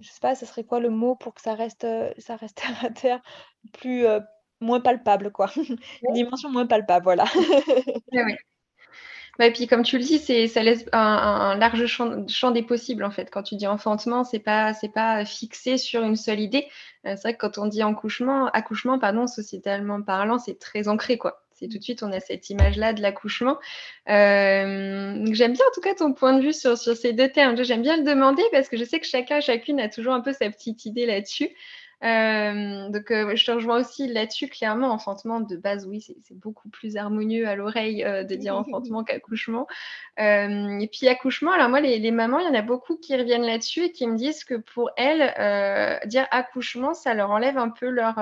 je 0.00 0.08
sais 0.08 0.20
pas, 0.20 0.34
ce 0.34 0.46
serait 0.46 0.64
quoi 0.64 0.80
le 0.80 0.88
mot 0.88 1.14
pour 1.14 1.34
que 1.34 1.42
ça 1.42 1.54
reste, 1.54 1.86
ça 2.18 2.36
reste 2.36 2.56
terre 2.56 2.78
à 2.84 2.90
terre, 2.90 3.20
plus, 3.72 4.06
moins 4.60 4.80
palpable 4.80 5.30
quoi. 5.32 5.50
Une 5.56 6.14
dimension 6.14 6.50
moins 6.50 6.66
palpable, 6.66 7.04
voilà. 7.04 7.24
oui. 8.12 8.36
Bah, 9.38 9.46
et 9.46 9.52
puis 9.52 9.66
comme 9.66 9.82
tu 9.82 9.96
le 9.96 10.04
dis, 10.04 10.18
c'est 10.18 10.48
ça 10.48 10.62
laisse 10.62 10.84
un, 10.92 11.56
large 11.56 11.86
champ, 11.86 12.50
des 12.50 12.62
possibles 12.62 13.04
en 13.04 13.10
fait. 13.10 13.30
Quand 13.30 13.42
tu 13.42 13.56
dis 13.56 13.66
enfantement, 13.66 14.22
c'est 14.24 14.38
pas 14.38 14.74
c'est 14.74 14.90
pas 14.90 15.24
fixé 15.24 15.78
sur 15.78 16.02
une 16.02 16.16
seule 16.16 16.40
idée. 16.40 16.66
c'est 17.04 17.20
vrai 17.22 17.34
que 17.34 17.38
quand 17.38 17.56
on 17.56 17.66
dit 17.66 17.80
accouchement, 17.80 18.48
accouchement 18.48 18.98
pardon, 18.98 19.26
sociétalement 19.26 20.02
parlant, 20.02 20.38
c'est 20.38 20.58
très 20.58 20.88
ancré 20.88 21.16
quoi 21.16 21.42
tout 21.68 21.78
de 21.78 21.82
suite 21.82 22.02
on 22.02 22.12
a 22.12 22.20
cette 22.20 22.50
image-là 22.50 22.92
de 22.92 23.02
l'accouchement. 23.02 23.58
Euh, 24.08 25.26
j'aime 25.32 25.52
bien 25.52 25.64
en 25.66 25.74
tout 25.74 25.80
cas 25.80 25.94
ton 25.94 26.12
point 26.12 26.36
de 26.36 26.42
vue 26.42 26.52
sur, 26.52 26.76
sur 26.78 26.96
ces 26.96 27.12
deux 27.12 27.28
termes. 27.28 27.62
J'aime 27.62 27.82
bien 27.82 27.96
le 27.96 28.04
demander 28.04 28.42
parce 28.52 28.68
que 28.68 28.76
je 28.76 28.84
sais 28.84 29.00
que 29.00 29.06
chacun, 29.06 29.40
chacune 29.40 29.80
a 29.80 29.88
toujours 29.88 30.14
un 30.14 30.20
peu 30.20 30.32
sa 30.32 30.50
petite 30.50 30.84
idée 30.84 31.06
là-dessus. 31.06 31.50
Euh, 32.02 32.88
donc, 32.88 33.10
euh, 33.10 33.36
je 33.36 33.44
te 33.44 33.50
rejoins 33.50 33.80
aussi 33.80 34.08
là-dessus. 34.08 34.48
Clairement, 34.48 34.90
enfantement 34.90 35.40
de 35.40 35.56
base, 35.56 35.86
oui, 35.86 36.00
c'est 36.00 36.38
beaucoup 36.38 36.70
plus 36.70 36.96
harmonieux 36.96 37.46
à 37.46 37.56
l'oreille 37.56 38.02
de 38.02 38.34
dire 38.36 38.56
enfantement 38.56 39.04
qu'accouchement. 39.04 39.66
et 40.16 40.88
puis, 40.90 41.08
accouchement, 41.08 41.52
alors 41.52 41.68
moi, 41.68 41.80
les, 41.80 41.98
les, 41.98 42.10
mamans, 42.10 42.38
il 42.38 42.46
y 42.46 42.48
en 42.48 42.54
a 42.54 42.62
beaucoup 42.62 42.96
qui 42.96 43.14
reviennent 43.16 43.44
là-dessus 43.44 43.84
et 43.84 43.92
qui 43.92 44.06
me 44.06 44.16
disent 44.16 44.44
que 44.44 44.54
pour 44.54 44.90
elles, 44.96 46.00
dire 46.06 46.26
accouchement, 46.30 46.94
ça 46.94 47.12
leur 47.12 47.30
enlève 47.30 47.58
un 47.58 47.68
peu 47.68 47.90
leur 47.90 48.18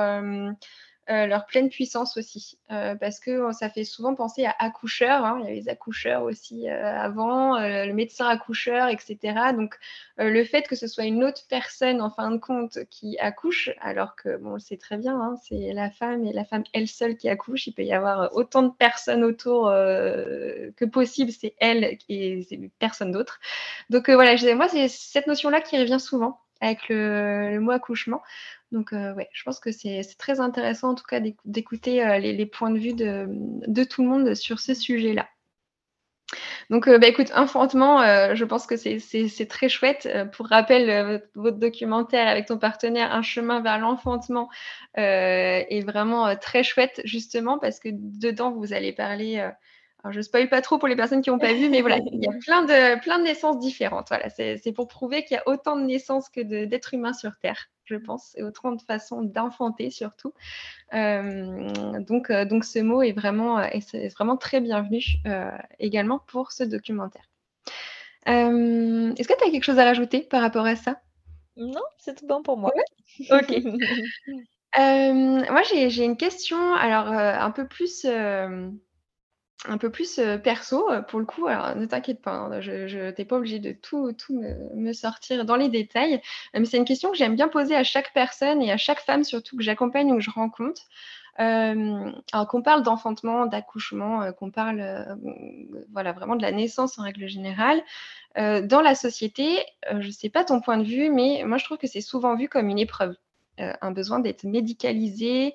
euh, 1.11 1.27
leur 1.27 1.47
pleine 1.47 1.71
puissance 1.71 2.19
aussi. 2.19 2.59
Euh, 2.71 2.95
parce 2.95 3.19
que 3.19 3.51
ça 3.53 3.71
fait 3.71 3.85
souvent 3.85 4.15
penser 4.15 4.45
à 4.45 4.55
accoucheurs. 4.59 5.25
Hein. 5.25 5.39
Il 5.41 5.49
y 5.49 5.51
a 5.51 5.55
les 5.55 5.69
accoucheurs 5.71 6.23
aussi 6.23 6.69
euh, 6.69 7.01
avant, 7.01 7.59
le 7.59 7.93
médecin 7.93 8.27
accoucheur, 8.27 8.89
etc. 8.89 9.19
Donc 9.57 9.77
le 10.19 10.45
fait 10.45 10.63
que 10.63 10.77
ce 10.77 10.87
soit 10.87 11.05
une 11.05 11.25
autre 11.25 11.43
personne 11.49 12.03
en 12.03 12.11
fin 12.11 12.31
de 12.31 12.37
compte 12.37 12.81
qui 12.91 13.19
accouche, 13.19 13.71
alors 13.81 14.17
que 14.17 14.37
bon, 14.37 14.51
on 14.51 14.55
le 14.55 14.59
sait 14.59 14.77
très 14.77 14.99
bien, 14.99 15.19
hein, 15.19 15.37
c'est 15.49 15.73
la 15.73 15.91
femme 15.91 16.27
et 16.27 16.33
la 16.33 16.45
femme 16.45 16.65
elle 16.75 16.89
seule 16.89 17.17
qui 17.17 17.29
accouche. 17.29 17.67
Il 17.67 17.73
peut 17.73 17.85
y 17.85 17.93
avoir 17.93 18.35
autant 18.35 18.63
de 18.63 18.73
personnes 18.73 19.25
autour 19.25 19.69
que 19.69 20.85
possible, 20.85 21.33
c'est 21.33 21.55
elle 21.59 21.97
et 22.09 22.47
personne 22.79 23.13
d'autre. 23.13 23.41
Donc 23.89 24.11
voilà, 24.11 24.35
moi 24.55 24.69
c'est 24.69 24.89
cette 24.89 25.27
notion-là 25.27 25.61
qui 25.61 25.79
revient 25.79 26.01
souvent 26.01 26.41
avec 26.61 26.89
le 26.89 27.59
mot 27.61 27.71
accouchement. 27.71 28.23
Donc, 28.73 28.93
euh, 28.93 29.15
ouais, 29.15 29.29
je 29.33 29.43
pense 29.45 29.61
que 29.61 29.73
c'est 29.73 30.03
très 30.19 30.41
intéressant, 30.41 30.91
en 30.91 30.95
tout 30.95 31.05
cas, 31.05 31.21
d'écouter 31.45 32.05
euh, 32.05 32.19
les, 32.19 32.47
points 32.47 32.71
de 32.71 32.79
vue 32.79 32.93
de, 32.93 33.85
tout 33.85 34.03
le 34.03 34.09
monde 34.09 34.35
sur 34.35 34.61
ce 34.61 34.75
sujet-là. 34.75 35.27
Donc, 36.69 36.87
euh, 36.87 36.99
bah, 36.99 37.07
écoute, 37.07 37.33
enfantement, 37.35 38.03
je 38.35 38.45
pense 38.45 38.67
que 38.67 38.77
c'est 38.77 39.47
très 39.49 39.69
chouette. 39.71 40.09
pour 40.33 40.49
rappel, 40.49 41.23
votre 41.35 41.59
documentaire 41.59 42.29
avec 42.29 42.47
ton 42.47 42.59
partenaire, 42.59 43.13
Un 43.15 43.23
chemin 43.23 43.61
vers 43.63 43.79
l'enfantement, 43.79 44.51
est 44.95 45.87
vraiment 45.87 46.37
très 46.37 46.63
chouette, 46.63 47.01
justement, 47.05 47.59
parce 47.59 47.81
que 47.81 47.89
dedans, 47.93 48.51
vous 48.53 48.75
allez 48.75 48.93
parler. 48.93 49.51
Alors, 50.09 50.13
je 50.13 50.19
ne 50.19 50.23
spoil 50.23 50.49
pas 50.49 50.63
trop 50.63 50.79
pour 50.79 50.89
les 50.89 50.97
personnes 50.97 51.21
qui 51.21 51.31
n'ont 51.31 51.39
pas 51.39 51.53
vu, 51.53 51.69
mais 51.69 51.83
voilà, 51.83 51.99
il 51.99 52.23
y 52.23 52.27
a 52.27 52.33
plein 52.45 52.63
de, 52.63 53.01
plein 53.01 53.19
de 53.19 53.25
naissances 53.25 53.59
différentes. 53.59 54.09
Voilà, 54.09 54.31
c'est 54.31 54.73
pour 54.73 54.89
prouver 54.89 55.25
qu'il 55.25 55.37
y 55.37 55.39
a 55.39 55.43
autant 55.47 55.77
de 55.77 55.83
naissances 55.83 56.29
que 56.29 56.41
d'êtres 56.41 56.95
humains 56.95 57.13
sur 57.13 57.33
Terre 57.39 57.69
je 57.89 57.97
pense, 57.97 58.37
et 58.37 58.43
autant 58.43 58.73
de 58.73 58.83
façons 58.83 59.23
d'enfanter 59.23 59.91
surtout. 59.91 60.33
Euh, 60.95 62.01
donc, 62.01 62.31
euh, 62.31 62.45
donc 62.45 62.65
ce 62.65 62.79
mot 62.81 63.03
est 63.03 63.13
vraiment, 63.13 63.61
est 63.61 64.15
vraiment 64.15 64.37
très 64.37 64.61
bienvenu 64.61 65.03
euh, 65.27 65.51
également 65.79 66.21
pour 66.27 66.53
ce 66.53 66.65
documentaire. 66.65 67.29
Est-ce 68.27 69.27
que 69.27 69.39
tu 69.39 69.45
as 69.45 69.51
quelque 69.51 69.65
chose 69.65 69.79
à 69.79 69.85
rajouter 69.85 70.21
par 70.21 70.43
rapport 70.43 70.67
à 70.67 70.77
ça? 70.77 71.01
Non, 71.57 71.81
c'est 71.97 72.19
tout 72.19 72.27
bon 72.27 72.43
pour 72.43 72.59
moi. 72.59 72.73
ok. 73.31 73.63
moi, 74.77 75.63
j'ai 75.63 76.05
une 76.05 76.19
question, 76.19 76.75
alors 76.75 77.09
un 77.09 77.51
peu 77.51 77.67
plus 77.67 78.05
un 79.67 79.79
peu 79.79 79.91
plus 79.91 80.21
perso 80.43 80.89
pour 81.09 81.19
le 81.19 81.27
coup. 81.27 81.47
Alors 81.47 81.75
ne 81.75 81.87
t'inquiète 81.87 82.23
pas, 82.23 82.33
hein, 82.33 82.61
je 82.61 83.07
n'étais 83.07 83.25
pas 83.25 83.37
obligée 83.37 83.59
de 83.59 83.73
tout, 83.73 84.13
tout 84.13 84.41
me, 84.75 84.93
sortir 84.93 85.45
dans 85.45 85.57
les 85.57 85.69
détails. 85.69 86.21
mais 86.55 86.65
c'est 86.65 86.77
une 86.77 86.85
question 86.85 87.11
que 87.11 87.17
j'aime 87.17 87.35
bien 87.35 87.49
poser 87.49 87.75
à 87.75 87.85
chaque 87.85 88.13
personne 88.13 88.63
et 88.63 88.71
à 88.71 88.77
chaque 88.77 89.01
femme 89.01 89.25
surtout 89.25 89.57
que 89.57 89.63
j'accompagne 89.63 90.13
ou 90.13 90.17
que 90.17 90.23
je 90.23 90.31
rencontre. 90.31 90.83
alors 91.37 92.47
qu'on 92.49 92.63
parle 92.63 92.83
d'enfantement, 92.83 93.47
d'accouchement, 93.47 94.33
qu'on 94.33 94.51
parle 94.51 95.19
voilà, 95.93 96.13
vraiment 96.13 96.37
de 96.37 96.43
la 96.43 96.53
naissance 96.53 96.99
en 96.99 97.03
règle 97.03 97.27
générale, 97.27 97.83
dans 98.37 98.81
la 98.81 98.95
société, 98.95 99.65
je 99.91 100.07
ne 100.07 100.13
sais 100.13 100.31
pas 100.31 100.45
ton 100.45 100.61
point 100.61 100.79
de 100.79 100.85
vue, 100.85 101.11
mais 101.11 101.43
moi 101.45 101.59
je 101.59 101.65
trouve 101.65 101.79
que 101.79 101.89
c'est 101.89 102.01
souvent 102.01 102.37
vu 102.37 102.49
comme 102.49 102.69
une 102.69 102.79
épreuve, 102.79 103.17
un 103.59 103.91
besoin 103.91 104.21
d'être 104.21 104.45
médicalisé, 104.45 105.55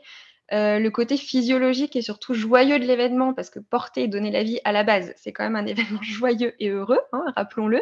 euh, 0.54 0.80
le 0.80 0.92
côté 0.92 1.18
physiologique 1.18 1.96
et 1.96 2.02
surtout 2.02 2.34
joyeux 2.34 2.80
de 2.80 2.86
l'événement, 2.86 3.34
parce 3.34 3.50
que 3.50 3.60
porter 3.60 4.04
et 4.04 4.08
donner 4.08 4.32
la 4.32 4.44
vie 4.44 4.60
à 4.64 4.72
la 4.72 4.84
base, 4.84 5.14
c'est 5.18 5.32
quand 5.32 5.44
même 5.44 5.56
un 5.56 5.66
événement 5.66 6.02
joyeux 6.02 6.54
et 6.60 6.70
heureux, 6.70 7.00
hein, 7.12 7.26
rappelons-le, 7.36 7.82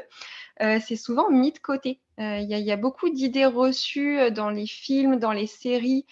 euh, 0.62 0.80
c'est 0.86 0.96
souvent 0.96 1.30
mis 1.30 1.52
de 1.52 1.60
côté. 1.60 2.00
Euh, 2.20 2.38
il 2.38 2.50
y, 2.50 2.72
a 2.72 2.78
beaucoup 2.78 3.10
d'idées 3.10 3.46
reçues 3.46 4.32
dans 4.32 4.50
les 4.50 4.68
films, 4.68 5.18
dans 5.18 5.32
les 5.32 5.48
séries, 5.48 6.06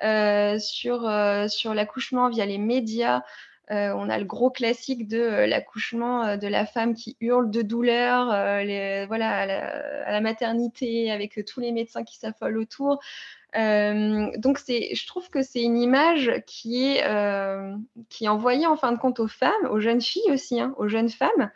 sur, 0.00 1.10
sur 1.48 1.74
l'accouchement 1.74 2.28
via 2.28 2.46
les 2.46 2.58
médias. 2.58 3.22
On 3.70 4.08
a 4.08 4.18
le 4.18 4.24
gros 4.24 4.50
classique 4.50 5.08
de 5.08 5.44
l'accouchement 5.46 6.36
de 6.36 6.46
la 6.46 6.66
femme 6.66 6.94
qui 6.94 7.16
hurle 7.20 7.50
de 7.50 7.62
douleur, 7.62 8.26
voilà, 9.08 9.30
à 9.38 10.12
la, 10.12 10.20
maternité 10.20 11.10
avec 11.10 11.44
tous 11.46 11.60
les 11.60 11.72
médecins 11.72 12.04
qui 12.04 12.16
s'affolent 12.16 12.58
autour. 12.58 13.00
Euh, 13.56 14.30
donc, 14.36 14.58
je 14.58 15.06
trouve 15.06 15.30
que 15.30 15.42
c'est 15.42 15.62
une 15.62 15.78
image 15.78 16.30
qui 16.46 16.84
est, 16.84 17.04
euh, 17.06 17.74
envoyée 18.26 18.66
en 18.66 18.76
fin 18.76 18.92
de 18.92 18.98
compte 18.98 19.20
aux 19.20 19.28
femmes, 19.28 19.52
aux 19.70 19.80
jeunes 19.80 20.02
filles 20.02 20.30
aussi, 20.30 20.60
hein, 20.60 20.74
aux 20.76 20.88
jeunes 20.88 21.08
femmes, 21.08 21.50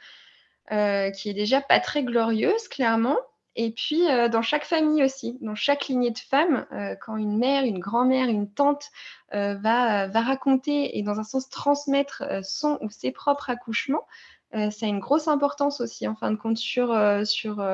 euh, 0.73 1.11
qui 1.11 1.31
est 1.31 1.35
déjà 1.35 1.61
pas 1.61 1.81
très 1.81 2.03
glorieuse, 2.03 2.69
clairement. 2.69 3.19
Et 3.57 3.73
puis, 3.73 4.03
dans 4.31 4.43
chaque 4.43 4.65
famille 4.65 5.03
aussi, 5.03 5.37
dans 5.41 5.55
chaque 5.55 5.89
lignée 5.89 6.11
de 6.11 6.19
femmes, 6.19 6.67
quand 7.01 7.17
une 7.17 7.37
mère, 7.37 7.65
une 7.65 7.81
grand-mère, 7.81 8.29
une 8.29 8.49
tante 8.49 8.85
va, 9.33 10.07
va 10.07 10.21
raconter 10.21 10.97
et 10.99 11.03
dans 11.03 11.19
un 11.19 11.25
sens 11.25 11.49
transmettre 11.49 12.23
son 12.43 12.79
ou 12.81 12.91
ses 12.91 13.11
propres 13.11 13.51
accouchements, 13.51 14.07
ça 14.53 14.87
a 14.87 14.89
une 14.89 15.01
grosse 15.01 15.29
importance 15.29 15.81
aussi, 15.81 16.07
en 16.07 16.15
fin 16.15 16.31
de 16.31 16.37
compte, 16.37 16.59
sur, 16.59 16.97
sur 17.25 17.65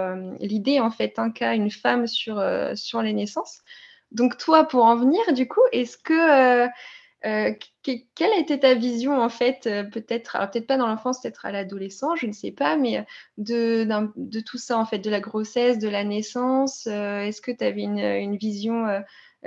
l'idée, 0.40 0.80
en 0.80 0.90
fait, 0.90 1.18
un 1.18 1.30
cas, 1.30 1.54
une 1.54 1.70
femme 1.70 2.06
sur, 2.06 2.42
sur 2.74 3.02
les 3.02 3.12
naissances. 3.12 3.60
Donc 4.12 4.38
toi, 4.38 4.64
pour 4.64 4.84
en 4.84 4.96
venir, 4.96 5.20
du 5.34 5.46
coup, 5.46 5.60
est-ce 5.72 5.98
que 5.98 6.68
euh, 7.26 7.50
euh, 7.50 7.54
quelle 8.14 8.32
a 8.32 8.38
été 8.38 8.58
ta 8.60 8.74
vision 8.74 9.20
en 9.20 9.28
fait, 9.28 9.66
euh, 9.66 9.84
peut-être, 9.84 10.38
peut-être 10.50 10.66
pas 10.66 10.76
dans 10.76 10.86
l'enfance, 10.86 11.20
peut-être 11.20 11.46
à 11.46 11.52
l'adolescence, 11.52 12.20
je 12.20 12.26
ne 12.26 12.32
sais 12.32 12.52
pas, 12.52 12.76
mais 12.76 13.04
de, 13.38 13.86
de, 14.16 14.40
tout 14.40 14.58
ça 14.58 14.78
en 14.78 14.84
fait, 14.86 14.98
de 14.98 15.10
la 15.10 15.20
grossesse, 15.20 15.78
de 15.78 15.88
la 15.88 16.04
naissance, 16.04 16.86
est-ce 16.86 17.40
que 17.40 17.50
tu 17.50 17.64
avais 17.64 17.82
une, 17.82 18.36
vision 18.36 18.86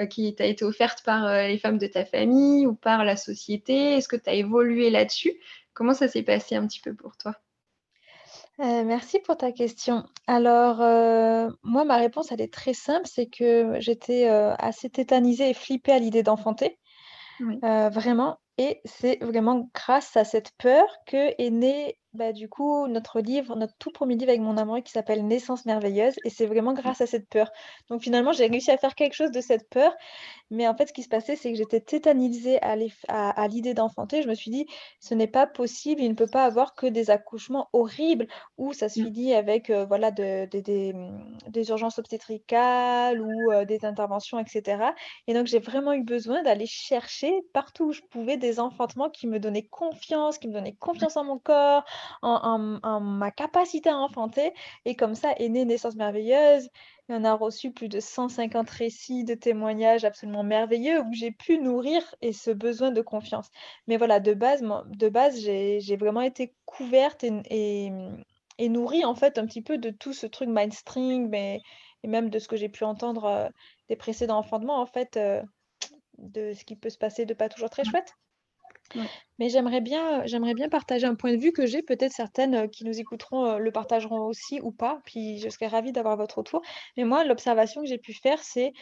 qui 0.10 0.34
t'a 0.36 0.46
été 0.46 0.66
offerte 0.66 1.04
par 1.04 1.28
les 1.48 1.58
femmes 1.58 1.78
de 1.78 1.88
ta 1.88 2.06
famille 2.06 2.66
ou 2.68 2.76
par 2.76 3.04
la 3.06 3.16
société? 3.18 3.96
Est-ce 3.96 4.08
que 4.08 4.16
tu 4.16 4.30
as 4.30 4.34
évolué 4.34 4.90
là-dessus? 4.90 5.34
Comment 5.74 5.94
ça 5.94 6.08
s'est 6.08 6.24
passé 6.24 6.56
un 6.56 6.68
petit 6.68 6.82
peu 6.82 6.94
pour 6.94 7.18
toi? 7.18 7.36
Euh, 8.60 8.84
merci 8.84 9.20
pour 9.20 9.38
ta 9.38 9.54
question. 9.54 10.04
Alors, 10.28 10.82
euh, 10.82 11.50
moi, 11.64 11.86
ma 11.86 11.96
réponse, 11.96 12.34
elle 12.34 12.42
est 12.42 12.54
très 12.54 12.74
simple, 12.74 13.08
c'est 13.08 13.28
que 13.28 13.80
j'étais 13.80 14.30
euh, 14.30 14.54
assez 14.60 14.90
tétanisée 14.90 15.52
et 15.52 15.54
flippée 15.54 15.94
à 15.94 16.00
l'idée 16.00 16.24
d'enfanter, 16.24 16.78
vraiment. 17.90 18.38
Et 18.58 18.82
c'est 18.84 19.24
vraiment 19.24 19.70
grâce 19.74 20.18
à 20.18 20.26
cette 20.26 20.52
peur 20.58 20.86
que 21.06 21.34
est 21.42 21.50
né 21.50 21.98
bah, 22.14 22.34
du 22.34 22.50
coup, 22.50 22.88
notre 22.88 23.20
livre, 23.20 23.56
notre 23.56 23.76
tout 23.78 23.92
premier 23.92 24.16
livre 24.16 24.30
avec 24.30 24.42
mon 24.42 24.58
amoureux 24.58 24.82
qui 24.82 24.92
s'appelle 24.92 25.28
Naissance 25.28 25.66
merveilleuse. 25.66 26.16
Et 26.26 26.32
c'est 26.32 26.48
vraiment 26.48 26.74
grâce 26.74 27.02
à 27.02 27.06
cette 27.06 27.30
peur. 27.30 27.52
Donc 27.90 28.02
finalement, 28.02 28.32
j'ai 28.32 28.48
réussi 28.48 28.72
à 28.72 28.78
faire 28.78 28.96
quelque 28.96 29.14
chose 29.14 29.32
de 29.32 29.42
cette 29.42 29.70
peur. 29.70 29.94
Mais 30.50 30.68
en 30.68 30.76
fait, 30.76 30.88
ce 30.88 30.94
qui 30.94 31.04
se 31.04 31.10
passait, 31.10 31.36
c'est 31.36 31.52
que 31.52 31.58
j'étais 31.58 31.82
tétanisée 31.82 32.60
à 32.64 32.76
à, 33.08 33.48
l'idée 33.48 33.74
d'enfanter. 33.74 34.24
Je 34.24 34.28
me 34.28 34.34
suis 34.34 34.50
dit, 34.52 34.66
ce 35.00 35.14
n'est 35.14 35.28
pas 35.28 35.46
possible, 35.46 36.02
il 36.02 36.10
ne 36.10 36.16
peut 36.16 36.28
pas 36.28 36.46
avoir 36.46 36.74
que 36.76 36.88
des 36.88 37.10
accouchements 37.10 37.70
horribles 37.74 38.28
où 38.58 38.74
ça 38.74 38.90
se 38.90 39.00
mmh. 39.00 39.04
finit 39.06 39.34
avec 39.36 39.70
euh, 39.70 39.86
voilà, 39.86 40.12
de, 40.12 40.46
mmh, 40.46 41.50
des, 41.50 41.70
urgences 41.70 42.00
obstétricales 42.00 43.22
ou 43.22 43.52
euh, 43.52 43.66
des 43.66 43.86
interventions, 43.86 44.40
etc. 44.40 44.84
Et 45.28 45.34
donc, 45.34 45.48
j'ai 45.48 45.60
vraiment 45.60 45.94
eu 45.94 46.04
besoin 46.04 46.42
d'aller 46.42 46.66
chercher 46.66 47.34
partout 47.54 47.86
où 47.86 47.92
je 47.92 48.02
pouvais 48.10 48.38
des 48.38 48.60
enfantements 48.60 49.10
qui 49.10 49.28
me 49.28 49.40
donnaient 49.40 49.68
confiance, 49.68 50.38
qui 50.38 50.48
me 50.48 50.54
donnaient 50.54 50.76
confiance 50.80 51.18
en 51.18 51.24
mon 51.24 51.38
corps, 51.38 51.86
en, 52.22 53.00
ma 53.00 53.32
capacité 53.32 53.90
à 53.90 53.98
enfanter. 53.98 54.54
Et 54.86 54.96
comme 54.96 55.16
ça 55.16 55.34
est 55.38 55.50
née 55.50 55.66
Naissance 55.66 55.96
merveilleuse. 55.96 56.66
Et 57.10 57.14
on 57.14 57.24
a 57.24 57.34
reçu 57.34 57.72
plus 57.72 57.90
de 57.90 58.00
150 58.00 58.70
récits 58.70 59.24
de 59.24 59.34
témoignages 59.34 60.06
absolument 60.06 60.44
merveilleux 60.44 61.02
où 61.02 61.12
j'ai 61.14 61.32
pu 61.32 61.58
nourrir 61.58 62.04
et 62.22 62.34
ce 62.34 62.52
besoin 62.52 62.92
de 62.92 63.02
confiance. 63.02 63.50
Mais 63.88 63.98
voilà, 63.98 64.20
de 64.20 64.34
base, 64.34 64.62
de 64.62 65.10
base 65.10 65.40
j'ai 65.40 65.98
vraiment 65.98 66.22
été 66.22 66.54
couverte 66.66 67.24
et, 67.24 67.92
et, 68.60 68.70
nourrie 68.70 69.06
en 69.06 69.16
fait 69.16 69.40
un 69.40 69.48
petit 69.48 69.64
peu 69.64 69.80
de 69.80 69.90
tout 69.90 70.14
ce 70.14 70.28
truc 70.28 70.50
mindstring, 70.50 71.30
mais 71.30 71.62
et 72.04 72.08
même 72.08 72.30
de 72.30 72.40
ce 72.40 72.48
que 72.48 72.56
j'ai 72.56 72.70
pu 72.70 72.84
entendre 72.84 73.26
euh, 73.26 73.50
des 73.90 73.96
précédents 73.96 74.38
enfantements, 74.38 74.82
en 74.82 74.86
fait, 74.86 75.18
euh, 75.18 75.42
de 76.18 76.54
ce 76.54 76.64
qui 76.64 76.76
peut 76.76 76.90
se 76.90 76.98
passer 76.98 77.26
de 77.26 77.34
pas 77.34 77.50
toujours 77.50 77.70
très 77.70 77.84
chouette. 77.84 78.14
Mais 79.40 79.50
j'aimerais 79.50 79.82
bien, 79.82 80.26
j'aimerais 80.26 80.54
bien 80.54 80.70
partager 80.70 81.08
un 81.08 81.16
point 81.16 81.34
de 81.34 81.38
vue 81.38 81.52
que 81.52 81.66
j'ai. 81.66 81.82
Peut-être 81.82 82.12
certaines 82.12 82.56
euh, 82.56 82.68
qui 82.68 82.86
nous 82.86 83.00
écouteront 83.00 83.46
euh, 83.46 83.58
le 83.58 83.72
partageront 83.72 84.26
aussi 84.28 84.60
ou 84.62 84.72
pas. 84.72 85.02
Puis 85.06 85.40
je 85.40 85.50
serais 85.50 85.68
ravie 85.68 85.92
d'avoir 85.92 86.18
votre 86.18 86.40
retour. 86.40 86.62
Mais 86.98 87.06
moi, 87.06 87.24
l'observation 87.24 87.82
que 87.82 87.88
j'ai 87.88 87.98
pu 87.98 88.14
faire, 88.14 88.40
c'est 88.44 88.74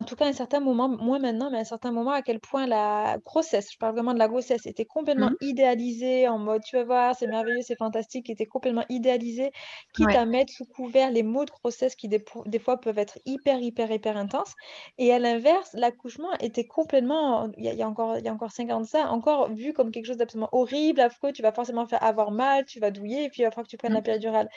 en 0.00 0.04
tout 0.04 0.16
cas, 0.16 0.24
à 0.24 0.28
un 0.28 0.32
certain 0.32 0.60
moment, 0.60 0.88
moins 0.88 1.18
maintenant, 1.18 1.50
mais 1.50 1.58
à 1.58 1.60
un 1.60 1.64
certain 1.64 1.92
moment, 1.92 2.12
à 2.12 2.22
quel 2.22 2.40
point 2.40 2.66
la 2.66 3.18
grossesse, 3.24 3.70
je 3.72 3.78
parle 3.78 3.94
vraiment 3.94 4.14
de 4.14 4.18
la 4.18 4.28
grossesse, 4.28 4.66
était 4.66 4.84
complètement 4.84 5.30
mmh. 5.30 5.44
idéalisée 5.44 6.28
en 6.28 6.38
mode 6.38 6.62
tu 6.62 6.76
vas 6.76 6.84
voir, 6.84 7.14
c'est 7.14 7.26
merveilleux, 7.26 7.62
c'est 7.62 7.76
fantastique, 7.76 8.30
était 8.30 8.46
complètement 8.46 8.84
idéalisée, 8.88 9.50
quitte 9.94 10.08
à 10.08 10.24
mettre 10.24 10.52
sous 10.52 10.64
couvert 10.64 11.10
les 11.10 11.22
mots 11.22 11.44
de 11.44 11.50
grossesse 11.50 11.94
qui 11.94 12.08
des, 12.08 12.24
des, 12.46 12.58
fois 12.58 12.80
peuvent 12.80 12.98
être 12.98 13.18
hyper, 13.26 13.60
hyper, 13.60 13.90
hyper 13.90 14.16
intenses. 14.16 14.54
Et 14.98 15.12
à 15.12 15.18
l'inverse, 15.18 15.70
l'accouchement 15.74 16.32
était 16.40 16.66
complètement, 16.66 17.50
il 17.58 17.64
y, 17.64 17.82
a, 17.82 17.88
encore, 17.88 18.18
il 18.18 18.24
y 18.24 18.28
a 18.28 18.32
encore 18.32 18.52
50 18.52 18.72
ans 18.72 18.84
ça, 18.84 19.10
encore 19.10 19.52
vu 19.52 19.72
comme 19.72 19.90
quelque 19.92 20.06
chose 20.06 20.16
d'absolument 20.16 20.48
horrible, 20.52 21.00
affreux, 21.00 21.32
tu 21.32 21.42
vas 21.42 21.52
forcément 21.52 21.86
faire 21.86 22.02
avoir 22.02 22.30
mal, 22.30 22.64
tu 22.64 22.80
vas 22.80 22.90
douiller, 22.90 23.24
et 23.24 23.28
puis 23.28 23.42
il 23.42 23.44
va 23.44 23.50
falloir 23.50 23.66
que 23.66 23.70
tu 23.70 23.76
prennes 23.76 23.92
la 23.92 24.00
mmh. 24.00 24.04
péridurale. 24.04 24.48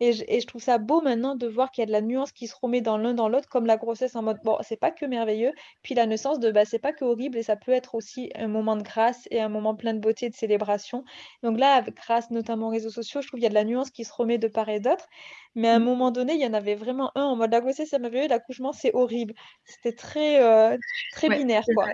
Et 0.00 0.12
je 0.12 0.24
et 0.28 0.40
je 0.40 0.46
trouve 0.46 0.62
ça 0.62 0.78
beau 0.78 1.00
maintenant 1.02 1.34
de 1.36 1.46
voir 1.46 1.70
qu'il 1.70 1.82
y 1.82 1.84
a 1.84 1.86
de 1.86 1.92
la 1.92 2.00
nuance 2.00 2.32
qui 2.32 2.46
se 2.48 2.54
remet 2.60 2.80
dans 2.80 2.98
l'un 2.98 3.14
dans 3.14 3.28
l'autre, 3.28 3.48
comme 3.48 3.66
la 3.66 3.76
grossesse 3.76 4.16
en 4.16 4.22
mode: 4.22 4.38
«Bon, 4.44 4.56
c'est 4.62 4.76
pas 4.78 4.90
que 4.90 5.04
merveilleux», 5.06 5.52
puis 5.82 5.94
la 5.94 6.06
naissance 6.06 6.40
de, 6.40 6.50
bah, 6.50 6.64
c'est 6.64 6.78
pas 6.78 6.92
que 6.92 7.04
horrible 7.04 7.38
et 7.38 7.42
ça 7.42 7.56
peut 7.56 7.72
être 7.72 7.94
aussi 7.94 8.30
un 8.36 8.48
moment 8.48 8.76
de 8.76 8.82
grâce 8.82 9.26
et 9.30 9.40
un 9.40 9.48
moment 9.48 9.74
plein 9.76 9.94
de 9.94 10.00
beauté 10.00 10.26
et 10.26 10.30
de 10.30 10.34
célébration. 10.36 11.04
Donc 11.42 11.58
là, 11.58 11.74
avec 11.74 11.94
grâce 11.96 12.30
notamment 12.30 12.68
aux 12.68 12.70
réseaux 12.70 12.90
sociaux, 12.90 13.20
je 13.22 13.28
trouve 13.28 13.38
qu'il 13.38 13.44
y 13.44 13.46
a 13.46 13.50
de 13.50 13.54
la 13.54 13.64
nuance 13.64 13.90
qui 13.90 14.04
se 14.04 14.12
remet 14.12 14.38
de 14.38 14.48
part 14.48 14.68
et 14.68 14.80
d'autre, 14.80 15.06
mais 15.54 15.68
à 15.68 15.76
un 15.76 15.78
Mmh. 15.78 15.80
moment 15.80 16.10
donné, 16.10 16.34
il 16.34 16.40
y 16.40 16.46
en 16.46 16.54
avait 16.54 16.74
vraiment 16.76 17.10
un 17.16 17.22
en 17.24 17.36
mode: 17.36 17.50
«La 17.52 17.60
grossesse 17.60 17.88
c'est 17.90 17.98
merveilleux, 17.98 18.28
l'accouchement 18.28 18.72
c'est 18.72 18.94
horrible». 18.94 19.34
C'était 19.64 19.92
très, 19.94 20.42
heu, 20.42 20.78
très 21.10 21.28
Ouais, 21.28 21.40
binaire, 21.40 21.66
c'est 21.66 21.74
quoi. 21.74 21.90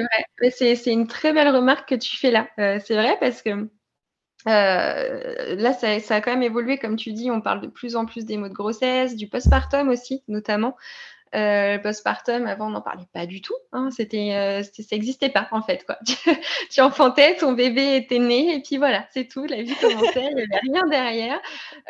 vrai, 0.00 0.50
c'est 0.50 0.92
une 0.92 1.06
très 1.06 1.32
belle 1.32 1.48
remarque 1.54 1.88
que 1.90 1.94
tu 1.96 2.16
fais 2.16 2.30
là. 2.30 2.48
Heu, 2.58 2.78
c'est 2.84 2.94
vrai 2.96 3.16
parce 3.20 3.42
que, 3.42 3.50
heu, 4.48 5.56
là 5.56 5.72
ça 5.72 5.98
ça 6.00 6.16
a 6.16 6.20
quand 6.20 6.32
même 6.32 6.42
évolué 6.42 6.78
comme 6.78 6.96
tu 6.96 7.12
dis, 7.12 7.30
on 7.30 7.40
parle 7.40 7.60
de 7.62 7.66
plus 7.68 7.96
en 7.96 8.06
plus 8.06 8.24
des 8.26 8.36
maux 8.38 8.48
de 8.48 8.54
grossesse, 8.54 9.16
du 9.16 9.28
postpartum 9.28 9.88
aussi 9.88 10.22
notamment. 10.28 10.76
Heu, 11.34 11.80
postpartum, 11.82 12.46
avant, 12.46 12.66
on 12.66 12.70
n'en 12.70 12.82
parlait 12.82 13.06
pas 13.12 13.26
du 13.26 13.40
tout, 13.40 13.54
hein. 13.72 13.90
C'était, 13.90 14.58
heu, 14.60 14.62
c'était 14.64 14.82
ça 14.82 14.96
existait 14.96 15.30
pas, 15.30 15.48
en 15.52 15.62
fait, 15.62 15.84
quoi. 15.86 15.98
Tu 16.70 16.80
enfantais, 16.82 17.36
ton 17.36 17.52
bébé 17.52 17.96
était 17.96 18.18
né 18.18 18.54
et 18.56 18.60
puis 18.62 18.76
voilà, 18.78 19.06
c'est 19.12 19.28
tout, 19.28 19.44
la 19.46 19.62
vie 19.62 19.76
commençait, 19.78 20.20
il 20.20 20.38
y 20.38 20.42
avait 20.42 20.60
rien 20.72 20.86
derrière. 20.88 21.40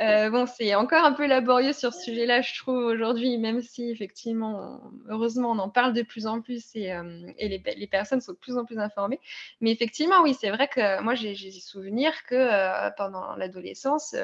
Heu, 0.00 0.30
bon, 0.30 0.46
c'est 0.46 0.74
encore 0.76 1.04
un 1.04 1.12
peu 1.12 1.26
laborieux 1.26 1.72
sur 1.72 1.92
ce 1.92 2.02
sujet-là, 2.04 2.40
je 2.42 2.54
trouve, 2.60 2.76
aujourd'hui, 2.84 3.36
même 3.38 3.60
si 3.62 3.90
effectivement, 3.90 4.80
heureusement, 5.08 5.50
on 5.52 5.58
en 5.58 5.68
parle 5.70 5.92
de 5.92 6.02
plus 6.02 6.26
en 6.26 6.40
plus 6.40 6.64
et 6.76 6.92
les 7.38 7.62
les 7.76 7.86
personnes 7.88 8.20
sont 8.20 8.32
de 8.32 8.38
plus 8.38 8.56
en 8.58 8.64
plus 8.64 8.78
informées. 8.78 9.20
Mais 9.60 9.72
effectivement, 9.72 10.22
oui, 10.22 10.34
c'est 10.40 10.50
vrai 10.50 10.68
que 10.68 11.00
moi, 11.02 11.14
j'ai 11.14 11.34
j'ai 11.34 11.50
souvenir 11.52 12.12
que, 12.28 12.90
pendant 12.96 13.34
l'adolescence, 13.36 14.14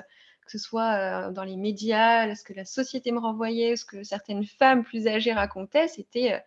que 0.48 0.58
ce 0.58 0.58
soit, 0.58 1.28
heu, 1.28 1.32
dans 1.32 1.44
les 1.44 1.56
médias, 1.56 2.34
ce 2.34 2.42
que 2.44 2.54
la 2.54 2.64
société 2.64 3.12
me 3.12 3.20
renvoyait, 3.20 3.76
ce 3.76 3.84
que 3.84 4.02
certaines 4.02 4.44
femmes 4.46 4.84
plus 4.84 5.06
âgées 5.08 5.32
racontaient, 5.34 5.88
c'était, 5.88 6.34
heu: 6.34 6.40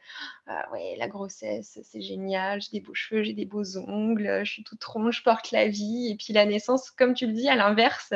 «Ah 0.48 0.68
ouais, 0.74 0.96
la 0.98 1.08
grossesse, 1.08 1.80
c'est 1.84 2.02
génial, 2.02 2.62
j'ai 2.62 2.72
des 2.74 2.82
beaux 2.82 2.94
cheveux, 2.96 3.24
j'ai 3.24 3.34
des 3.34 3.46
beaux 3.46 3.78
ongles, 3.78 4.42
je 4.44 4.52
suis 4.52 4.64
toute 4.64 4.84
ronde, 4.84 5.12
je 5.14 5.24
porte 5.24 5.52
la 5.52 5.68
vie» 5.70 6.10
et 6.12 6.16
puis 6.18 6.34
la 6.34 6.46
naissance, 6.46 6.92
comme 6.92 7.14
tu 7.14 7.28
le 7.28 7.34
dis, 7.34 7.48
à 7.50 7.56
l'inverse, 7.56 8.14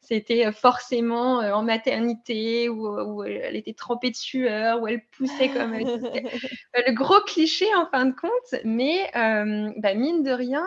c'était, 0.00 0.50
forcément, 0.52 1.42
heu, 1.42 1.52
en 1.54 1.62
maternité 1.62 2.68
où, 2.70 3.22
elle 3.24 3.56
était 3.56 3.74
trempée 3.74 4.10
de 4.10 4.16
sueur, 4.16 4.80
où 4.82 4.88
elle 4.88 5.04
poussait 5.18 5.50
comme, 5.50 5.74
le 6.74 6.92
gros 6.94 7.20
cliché 7.26 7.66
en 7.76 7.86
fin 7.90 8.06
de 8.06 8.12
compte. 8.14 8.62
Mais, 8.64 9.10
bah, 9.14 9.94
mine 9.94 10.22
de 10.22 10.30
rien, 10.32 10.66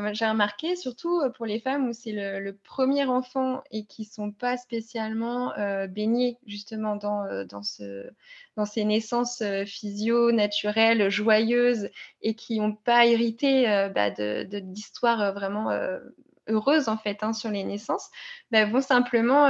moi 0.00 0.12
j'ai 0.12 0.26
remarqué 0.26 0.76
surtout, 0.76 1.20
heu, 1.22 1.32
pour 1.32 1.46
les 1.46 1.58
femmes 1.60 1.88
où 1.88 1.92
c'est 1.92 2.12
le 2.12 2.56
1er 2.64 3.04
enfant 3.06 3.62
et 3.70 3.84
qui 3.86 4.04
sont 4.04 4.30
pas 4.30 4.56
spécialement, 4.56 5.52
heu, 5.58 5.86
baignées 5.88 6.38
justement 6.46 6.96
dans, 6.96 7.44
dans 7.46 7.62
ce 7.62 8.08
dans 8.56 8.66
ces 8.66 8.84
naissances, 8.84 9.42
physio, 9.66 10.32
naturelles, 10.32 11.08
joyeuses 11.10 11.88
et 12.22 12.34
qui 12.34 12.60
ont 12.60 12.74
pas 12.74 13.06
hérité, 13.06 13.68
heu, 13.68 13.88
bah, 13.88 14.10
de 14.10 14.44
de 14.44 14.58
d'histoires, 14.60 15.20
heu, 15.22 15.32
vraiment, 15.32 15.70
heu, 15.72 16.14
heureuses 16.48 16.88
en 16.88 16.96
fait, 16.96 17.18
hein, 17.22 17.32
sur 17.32 17.50
les 17.50 17.64
naissances, 17.64 18.10
bah, 18.50 18.64
vont 18.66 18.80
simplement, 18.82 19.48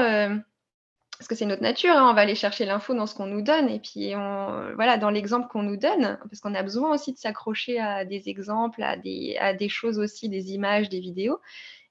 parce 1.21 1.29
que 1.29 1.35
c'est 1.35 1.45
notre 1.45 1.61
nature, 1.61 1.91
hein, 1.95 2.09
on 2.11 2.15
va 2.15 2.23
aller 2.23 2.35
chercher 2.35 2.65
l'info 2.65 2.95
dans 2.95 3.05
ce 3.07 3.15
qu'on 3.15 3.27
nous 3.27 3.43
donne. 3.43 3.69
Et 3.69 3.79
puis 3.79 4.15
voilà, 4.15 4.97
dans 4.97 5.11
l'exemple 5.11 5.49
qu'on 5.49 5.63
nous 5.63 5.77
donne, 5.77 6.19
parce 6.31 6.41
qu'on 6.41 6.55
a 6.55 6.63
besoin 6.63 6.95
aussi 6.95 7.13
de 7.13 7.19
s'accrocher 7.19 7.79
à 7.79 8.07
des 8.07 8.31
exemples, 8.31 8.83
à 8.83 8.97
des 8.97 9.69
choses 9.69 9.99
aussi, 9.99 10.31
des 10.31 10.55
images, 10.55 10.89
des 10.89 11.01
vidéos. 11.01 11.39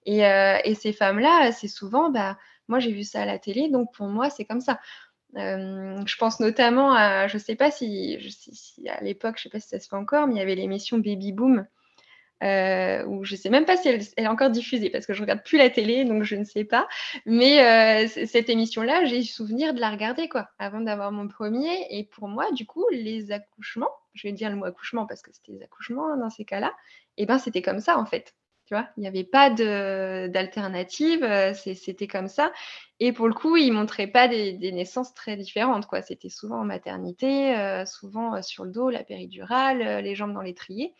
Et 0.05 0.25
heu 0.25 0.57
et 0.63 0.75
ces 0.75 0.93
femmes-là, 0.93 1.51
c'est 1.51 1.67
souvent, 1.67 2.11
bah: 2.11 2.37
«Moi, 2.69 2.79
j'ai 2.79 2.91
vu 2.93 3.03
ça 3.03 3.23
à 3.23 3.25
la 3.25 3.39
télé, 3.39 3.69
donc 3.69 3.93
pour 3.93 4.07
moi, 4.07 4.29
c'est 4.31 4.45
comme 4.45 4.61
ça». 4.61 4.79
Hem, 5.35 6.07
je 6.07 6.17
pense 6.17 6.39
notamment 6.39 6.93
à 6.93 7.27
je 7.27 7.37
sais 7.39 7.55
pas 7.55 7.71
si 7.71 8.17
si 8.31 8.89
à 8.89 9.01
l'époque, 9.03 9.35
je 9.37 9.43
sais 9.43 9.49
pas 9.49 9.59
si 9.59 9.69
ça 9.69 9.79
se 9.79 9.89
fait 9.89 9.95
encore, 9.97 10.27
mais 10.27 10.35
il 10.35 10.39
y 10.39 10.41
avait 10.41 10.55
l'émission 10.55 10.97
Baby 10.99 11.33
Boom, 11.33 11.67
heu, 12.43 13.05
où 13.07 13.23
je 13.25 13.35
sais 13.35 13.49
même 13.49 13.65
pas 13.65 13.77
si 13.77 13.89
elle 13.89 14.01
est 14.17 14.27
encore 14.27 14.49
diffusée 14.51 14.89
parce 14.89 15.05
que 15.05 15.13
je 15.13 15.21
regarde 15.21 15.43
plus 15.43 15.57
la 15.57 15.69
télé, 15.69 16.05
donc 16.05 16.23
je 16.23 16.35
ne 16.35 16.43
sais 16.45 16.63
pas. 16.65 16.87
Mais, 17.25 18.03
heu, 18.05 18.07
c 18.07 18.25
cette 18.27 18.49
émission-là, 18.49 19.05
j'ai 19.05 19.23
souvenir 19.23 19.73
de 19.73 19.79
la 19.79 19.89
regarder, 19.91 20.29
quoi, 20.29 20.49
avant 20.59 20.81
d'avoir 20.81 21.11
mon 21.11 21.27
1er 21.27 21.87
et 21.91 22.03
pour 22.05 22.27
moi, 22.27 22.51
du 22.53 22.65
coup, 22.65 22.85
les 22.91 23.31
accouchements, 23.31 23.91
je 24.13 24.27
vais 24.27 24.33
dire 24.33 24.49
le 24.49 24.55
mot 24.57 24.65
accouchement 24.65 25.05
parce 25.07 25.21
que 25.21 25.31
c'était 25.33 25.53
des 25.53 25.63
accouchements, 25.63 26.11
hein, 26.13 26.17
dans 26.17 26.29
ces 26.29 26.45
cas-là 26.45 26.73
et 27.17 27.25
ben, 27.25 27.39
c'était 27.39 27.61
comme 27.61 27.79
ça, 27.81 27.97
en 27.97 28.05
fait, 28.05 28.35
tu 28.65 28.73
vois? 28.75 28.87
Il 28.97 29.03
y 29.03 29.07
avait 29.07 29.23
pas 29.25 29.49
d'alternative, 29.49 31.21
c'est 31.55 31.75
c'était 31.75 32.07
comme 32.07 32.27
ça 32.29 32.51
et 33.01 33.11
pour 33.13 33.27
le 33.27 33.33
coup, 33.33 33.57
ils 33.57 33.71
montraient 33.73 34.07
pas 34.07 34.27
des 34.27 34.71
naissances 34.71 35.13
très 35.13 35.35
différentes. 35.37 35.87
C'était 36.05 36.29
souvent 36.29 36.59
en 36.61 36.65
maternité, 36.65 37.55
heu, 37.57 37.85
souvent, 37.85 38.41
sur 38.41 38.65
le 38.65 38.71
dos, 38.71 38.89
la 38.89 39.03
péridurale, 39.03 40.03
les 40.03 40.15
jambes 40.15 40.33
dans 40.33 40.41
l'étrier. 40.41 40.93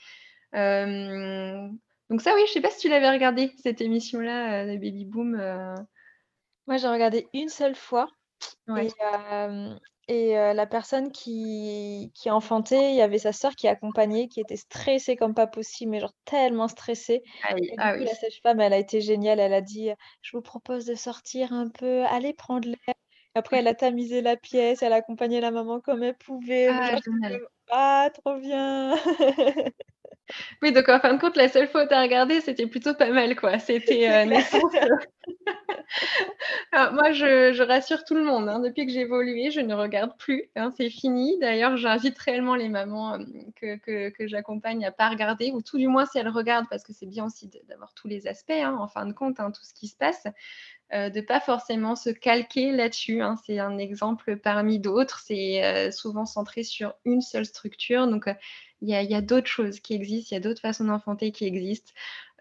Donc 0.54 2.22
ça, 2.22 2.34
oui, 2.36 2.41
je 2.47 2.54
sais 2.54 2.62
pas 2.62 2.72
si 2.72 2.80
tu 2.80 2.89
l'avais 2.89 3.10
regardé 3.12 3.52
cette 3.62 3.82
émission-là, 3.82 4.64
heu, 4.66 4.72
de 4.74 4.78
Baby 4.78 5.06
Boom, 5.06 5.36
heu? 5.36 5.76
Moi, 6.68 6.78
j'ai 6.78 6.88
regardé 6.88 7.28
une 7.34 7.50
seule 7.50 7.76
fois 7.76 8.08
Ouais. 8.68 8.93
et 10.08 10.36
heu, 10.38 10.54
la 10.54 10.66
personne 10.68 11.12
qui 11.12 12.12
qui 12.16 12.30
enfantait, 12.32 12.91
il 12.93 12.95
y 12.97 13.02
avait 13.02 13.20
sa 13.20 13.34
sœur 13.34 13.56
qui 13.56 13.68
accompagnait, 13.68 14.28
qui 14.28 14.41
était 14.41 14.56
stressée 14.58 15.16
comme 15.16 15.34
pas 15.36 15.47
possible, 15.47 15.91
mais 15.91 16.00
genre 16.00 16.14
tellement 16.26 16.68
stressée 16.68 17.22
Aïe, 17.41 17.72
et 17.72 17.78
du 17.78 17.78
ah 17.78 17.93
coup, 17.95 18.04
oui. 18.04 18.06
la 18.06 18.16
sage-femme, 18.16 18.60
elle 18.62 18.74
a 18.74 18.78
été 18.80 19.02
géniale. 19.02 19.39
Elle 19.39 19.54
a 19.54 19.62
dit: 19.62 19.91
«Je 20.22 20.36
vous 20.38 20.41
propose 20.43 20.86
de 20.86 20.95
sortir 20.95 21.54
un 21.54 21.70
peu, 21.70 22.04
allez 22.06 22.34
prendre 22.34 22.68
l'air». 22.70 22.95
Après, 23.36 23.60
elle 23.60 23.68
a 23.68 23.76
tamisé 23.76 24.22
la 24.22 24.38
pièce, 24.38 24.82
elle 24.84 24.93
accompagnait 24.93 25.41
la 25.41 25.52
maman 25.52 25.82
comme 25.82 26.04
elle 26.04 26.18
pouvait, 26.18 26.82
Ah 26.82 26.95
genre, 26.95 27.02
«Ah 27.72 28.10
trop 28.14 28.39
bien!» 28.39 28.95
Oui, 30.62 30.72
donc 30.72 30.90
en 30.90 31.00
fin 31.00 31.14
de 31.14 31.20
compte, 31.20 31.36
la 31.36 31.48
seule 31.48 31.68
fois 31.68 31.86
où 31.86 31.88
tu 31.88 31.94
as 31.94 32.02
regardé, 32.02 32.42
c'était 32.42 32.68
plutôt 32.68 32.94
pas 32.94 33.10
mal, 33.10 33.36
quoi. 33.36 33.60
C'était, 33.60 33.98
clair. 33.98 34.26
naissance, 34.28 34.74
alors 36.72 36.94
moi, 36.94 37.12
je 37.12 37.54
je 37.54 37.64
rassure 37.64 38.04
tout 38.04 38.16
le 38.16 38.24
monde, 38.24 38.48
hein, 38.48 38.60
depuis 38.60 38.86
que 38.86 38.92
j'ai 38.92 39.02
évolué, 39.02 39.52
je 39.52 39.62
ne 39.62 39.74
regarde 39.74 40.16
plus, 40.18 40.50
hein, 40.56 40.72
c'est 40.76 40.90
fini. 40.90 41.38
D'ailleurs, 41.40 41.78
j'invite 41.78 42.18
réellement 42.20 42.56
les 42.56 42.70
mamans, 42.70 43.16
hem, 43.16 43.52
que 43.56 43.78
que 43.78 44.10
que 44.10 44.28
j'accompagne 44.28 44.86
à 44.86 44.92
pas 44.92 45.10
regarder 45.10 45.52
ou 45.52 45.62
tout 45.62 45.78
du 45.78 45.88
moins, 45.88 46.06
si 46.06 46.18
elles 46.20 46.30
regardent, 46.30 46.68
parce 46.70 46.84
que 46.84 46.94
c'est 46.94 47.08
bien 47.08 47.26
aussi 47.26 47.50
d'avoir 47.68 47.94
tous 47.94 48.08
les 48.08 48.28
aspects, 48.28 48.52
hein, 48.52 48.76
en 48.80 48.88
fin 48.88 49.06
de 49.06 49.14
compte, 49.14 49.38
tout 49.38 49.64
ce 49.64 49.74
qui 49.74 49.88
se 49.88 49.96
passe, 49.96 50.28
heu, 50.94 51.10
de 51.12 51.22
pas 51.22 51.40
forcément 51.40 51.96
se 51.96 52.10
calquer 52.10 52.72
là-dessus, 52.72 53.22
hein. 53.22 53.36
C'est 53.46 53.60
un 53.60 53.78
exemple 53.78 54.38
parmi 54.38 54.80
d'autres, 54.80 55.20
c'est, 55.26 55.88
heu, 55.88 55.92
souvent 55.92 56.26
centré 56.26 56.64
sur 56.64 56.94
une 57.06 57.22
seule 57.22 57.46
structure 57.46 58.08
donc 58.08 58.28
heu, 58.28 58.36
il 58.82 58.90
y 58.90 59.16
a 59.16 59.22
d'autres 59.22 59.48
choses 59.50 59.80
qui 59.82 59.94
existent, 59.94 60.30
il 60.32 60.34
y 60.36 60.38
a 60.38 60.40
d'autres 60.40 60.62
façons 60.62 60.86
d'enfanter 60.86 61.32
qui 61.34 61.46
existent. 61.46 61.92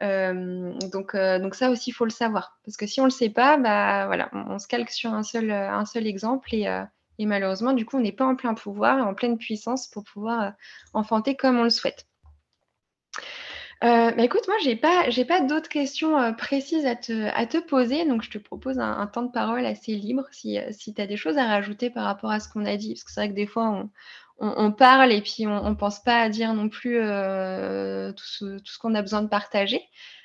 Hem, 0.01 0.79
donc 0.93 1.13
ça 1.55 1.71
aussi, 1.71 1.91
il 1.91 1.93
faut 1.93 2.05
le 2.05 2.11
savoir 2.11 2.59
parce 2.65 2.77
que 2.77 2.87
si 2.87 3.01
on 3.01 3.05
le 3.05 3.11
sait 3.11 3.31
pas, 3.31 3.57
bah, 3.57 4.07
voilà, 4.07 4.31
on 4.33 4.59
se 4.61 4.69
calque 4.69 4.91
sur 4.91 5.13
un 5.13 5.23
seul, 5.25 5.51
exemple 6.07 6.55
et 6.55 6.69
et 7.21 7.27
malheureusement, 7.27 7.73
du 7.73 7.85
coup, 7.85 7.97
on 7.97 8.01
n'est 8.01 8.13
pas 8.13 8.27
en 8.27 8.37
plein 8.37 8.55
pouvoir 8.55 8.99
et 8.99 9.03
en 9.03 9.13
pleine 9.15 9.39
puissance 9.39 9.89
pour 9.89 10.05
pouvoir, 10.05 10.53
enfanter 10.95 11.35
comme 11.37 11.59
on 11.59 11.65
le 11.65 11.71
souhaite. 11.71 12.07
Heu, 13.83 14.13
bah, 14.17 14.25
écoute, 14.25 14.47
moi, 14.49 14.57
j'ai 14.63 14.75
pas 14.77 15.05
pas 15.29 15.41
d'autres 15.41 15.69
questions, 15.69 16.19
heu, 16.21 16.35
précises 16.37 16.85
à 16.87 16.97
te 16.97 17.13
à 17.35 17.47
te 17.47 17.59
poser, 17.59 18.05
donc 18.07 18.23
je 18.23 18.31
te 18.31 18.39
propose 18.39 18.79
un 18.81 19.07
temps 19.07 19.23
de 19.23 19.31
parole 19.31 19.65
assez 19.67 19.95
libre 19.95 20.25
si, 20.33 20.59
heu, 20.59 20.73
si 20.73 20.95
tu 20.95 21.01
as 21.01 21.07
des 21.07 21.17
choses 21.17 21.39
à 21.39 21.47
rajouter 21.47 21.89
par 21.91 22.05
rapport 22.05 22.31
à 22.33 22.41
ce 22.41 22.49
qu'on 22.49 22.67
a 22.67 22.77
dit. 22.77 22.95
Parce 22.95 23.05
que 23.05 23.13
c'est 23.13 23.21
vrai 23.21 23.29
que 23.31 23.35
des 23.35 23.47
fois, 23.47 23.69
on 23.71 23.91
on 24.41 24.73
parle 24.73 25.13
et 25.13 25.21
puis 25.23 25.47
on 25.47 25.65
on 25.67 25.75
pense 25.77 26.01
pas 26.03 26.21
à 26.23 26.29
dire 26.29 26.55
non 26.55 26.69
plus, 26.69 26.95
tout 28.17 28.25
ce 28.25 28.59
tout 28.59 28.73
ce 28.73 28.79
qu'on 28.79 28.95
a 28.95 29.03
besoin 29.03 29.23
de 29.23 29.29
partager. 29.29 29.81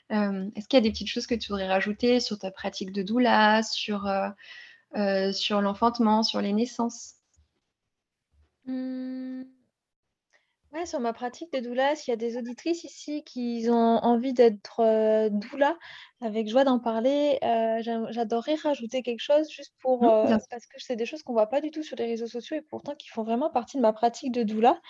Est-ce 0.09 0.67
qu'il 0.67 0.77
y 0.77 0.81
a 0.81 0.81
des 0.81 0.91
petites 0.91 1.07
choses 1.09 1.25
que 1.27 1.35
tu 1.35 1.49
voudrais 1.49 1.67
rajouter 1.67 2.19
sur 2.19 2.37
ta 2.39 2.51
pratique 2.51 2.91
de 2.91 3.01
doula, 3.03 3.63
sur, 3.63 4.07
sur 5.33 5.61
l'enfantement, 5.61 6.23
sur 6.23 6.41
les 6.41 6.53
naissances? 6.53 7.15
Mmh. 8.65 9.45
Ouais, 10.73 10.87
sur 10.87 10.99
ma 10.99 11.13
pratique 11.13 11.53
de 11.53 11.59
doula, 11.59 11.95
s'il 11.95 12.11
y 12.11 12.13
a 12.13 12.17
des 12.17 12.35
auditrices 12.35 12.83
ici 12.83 13.23
qui 13.23 13.67
ont 13.69 13.73
envie 14.03 14.33
d'être, 14.33 14.79
heu, 14.81 15.29
doula, 15.29 15.77
avec 16.19 16.47
joie 16.49 16.63
d'en 16.63 16.79
parler. 16.79 17.37
J'aim 17.81 18.07
j'adorerais 18.09 18.55
rajouter 18.55 19.03
quelque 19.03 19.19
chose 19.19 19.47
juste 19.51 19.75
pour, 19.79 20.01
sûr. 20.25 20.37
parce 20.49 20.65
que 20.65 20.79
c'est 20.79 20.95
des 20.95 21.05
choses 21.05 21.21
qu'on 21.21 21.33
voit 21.33 21.45
pas 21.47 21.61
du 21.61 21.69
tout 21.69 21.83
sur 21.83 21.95
les 21.95 22.07
réseaux 22.07 22.25
sociaux 22.27 22.57
et 22.57 22.61
pourtant 22.63 22.95
qui 22.95 23.07
font 23.09 23.23
vraiment 23.23 23.51
partie 23.51 23.77
de 23.77 23.83
ma 23.83 23.93
pratique 23.93 24.31
de 24.31 24.41
doula. 24.41 24.81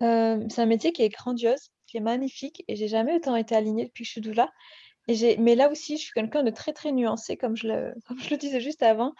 C'est 0.00 0.58
un 0.60 0.66
métier 0.66 0.92
qui 0.92 1.02
est 1.02 1.08
grandiose, 1.10 1.70
qui 1.86 1.98
est 1.98 2.00
magnifique 2.00 2.64
et 2.68 2.76
j'ai 2.76 2.88
jamais 2.88 3.14
autant 3.16 3.36
été 3.36 3.54
alignée 3.54 3.86
depuis 3.86 4.04
que 4.04 4.08
je 4.08 4.12
suis 4.12 4.20
doula 4.22 4.50
et 5.08 5.36
mais 5.38 5.56
là 5.56 5.70
aussi, 5.70 5.98
je 5.98 6.02
suis 6.04 6.12
quelqu'un 6.14 6.44
de 6.44 6.50
très, 6.50 6.72
très 6.74 6.92
nuancé 6.92 7.36
comme 7.36 7.56
je 7.56 7.68
le 7.68 7.94
comme 8.08 8.20
je 8.20 8.30
le 8.30 8.38
disais 8.38 8.60
juste 8.60 8.82
avant. 8.84 9.14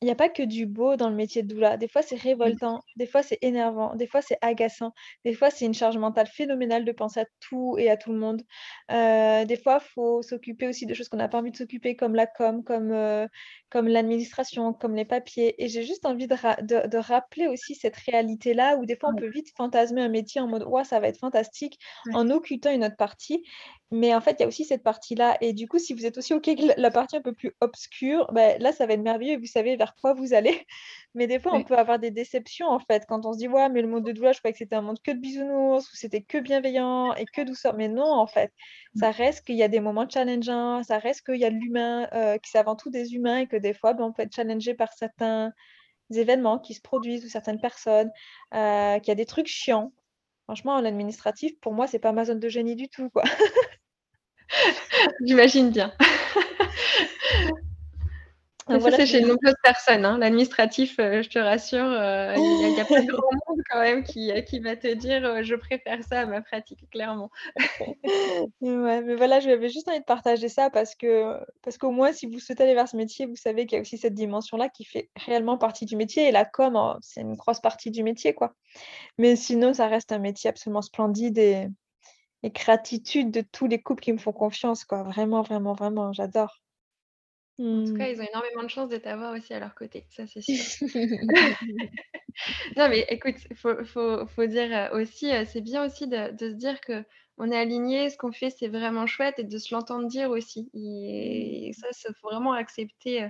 Il 0.00 0.04
n'y 0.06 0.12
a 0.12 0.14
pas 0.14 0.28
que 0.28 0.42
du 0.44 0.66
beau 0.66 0.94
dans 0.96 1.10
le 1.10 1.16
métier 1.16 1.42
de 1.42 1.48
doula. 1.52 1.76
Des 1.76 1.88
fois, 1.88 2.02
c'est 2.02 2.16
Mmh. 2.42 2.58
révoltant, 2.60 2.84
des 2.96 3.06
fois, 3.06 3.22
c'est 3.22 3.38
énervant, 3.42 3.96
des 3.96 4.06
fois, 4.06 4.22
c'est 4.22 4.38
agaçant, 4.42 4.92
des 5.24 5.34
fois, 5.34 5.50
c'est 5.50 5.64
une 5.66 5.74
charge 5.74 5.98
mentale 5.98 6.28
phénoménale 6.28 6.84
de 6.84 6.92
penser 6.92 7.20
à 7.20 7.26
tout 7.40 7.76
et 7.78 7.90
à 7.90 7.96
tout 7.96 8.12
le 8.12 8.18
monde. 8.18 8.42
Heu, 8.92 9.44
des 9.46 9.56
fois, 9.56 9.78
il 9.82 9.88
faut 9.92 10.22
s'occuper 10.22 10.68
aussi 10.68 10.86
de 10.86 10.94
choses 10.94 11.08
qu'on 11.08 11.16
n'a 11.16 11.28
pas 11.28 11.38
envie 11.38 11.50
de 11.50 11.56
s'occuper, 11.56 11.96
comme 11.96 12.14
la 12.14 12.26
com, 12.28 12.62
comme, 12.64 12.92
heu, 12.92 13.26
comme 13.70 13.88
l'administration, 13.88 14.72
comme 14.72 14.94
les 14.94 15.04
papiers. 15.04 15.54
Et 15.62 15.68
j'ai 15.68 15.82
juste 15.84 16.06
envie 16.06 16.26
de 16.28 16.34
ra 16.34 16.56
de 16.62 16.86
de 16.88 16.98
rappeler 16.98 17.48
aussi 17.48 17.74
cette 17.74 17.96
réalité-là 17.96 18.76
où 18.76 18.86
des 18.86 18.96
fois, 18.96 19.10
on 19.10 19.14
Ouais, 19.14 19.20
peut 19.20 19.28
vite 19.28 19.48
fantasmer 19.56 20.02
un 20.02 20.08
métier 20.08 20.40
en 20.40 20.48
mode: 20.48 20.64
«Ouah, 20.64 20.84
ça 20.84 21.00
va 21.00 21.08
être 21.08 21.18
fantastique», 21.18 21.78
ouais, 22.04 22.14
en 22.14 22.30
occultant 22.30 22.70
une 22.72 22.84
autre 22.84 22.96
partie. 22.96 23.44
Mais 23.90 24.14
en 24.14 24.20
fait, 24.20 24.36
il 24.38 24.42
y 24.42 24.44
a 24.44 24.48
aussi 24.48 24.64
cette 24.64 24.82
partie-là. 24.82 25.38
Et 25.40 25.52
du 25.54 25.66
coup, 25.66 25.78
si 25.78 25.94
vous 25.94 26.04
êtes 26.04 26.18
aussi 26.18 26.34
OK 26.34 26.48
avec 26.48 26.60
la 26.76 26.90
partie 26.90 27.16
un 27.16 27.22
peu 27.22 27.32
plus 27.32 27.52
obscure, 27.60 28.30
bah, 28.32 28.58
là, 28.58 28.72
ça 28.72 28.86
va 28.86 28.92
être 28.94 29.02
merveilleux 29.02 29.34
et 29.34 29.36
vous 29.38 29.46
savez 29.46 29.76
vers 29.76 29.94
quoi 29.96 30.12
vous 30.12 30.34
allez. 30.34 30.66
Mais 31.14 31.26
des 31.26 31.38
fois, 31.38 31.54
on 31.54 31.62
ouais. 31.62 31.64
peut 31.64 31.76
avoir 31.76 31.98
des 31.98 32.10
déceptions, 32.10 32.66
en 32.68 32.78
fait, 32.80 33.04
quand 33.08 33.24
on 33.26 33.32
se 33.32 33.38
dit: 33.38 33.48
«Ouais, 33.48 33.68
mais 33.70 33.80
le 33.82 33.88
monde 33.88 34.04
de 34.04 34.12
doula, 34.12 34.32
je 34.32 34.38
croyais 34.38 34.52
que 34.52 34.58
c'était 34.58 34.76
un 34.76 34.82
monde 34.82 34.98
que 35.02 35.10
de 35.12 35.18
bisounours, 35.18 35.90
où 35.92 35.96
c'était 35.96 36.22
que 36.22 36.38
bienveillant 36.38 37.14
et 37.14 37.24
que 37.26 37.42
douceur». 37.42 37.74
Mais 37.74 37.88
non, 37.88 38.04
en 38.12 38.26
fait, 38.26 38.52
ça 38.94 39.10
reste 39.10 39.44
qu'il 39.46 39.56
y 39.56 39.62
a 39.62 39.68
des 39.68 39.80
moments 39.80 40.08
challengeants, 40.08 40.82
ça 40.82 40.98
reste 40.98 41.24
qu'il 41.24 41.36
y 41.36 41.44
a 41.44 41.50
de 41.50 41.56
l'humain, 41.56 42.08
heu, 42.14 42.34
que 42.38 42.48
c'est 42.48 42.58
avant 42.58 42.76
tout 42.76 42.90
des 42.90 43.14
humains 43.14 43.38
et 43.38 43.46
que 43.46 43.56
des 43.58 43.74
fois, 43.74 43.94
ben, 43.94 44.04
on 44.04 44.12
peut 44.12 44.22
être 44.22 44.34
challengé 44.34 44.74
par 44.74 44.92
certains 44.92 45.52
événements 46.10 46.58
qui 46.58 46.74
se 46.74 46.80
produisent 46.80 47.24
ou 47.24 47.28
certaines 47.28 47.60
personnes, 47.60 48.10
heu, 48.54 48.98
qu'il 49.00 49.08
y 49.08 49.10
a 49.12 49.14
des 49.14 49.26
trucs 49.26 49.46
chiants. 49.46 49.92
Franchement, 50.44 50.80
l'administratif, 50.80 51.58
pour 51.60 51.74
moi, 51.74 51.86
c'est 51.86 51.98
pas 51.98 52.12
ma 52.12 52.24
zone 52.24 52.40
de 52.40 52.48
génie 52.48 52.76
du 52.76 52.88
tout, 52.88 53.10
quoi. 53.10 53.24
J'imagine 55.24 55.70
bien. 55.70 55.92
Ça, 58.70 58.76
voilà, 58.78 59.00
c'est 59.00 59.06
chez 59.06 59.20
de 59.22 59.26
nombreuses 59.26 59.54
personnes, 59.62 60.04
hein. 60.04 60.18
L'administratif, 60.18 60.98
heu, 60.98 61.22
je 61.22 61.30
te 61.30 61.38
rassure, 61.38 61.86
heu, 61.86 62.36
il 62.38 62.70
y 62.76 62.80
a 62.80 62.84
pas 62.84 63.00
grand 63.08 63.32
monde 63.48 63.60
quand 63.70 63.80
même 63.80 64.04
qui, 64.04 64.30
heu, 64.30 64.42
qui 64.42 64.60
va 64.60 64.76
te 64.76 64.92
dire, 64.92 65.42
«Je 65.42 65.54
préfère 65.54 66.02
ça 66.04 66.20
à 66.20 66.26
ma 66.26 66.42
pratique», 66.42 66.84
clairement. 66.90 67.30
Ouais, 68.62 69.02
mais 69.02 69.14
voilà, 69.16 69.40
j'avais 69.40 69.68
juste 69.68 69.88
envie 69.88 70.00
de 70.00 70.04
partager 70.04 70.48
ça 70.48 70.70
parce 70.70 70.94
que 70.96 71.38
parce 71.62 71.78
qu'au 71.78 71.90
moins, 71.92 72.12
si 72.12 72.26
vous 72.26 72.40
souhaitez 72.40 72.64
aller 72.64 72.74
vers 72.74 72.88
ce 72.88 72.96
métier, 72.96 73.26
vous 73.26 73.36
savez 73.36 73.66
qu'il 73.66 73.76
y 73.76 73.78
a 73.78 73.82
aussi 73.82 73.98
cette 73.98 74.14
dimension-là 74.14 74.68
qui 74.70 74.84
fait 74.84 75.10
réellement 75.16 75.58
partie 75.58 75.86
du 75.86 75.96
métier 75.96 76.28
et 76.28 76.32
la 76.32 76.44
com, 76.44 76.76
en 76.76 76.98
c'est 77.02 77.20
une 77.22 77.36
grosse 77.36 77.60
partie 77.60 77.90
du 77.92 78.02
métier, 78.04 78.34
quoi. 78.34 78.54
Mais 79.18 79.36
sinon, 79.36 79.74
ça 79.74 79.88
reste 79.88 80.12
un 80.12 80.18
métier 80.20 80.50
absolument 80.50 80.82
splendide 80.82 81.38
et 81.38 81.68
et 82.44 82.50
gratitude 82.50 83.30
de 83.32 83.42
tous 83.42 83.66
les 83.68 83.82
couples 83.82 84.02
qui 84.02 84.12
me 84.12 84.18
font 84.18 84.32
confiance, 84.32 84.84
quoi. 84.84 85.02
Vraiment, 85.04 85.42
vraiment, 85.42 85.74
vraiment, 85.74 86.12
j'adore. 86.12 86.60
En 87.76 87.82
tout 87.82 87.92
Mmh. 87.92 88.04
cas, 88.04 88.08
ils 88.08 88.20
ont 88.20 88.24
énormément 88.24 88.62
de 88.62 88.68
chance 88.68 88.88
de 88.88 88.96
t'avoir 88.98 89.34
aussi 89.34 89.52
à 89.54 89.60
leur 89.60 89.74
côté, 89.74 90.06
ça, 90.10 90.26
c'est 90.26 90.42
sûr. 90.42 90.66
Non, 92.76 92.88
mais 92.90 93.06
écoute, 93.10 93.36
faut 93.56 93.84
faut 93.84 94.26
faut 94.26 94.46
dire, 94.46 94.70
heu, 94.92 95.00
aussi, 95.02 95.32
heu, 95.32 95.44
c'est 95.46 95.60
bien 95.62 95.84
aussi 95.86 96.08
de 96.08 96.32
de 96.32 96.50
se 96.50 96.56
dire 96.56 96.80
qu'on 96.82 97.50
est 97.52 97.58
aligné, 97.58 98.10
ce 98.10 98.16
qu'on 98.18 98.32
fait, 98.32 98.50
c'est 98.50 98.68
vraiment 98.68 99.06
chouette 99.06 99.38
et 99.38 99.44
de 99.44 99.58
se 99.58 99.74
l'entendre 99.74 100.08
dire 100.08 100.30
aussi 100.30 100.70
et 100.74 101.72
ça, 101.78 101.88
ça 101.92 102.10
faut 102.20 102.28
vraiment 102.30 102.52
accepter, 102.54 103.24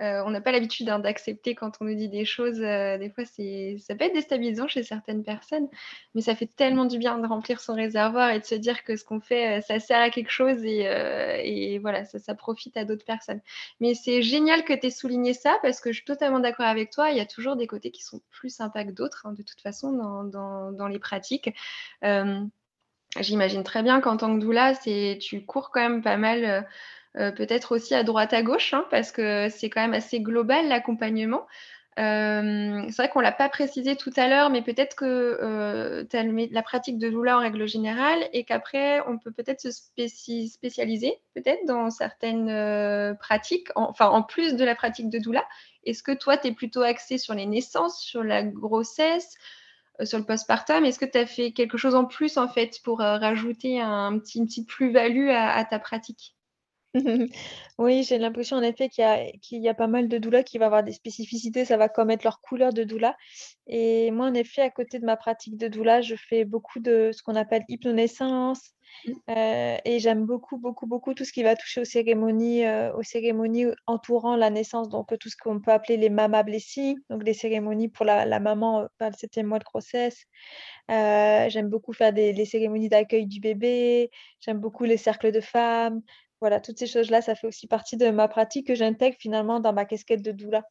Heu, 0.00 0.22
on 0.26 0.30
n'a 0.30 0.40
pas 0.40 0.50
l'habitude, 0.52 0.88
hein, 0.88 0.98
d'accepter 0.98 1.54
quand 1.54 1.72
on 1.80 1.84
nous 1.84 1.94
dit 1.94 2.08
des 2.08 2.24
choses, 2.24 2.60
heu, 2.60 2.98
des 2.98 3.10
fois 3.10 3.24
ça 3.24 3.94
peut 3.94 4.04
être 4.04 4.14
déstabilisant 4.14 4.66
chez 4.68 4.82
certaines 4.82 5.22
personnes, 5.22 5.68
mais 6.14 6.20
ça 6.20 6.34
fait 6.34 6.46
tellement 6.46 6.84
du 6.84 6.98
bien 6.98 7.18
de 7.18 7.26
remplir 7.26 7.60
son 7.60 7.74
réservoir 7.74 8.30
et 8.30 8.40
de 8.40 8.44
se 8.44 8.56
dire 8.56 8.82
que 8.84 8.96
ce 8.96 9.04
qu'on 9.04 9.20
fait, 9.20 9.58
heu, 9.58 9.62
ça 9.66 9.78
sert 9.80 10.00
à 10.00 10.10
quelque 10.10 10.30
chose 10.30 10.64
et 10.64 11.78
voilà, 11.80 12.04
ça 12.04 12.34
profite 12.34 12.76
à 12.76 12.84
d'autres 12.84 13.04
personnes. 13.04 13.40
Mais 13.80 13.94
c'est 13.94 14.22
génial 14.22 14.64
que 14.64 14.72
tu 14.72 14.86
aies 14.86 14.90
souligné 14.90 15.32
ça 15.34 15.58
parce 15.62 15.80
que 15.80 15.90
je 15.92 15.96
suis 15.98 16.04
totalement 16.04 16.40
d'accord 16.40 16.66
avec 16.66 16.90
toi, 16.90 17.10
il 17.10 17.16
y 17.16 17.20
a 17.20 17.26
toujours 17.26 17.56
des 17.56 17.66
côtés 17.66 17.90
qui 17.90 18.02
sont 18.02 18.20
plus 18.30 18.50
sympas 18.54 18.84
que 18.84 18.90
d'autres, 18.92 19.26
hein, 19.26 19.32
de 19.32 19.42
toute 19.42 19.60
façon 19.60 19.92
dans 19.92 20.72
dans 20.72 20.88
les 20.88 20.98
pratiques. 20.98 21.50
J'imagine 23.20 23.62
très 23.62 23.82
bien 23.84 24.00
qu'en 24.00 24.16
tant 24.16 24.34
que 24.34 24.40
doula, 24.40 24.74
tu 24.74 25.44
cours 25.46 25.70
quand 25.70 25.80
même 25.80 26.02
pas 26.02 26.16
mal, 26.16 26.66
Heu, 27.16 27.32
peut-être 27.34 27.72
aussi 27.76 27.94
à 27.94 28.02
droite 28.02 28.32
à 28.32 28.42
gauche, 28.42 28.74
hein, 28.74 28.84
parce 28.90 29.12
que 29.12 29.48
c'est 29.48 29.70
quand 29.70 29.80
même 29.82 29.94
assez 29.94 30.20
global 30.20 30.66
l'accompagnement. 30.68 31.46
Hem, 31.96 32.86
c'est 32.90 32.96
vrai 33.02 33.08
qu'on 33.08 33.20
l'a 33.20 33.30
pas 33.32 33.48
précisé 33.48 33.94
tout 33.96 34.10
à 34.16 34.26
l'heure, 34.28 34.50
mais 34.50 34.62
peut-être 34.62 34.96
que, 34.96 35.38
heu, 35.40 36.06
tu 36.10 36.16
as 36.16 36.24
la 36.24 36.62
pratique 36.62 36.98
de 36.98 37.08
doula 37.10 37.36
en 37.38 37.40
règle 37.40 37.68
générale 37.68 38.18
et 38.32 38.42
qu'après 38.44 39.00
on 39.08 39.18
peut 39.18 39.30
peut-être 39.30 39.60
se 39.60 39.70
spéci 39.70 40.48
spécialiser, 40.48 41.14
peut-être 41.34 41.64
dans 41.66 41.90
certaines, 41.90 43.16
pratiques, 43.20 43.68
en 43.76 43.84
enfin 43.90 44.08
en 44.08 44.22
plus 44.24 44.54
de 44.56 44.64
la 44.64 44.74
pratique 44.74 45.08
de 45.10 45.18
doula. 45.20 45.44
Est-ce 45.84 46.02
que 46.02 46.12
toi, 46.12 46.36
tu 46.36 46.48
es 46.48 46.52
plutôt 46.52 46.82
axée 46.82 47.18
sur 47.18 47.34
les 47.34 47.46
naissances, 47.46 48.00
sur 48.00 48.24
la 48.24 48.42
grossesse, 48.42 49.36
sur 50.02 50.18
le 50.18 50.24
postpartum? 50.24 50.84
Est-ce 50.84 50.98
que 50.98 51.04
tu 51.06 51.18
as 51.18 51.26
fait 51.26 51.52
quelque 51.52 51.78
chose 51.78 51.94
en 51.94 52.06
plus, 52.06 52.38
en 52.38 52.48
fait, 52.48 52.80
pour, 52.84 52.98
rajouter 53.00 53.80
une 53.80 54.20
petite 54.20 54.68
plus-value 54.68 55.30
à 55.30 55.64
ta 55.64 55.78
pratique? 55.78 56.33
Oui, 57.78 58.04
j'ai 58.04 58.18
l'impression 58.18 58.56
en 58.56 58.62
effet 58.62 58.88
qu'il 58.88 59.02
y 59.02 59.04
a 59.06 59.30
qu'il 59.42 59.60
y 59.62 59.68
a 59.68 59.74
pas 59.74 59.88
mal 59.88 60.08
de 60.08 60.18
doulas 60.18 60.44
qui 60.44 60.58
va 60.58 60.66
avoir 60.66 60.84
des 60.84 60.92
spécificités, 60.92 61.64
ça 61.64 61.76
va 61.76 61.88
comme 61.88 62.10
être 62.10 62.22
leur 62.24 62.40
couleur 62.40 62.72
de 62.72 62.84
doula 62.84 63.16
et 63.66 64.10
moi, 64.12 64.26
en 64.28 64.34
effet, 64.34 64.62
à 64.62 64.70
côté 64.70 64.98
de 65.00 65.04
ma 65.06 65.16
pratique 65.16 65.56
de 65.56 65.68
doula, 65.68 66.02
je 66.02 66.14
fais 66.16 66.44
beaucoup 66.44 66.78
de 66.80 67.10
ce 67.12 67.22
qu'on 67.22 67.34
appelle 67.36 67.64
hypnonaissance, 67.68 68.72
Mmh. 69.06 69.14
heu 69.30 69.76
et 69.86 69.98
j'aime 70.00 70.26
beaucoup, 70.26 70.58
beaucoup, 70.58 70.86
beaucoup 70.86 71.14
tout 71.14 71.24
ce 71.24 71.32
qui 71.32 71.42
va 71.44 71.56
toucher 71.56 71.80
aux 71.82 71.84
cérémonies, 71.84 72.64
heu, 72.66 72.92
aux 72.96 73.02
cérémonies 73.04 73.66
entourant 73.86 74.36
la 74.36 74.50
naissance, 74.50 74.88
donc 74.90 75.08
tout 75.20 75.28
ce 75.30 75.36
qu'on 75.36 75.60
peut 75.60 75.72
appeler 75.72 75.96
les 75.98 76.10
mama 76.10 76.42
blessings, 76.44 76.98
donc 77.10 77.24
les 77.24 77.34
cérémonies 77.34 77.88
pour 77.90 78.06
la 78.06 78.26
la 78.26 78.40
maman, 78.40 78.88
pendant 78.98 79.10
le 79.12 79.16
7e 79.18 79.46
mois 79.48 79.58
de 79.60 79.64
grossesse. 79.64 80.24
J'aime 80.88 81.68
beaucoup 81.68 81.92
faire 81.92 82.12
des 82.12 82.32
les 82.32 82.44
cérémonies 82.44 82.88
d'accueil 82.88 83.26
du 83.26 83.40
bébé, 83.40 84.10
j'aime 84.40 84.58
beaucoup 84.58 84.84
les 84.84 84.96
cercles 84.96 85.32
de 85.32 85.40
femmes. 85.40 86.02
Voilà, 86.44 86.60
toutes 86.60 86.78
ces 86.78 86.86
choses-là, 86.86 87.22
ça 87.22 87.34
fait 87.34 87.46
aussi 87.46 87.66
partie 87.66 87.96
de 87.96 88.10
ma 88.10 88.28
pratique 88.28 88.66
que 88.66 88.74
j'intègre 88.74 89.16
finalement 89.18 89.60
dans 89.60 89.72
ma 89.72 89.86
casquette 89.86 90.20
de 90.20 90.30
doula. 90.30 90.62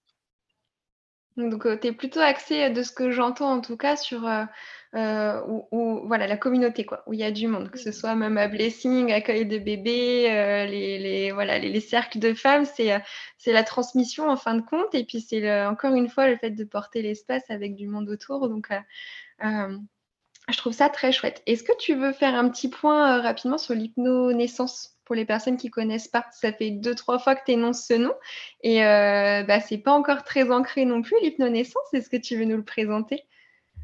Donc, 1.36 1.65
heu, 1.65 1.80
tu 1.80 1.88
es 1.88 1.91
plutôt 1.91 2.19
axée, 2.19 2.67
heu, 2.67 2.69
de 2.71 2.84
ce 2.84 2.91
que 2.91 3.09
j'entends 3.09 3.51
en 3.51 3.59
tout 3.59 3.76
cas 3.76 3.95
sur, 3.95 4.28
heu, 4.28 4.45
où 5.47 5.67
où 5.71 6.05
voilà 6.07 6.28
la 6.28 6.38
communauté 6.38 6.86
quoi, 6.86 7.01
où 7.07 7.13
il 7.13 7.19
y 7.21 7.24
a 7.24 7.32
du 7.32 7.47
monde, 7.47 7.71
que 7.71 7.80
ce 7.80 7.91
soit 7.91 8.13
Mama 8.13 8.47
Blessing, 8.47 9.11
accueil 9.11 9.47
de 9.47 9.57
bébés, 9.57 10.28
les 10.69 10.99
les 10.99 11.32
voilà 11.32 11.57
les 11.57 11.69
les 11.69 11.80
cercles 11.80 12.19
de 12.19 12.36
femmes, 12.36 12.65
c'est, 12.65 13.01
la 13.47 13.63
transmission 13.63 14.30
en 14.30 14.38
fin 14.38 14.53
de 14.53 14.61
compte 14.61 14.93
et 14.93 15.05
puis 15.05 15.21
c'est 15.21 15.39
le 15.39 15.65
encore 15.67 15.95
une 15.95 16.07
fois 16.07 16.28
le 16.28 16.38
fait 16.38 16.51
de 16.51 16.63
porter 16.65 17.01
l'espace 17.01 17.49
avec 17.49 17.74
du 17.76 17.88
monde 17.88 18.09
autour 18.09 18.47
donc, 18.47 18.67
je 20.49 20.57
trouve 20.57 20.74
ça 20.74 20.89
très 20.89 21.11
chouette. 21.13 21.41
Est-ce 21.47 21.63
que 21.63 21.78
tu 21.80 21.95
veux 21.95 22.13
faire 22.13 22.36
un 22.36 22.49
petit 22.49 22.69
point, 22.69 23.21
rapidement 23.21 23.57
sur 23.57 23.74
l'hypnonaissance? 23.76 24.93
Pour 25.06 25.16
les 25.16 25.26
personnes 25.26 25.58
qui 25.58 25.70
connaissent 25.70 26.08
pas. 26.08 26.26
Ça 26.32 26.54
fait 26.54 26.72
deux 26.72 26.95
trois 26.95 27.20
fois 27.20 27.36
que 27.36 27.43
tu 27.45 27.51
énonces 27.54 27.86
ce 27.86 27.93
nom 27.93 28.14
et 28.62 28.82
heu, 28.84 29.43
bah, 29.45 29.60
pas 29.84 29.91
encore 29.93 30.24
très 30.24 30.49
ancré 30.51 30.86
non 30.86 31.01
plus 31.01 31.16
l'hypnonaissance. 31.22 31.93
Est-ce 31.93 32.10
que 32.10 32.18
tu 32.18 32.38
veux 32.38 32.45
nous 32.45 32.58
le 32.58 32.64
présenter? 32.64 33.24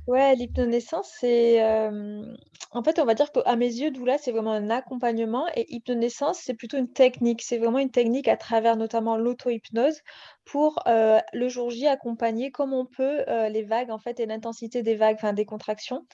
Ouais, 0.07 0.35
l'hypnonaissance, 0.35 1.11
c'est, 1.19 1.53
hem, 1.55 2.35
en 2.71 2.81
fait, 2.83 2.97
on 2.97 3.05
va 3.05 3.13
dire 3.13 3.31
qu'à 3.31 3.55
mes 3.55 3.67
yeux, 3.67 3.91
doula, 3.91 4.17
c'est 4.17 4.31
vraiment 4.31 4.53
un 4.53 4.71
accompagnement 4.71 5.45
et 5.55 5.71
hypnonaissance, 5.71 6.39
c'est 6.41 6.55
plutôt 6.55 6.77
une 6.77 6.91
technique. 6.91 7.43
C'est 7.43 7.59
vraiment 7.59 7.77
une 7.77 7.91
technique 7.91 8.27
à 8.27 8.35
travers 8.35 8.75
notamment 8.75 9.17
l'auto-hypnose 9.17 10.01
pour, 10.45 10.79
heu, 10.87 11.17
le 11.31 11.47
jour 11.47 11.69
J, 11.69 11.85
accompagner 11.85 12.49
comme 12.49 12.73
on 12.73 12.87
peut, 12.87 13.23
heu, 13.29 13.49
les 13.49 13.61
vagues, 13.61 13.91
en 13.91 13.99
fait 13.99 14.19
et 14.19 14.25
l'intensité 14.25 14.81
des 14.81 14.95
vagues, 14.95 15.15
enfin 15.19 15.33
des 15.33 15.45
contractions. 15.45 16.05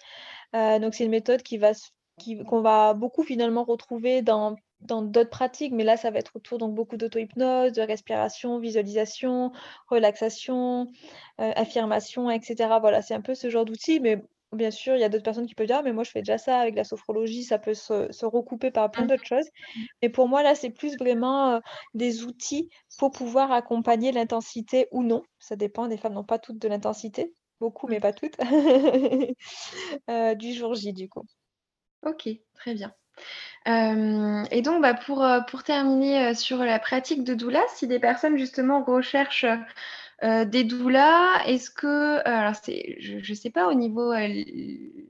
Donc 0.54 0.96
c'est 0.96 1.06
une 1.06 1.12
méthode 1.12 1.44
qui 1.44 1.58
va 1.58 1.72
qu'on 2.48 2.62
va 2.62 2.94
beaucoup 2.94 3.24
finalement 3.24 3.64
retrouver 3.66 4.22
dans 4.22 4.56
dans 4.82 5.02
d'autres 5.02 5.30
pratiques, 5.30 5.74
mais 5.74 5.84
là, 5.84 5.98
ça 5.98 6.12
va 6.12 6.20
être 6.20 6.36
autour 6.36 6.58
donc 6.60 6.76
beaucoup 6.76 6.98
d'auto-hypnose, 6.98 7.72
de 7.74 7.82
respiration, 7.82 8.60
visualisation, 8.60 9.52
relaxation, 9.90 10.88
heu, 11.40 11.52
affirmation 11.56 12.30
et 12.30 12.42
cetera. 12.42 12.80
Voilà, 12.80 13.02
c'est 13.02 13.14
un 13.16 13.22
peu 13.22 13.36
ce 13.36 13.50
genre 13.50 13.66
d'outil, 13.66 14.00
mais 14.00 14.22
bien 14.54 14.72
sûr, 14.72 14.96
il 14.96 15.00
y 15.02 15.04
a 15.04 15.10
d'autres 15.10 15.24
personnes 15.24 15.48
qui 15.48 15.56
peuvent 15.56 15.68
dire: 15.68 15.78
«Ah 15.80 15.84
mais 15.84 15.94
moi 15.94 16.04
je 16.04 16.12
fais 16.12 16.22
déjà 16.22 16.38
ça 16.38 16.60
avec 16.60 16.76
la 16.76 16.84
sophrologie», 16.84 17.44
ça 17.44 17.60
peut 17.60 17.74
se 17.74 18.26
recouper 18.26 18.72
par 18.72 18.92
plein 18.92 19.06
d'autres 19.06 19.26
choses. 19.26 19.48
Mais 20.02 20.10
pour 20.10 20.28
moi, 20.28 20.44
là, 20.44 20.56
c'est 20.56 20.70
plus 20.72 20.98
vraiment, 20.98 21.58
heu, 21.58 21.62
des 21.94 22.24
outils 22.24 22.70
pour 22.98 23.12
pouvoir 23.12 23.52
accompagner 23.52 24.12
l'intensité 24.12 24.88
ou 24.92 25.04
non. 25.04 25.24
Ça 25.40 25.56
dépend, 25.56 25.88
les 25.88 25.98
femmes 25.98 26.14
n'ont 26.14 26.24
pas 26.24 26.40
toutes 26.40 26.60
de 26.60 26.68
l'intensité, 26.68 27.34
beaucoup 27.60 27.88
mais 27.88 28.00
pas 28.00 28.14
toutes. 28.14 28.38
Heu, 30.10 30.36
du 30.36 30.54
jour 30.54 30.74
J, 30.76 30.94
du 30.94 31.10
coup. 31.10 31.24
OK, 32.04 32.30
très 32.54 32.74
bien. 32.74 32.96
Hem 33.66 34.46
et 34.52 34.62
donc, 34.62 34.82
bah, 34.82 34.94
pour, 34.94 35.24
heu, 35.24 35.42
pour 35.50 35.64
terminer, 35.64 36.30
heu, 36.32 36.34
sur 36.36 36.58
la 36.60 36.80
pratique 36.80 37.24
de 37.24 37.34
doula, 37.34 37.62
si 37.76 37.88
des 37.88 38.00
personnes 38.00 38.38
justement 38.38 38.84
recherchent, 38.84 39.46
Euh, 40.24 40.46
des 40.46 40.64
doulas, 40.64 41.44
est-ce 41.46 41.70
que, 41.70 41.88
euh, 41.88 42.22
alors 42.24 42.56
c'est, 42.56 42.96
je 43.00 43.18
ne 43.18 43.36
sais 43.36 43.50
pas 43.50 43.68
au 43.68 43.74
niveau, 43.74 44.14
euh, 44.14 44.44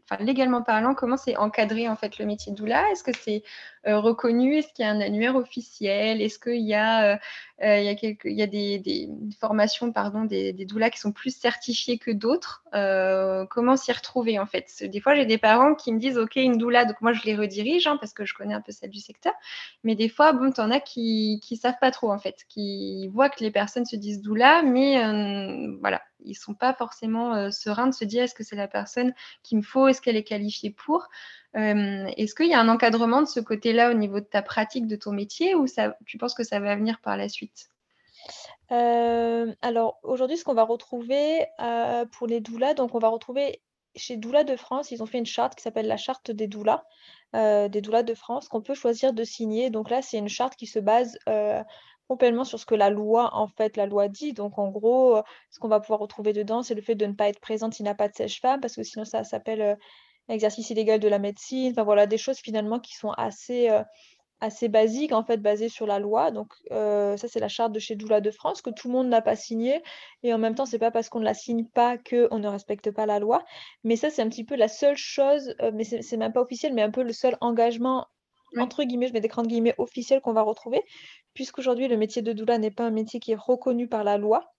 enfin 0.04 0.24
légalement 0.24 0.64
parlant, 0.64 0.96
comment 0.96 1.16
c'est 1.16 1.38
encadré 1.38 1.88
en 1.88 1.96
fait 1.96 2.18
le 2.18 2.26
métier 2.26 2.52
de 2.52 2.58
doula? 2.58 2.90
Est-ce 2.92 3.04
que 3.04 3.16
c'est 3.16 3.44
reconnu? 3.86 4.58
Est-ce 4.58 4.74
qu'il 4.74 4.84
y 4.84 4.88
a 4.88 4.92
un 4.92 5.00
annuaire 5.00 5.36
officiel? 5.36 6.24
Est-ce 6.24 6.40
qu'il 6.40 6.66
y 6.66 6.74
a, 6.74 7.20
il 7.62 7.84
y 7.84 7.88
a, 7.88 7.94
quelques, 7.94 8.26
il 8.26 8.36
y 8.36 8.42
a 8.42 8.48
des, 8.48 8.80
des, 8.80 9.08
formations 9.40 9.92
pardon, 9.92 10.24
des, 10.24 10.54
des, 10.54 10.66
doulas 10.66 10.90
qui 10.90 10.98
sont 11.00 11.12
plus 11.12 11.36
certifiées 11.38 12.00
que 12.00 12.10
d'autres? 12.10 12.64
Comment 13.52 13.78
s'y 13.78 13.92
retrouver 13.92 14.40
en 14.40 14.48
fait? 14.48 14.84
Des 14.84 15.00
fois, 15.00 15.14
j'ai 15.14 15.28
des 15.28 15.38
parents 15.38 15.76
qui 15.76 15.94
me 15.94 16.00
disent, 16.00 16.18
ok, 16.18 16.36
une 16.38 16.58
doula, 16.58 16.86
donc 16.86 17.00
moi 17.02 17.14
je 17.14 17.22
les 17.26 17.36
redirige 17.36 17.86
hein, 17.86 17.98
parce 17.98 18.14
que 18.14 18.26
je 18.26 18.34
connais 18.34 18.56
un 18.56 18.62
peu 18.62 18.72
celle 18.72 18.90
du 18.90 19.00
secteur, 19.00 19.34
mais 19.84 19.94
des 19.94 20.10
fois, 20.10 20.34
bon, 20.34 20.52
tu 20.52 20.62
en 20.62 20.72
as 20.72 20.80
qui 20.80 21.40
ne 21.52 21.56
savent 21.56 21.78
pas 21.80 21.92
trop 21.92 22.12
en 22.12 22.18
fait, 22.18 22.44
qui 22.50 23.08
voient 23.10 23.30
que 23.30 23.44
les 23.44 23.52
personnes 23.52 23.86
se 23.86 23.96
disent 23.96 24.20
doula, 24.20 24.64
mais 24.64 24.95
euh, 24.98 25.78
voilà, 25.80 26.02
ils 26.24 26.36
sont 26.36 26.54
pas 26.54 26.74
forcément 26.74 27.34
euh, 27.36 27.52
sereins 27.52 27.88
de 27.88 27.94
se 27.94 28.06
dire 28.06 28.24
est-ce 28.24 28.36
que 28.36 28.44
c'est 28.44 28.56
la 28.56 28.68
personne 28.68 29.14
qu'il 29.44 29.58
me 29.58 29.64
faut, 29.64 29.88
est-ce 29.88 30.02
qu'elle 30.02 30.16
est 30.16 30.24
qualifiée 30.24 30.72
pour. 30.72 31.08
Euh, 31.56 32.06
est-ce 32.18 32.36
qu'il 32.36 32.48
y 32.48 32.54
a 32.54 32.60
un 32.60 32.70
encadrement 32.70 33.22
de 33.22 33.28
ce 33.28 33.40
côté-là 33.40 33.92
au 33.92 33.94
niveau 33.94 34.20
de 34.20 34.26
ta 34.26 34.42
pratique, 34.42 34.88
de 34.88 34.96
ton 34.96 35.12
métier, 35.12 35.56
ou 35.56 35.66
tu 36.06 36.18
penses 36.18 36.34
que 36.34 36.44
ça 36.44 36.60
va 36.60 36.76
venir 36.76 37.00
par 37.02 37.18
la 37.18 37.30
suite? 37.30 37.70
Alors 38.70 40.00
aujourd'hui, 40.04 40.38
ce 40.38 40.44
qu'on 40.44 40.56
va 40.56 40.64
retrouver 40.64 41.46
pour 42.12 42.28
les 42.28 42.42
doulas, 42.42 42.74
donc 42.74 42.96
on 42.96 43.00
va 43.00 43.10
retrouver 43.10 43.62
chez 43.96 44.18
Doula 44.18 44.44
de 44.44 44.58
France, 44.58 44.92
ils 44.92 45.02
ont 45.02 45.06
fait 45.06 45.20
une 45.20 45.26
charte 45.26 45.56
qui 45.56 45.62
s'appelle 45.62 45.88
la 45.88 45.96
charte 45.96 46.32
des 46.32 46.48
doulas, 46.48 46.84
des 47.34 47.82
doulas 47.82 48.04
de 48.04 48.14
France, 48.16 48.50
qu'on 48.50 48.62
peut 48.62 48.74
choisir 48.74 49.14
de 49.14 49.24
signer. 49.24 49.70
Donc 49.70 49.90
là, 49.90 50.02
c'est 50.02 50.18
une 50.18 50.28
charte 50.28 50.56
qui 50.56 50.66
se 50.66 50.80
base 50.80 51.18
complètement 52.08 52.44
sur 52.44 52.60
ce 52.60 52.66
que 52.66 52.76
la 52.76 52.90
loi, 52.90 53.30
en 53.34 53.48
fait, 53.48 53.78
la 53.78 53.86
loi 53.86 54.08
dit. 54.08 54.34
Donc, 54.34 54.60
en 54.60 54.70
gros, 54.70 55.22
ce 55.50 55.60
qu'on 55.60 55.68
va 55.68 55.80
pouvoir 55.80 56.00
retrouver 56.00 56.34
dedans, 56.34 56.64
c'est 56.64 56.76
le 56.76 56.82
fait 56.82 56.96
de 56.96 57.06
ne 57.06 57.14
pas 57.14 57.30
être 57.30 57.40
présente 57.40 57.74
s'il 57.74 57.86
n'a 57.86 57.96
pas 57.96 58.08
de 58.08 58.14
sèche-femme, 58.14 58.62
parce 58.62 58.76
que 58.76 58.84
sinon, 58.84 59.06
ça 59.06 59.24
s'appelle 59.24 59.78
exercice 60.30 60.70
illégal 60.70 61.00
de 61.00 61.08
la 61.08 61.20
médecine. 61.20 61.72
Enfin, 61.72 61.84
voilà, 61.84 62.08
des 62.08 62.18
choses 62.18 62.38
finalement 62.38 62.80
qui 62.80 62.96
sont 62.96 63.12
assez, 63.12 63.70
assez 64.40 64.70
basiques, 64.70 65.14
en 65.14 65.24
fait, 65.24 65.38
basées 65.38 65.70
sur 65.70 65.88
la 65.88 66.00
loi. 66.00 66.32
Donc, 66.32 66.54
ça, 66.70 67.28
c'est 67.28 67.40
la 67.40 67.48
charte 67.48 67.72
de 67.72 67.80
chez 67.80 67.96
Doula 67.96 68.22
de 68.22 68.32
France, 68.32 68.62
que 68.62 68.70
tout 68.70 68.88
le 68.88 68.94
monde 68.94 69.08
n'a 69.08 69.22
pas 69.22 69.36
signé. 69.36 69.82
Et 70.24 70.34
en 70.34 70.38
même 70.38 70.56
temps, 70.56 70.66
c'est 70.66 70.80
pas 70.80 70.92
parce 70.92 71.10
qu'on 71.10 71.20
ne 71.20 71.26
la 71.26 71.34
signe 71.34 71.66
pas 71.66 71.98
qu'on 71.98 72.40
ne 72.40 72.48
respecte 72.48 72.92
pas 72.92 73.06
la 73.06 73.20
loi. 73.20 73.44
Mais 73.84 73.96
ça, 73.96 74.10
c'est 74.10 74.22
un 74.22 74.30
petit 74.30 74.46
peu 74.46 74.56
la 74.56 74.68
seule 74.68 74.98
chose, 74.98 75.56
mais 75.74 75.84
c'est 75.84 76.18
même 76.18 76.34
pas 76.34 76.42
officiel, 76.42 76.74
mais 76.74 76.84
un 76.84 76.92
peu 76.92 77.04
le 77.04 77.14
seul 77.14 77.38
engagement 77.42 78.06
entre 78.60 78.84
guillemets, 78.84 79.08
je 79.08 79.14
mets 79.14 79.22
des 79.22 79.28
grandes 79.28 79.48
guillemets 79.48 79.76
officiels 79.78 80.22
qu'on 80.22 80.34
va 80.34 80.42
retrouver, 80.42 80.82
puisqu'aujourd'hui 81.34 81.88
le 81.88 81.98
métier 81.98 82.22
de 82.22 82.34
doula 82.34 82.58
n'est 82.58 82.72
pas 82.72 82.86
un 82.86 82.92
métier 82.92 83.20
qui 83.20 83.32
est 83.32 83.40
reconnu 83.40 83.88
par 83.88 84.04
la 84.04 84.18
loi. 84.18 84.52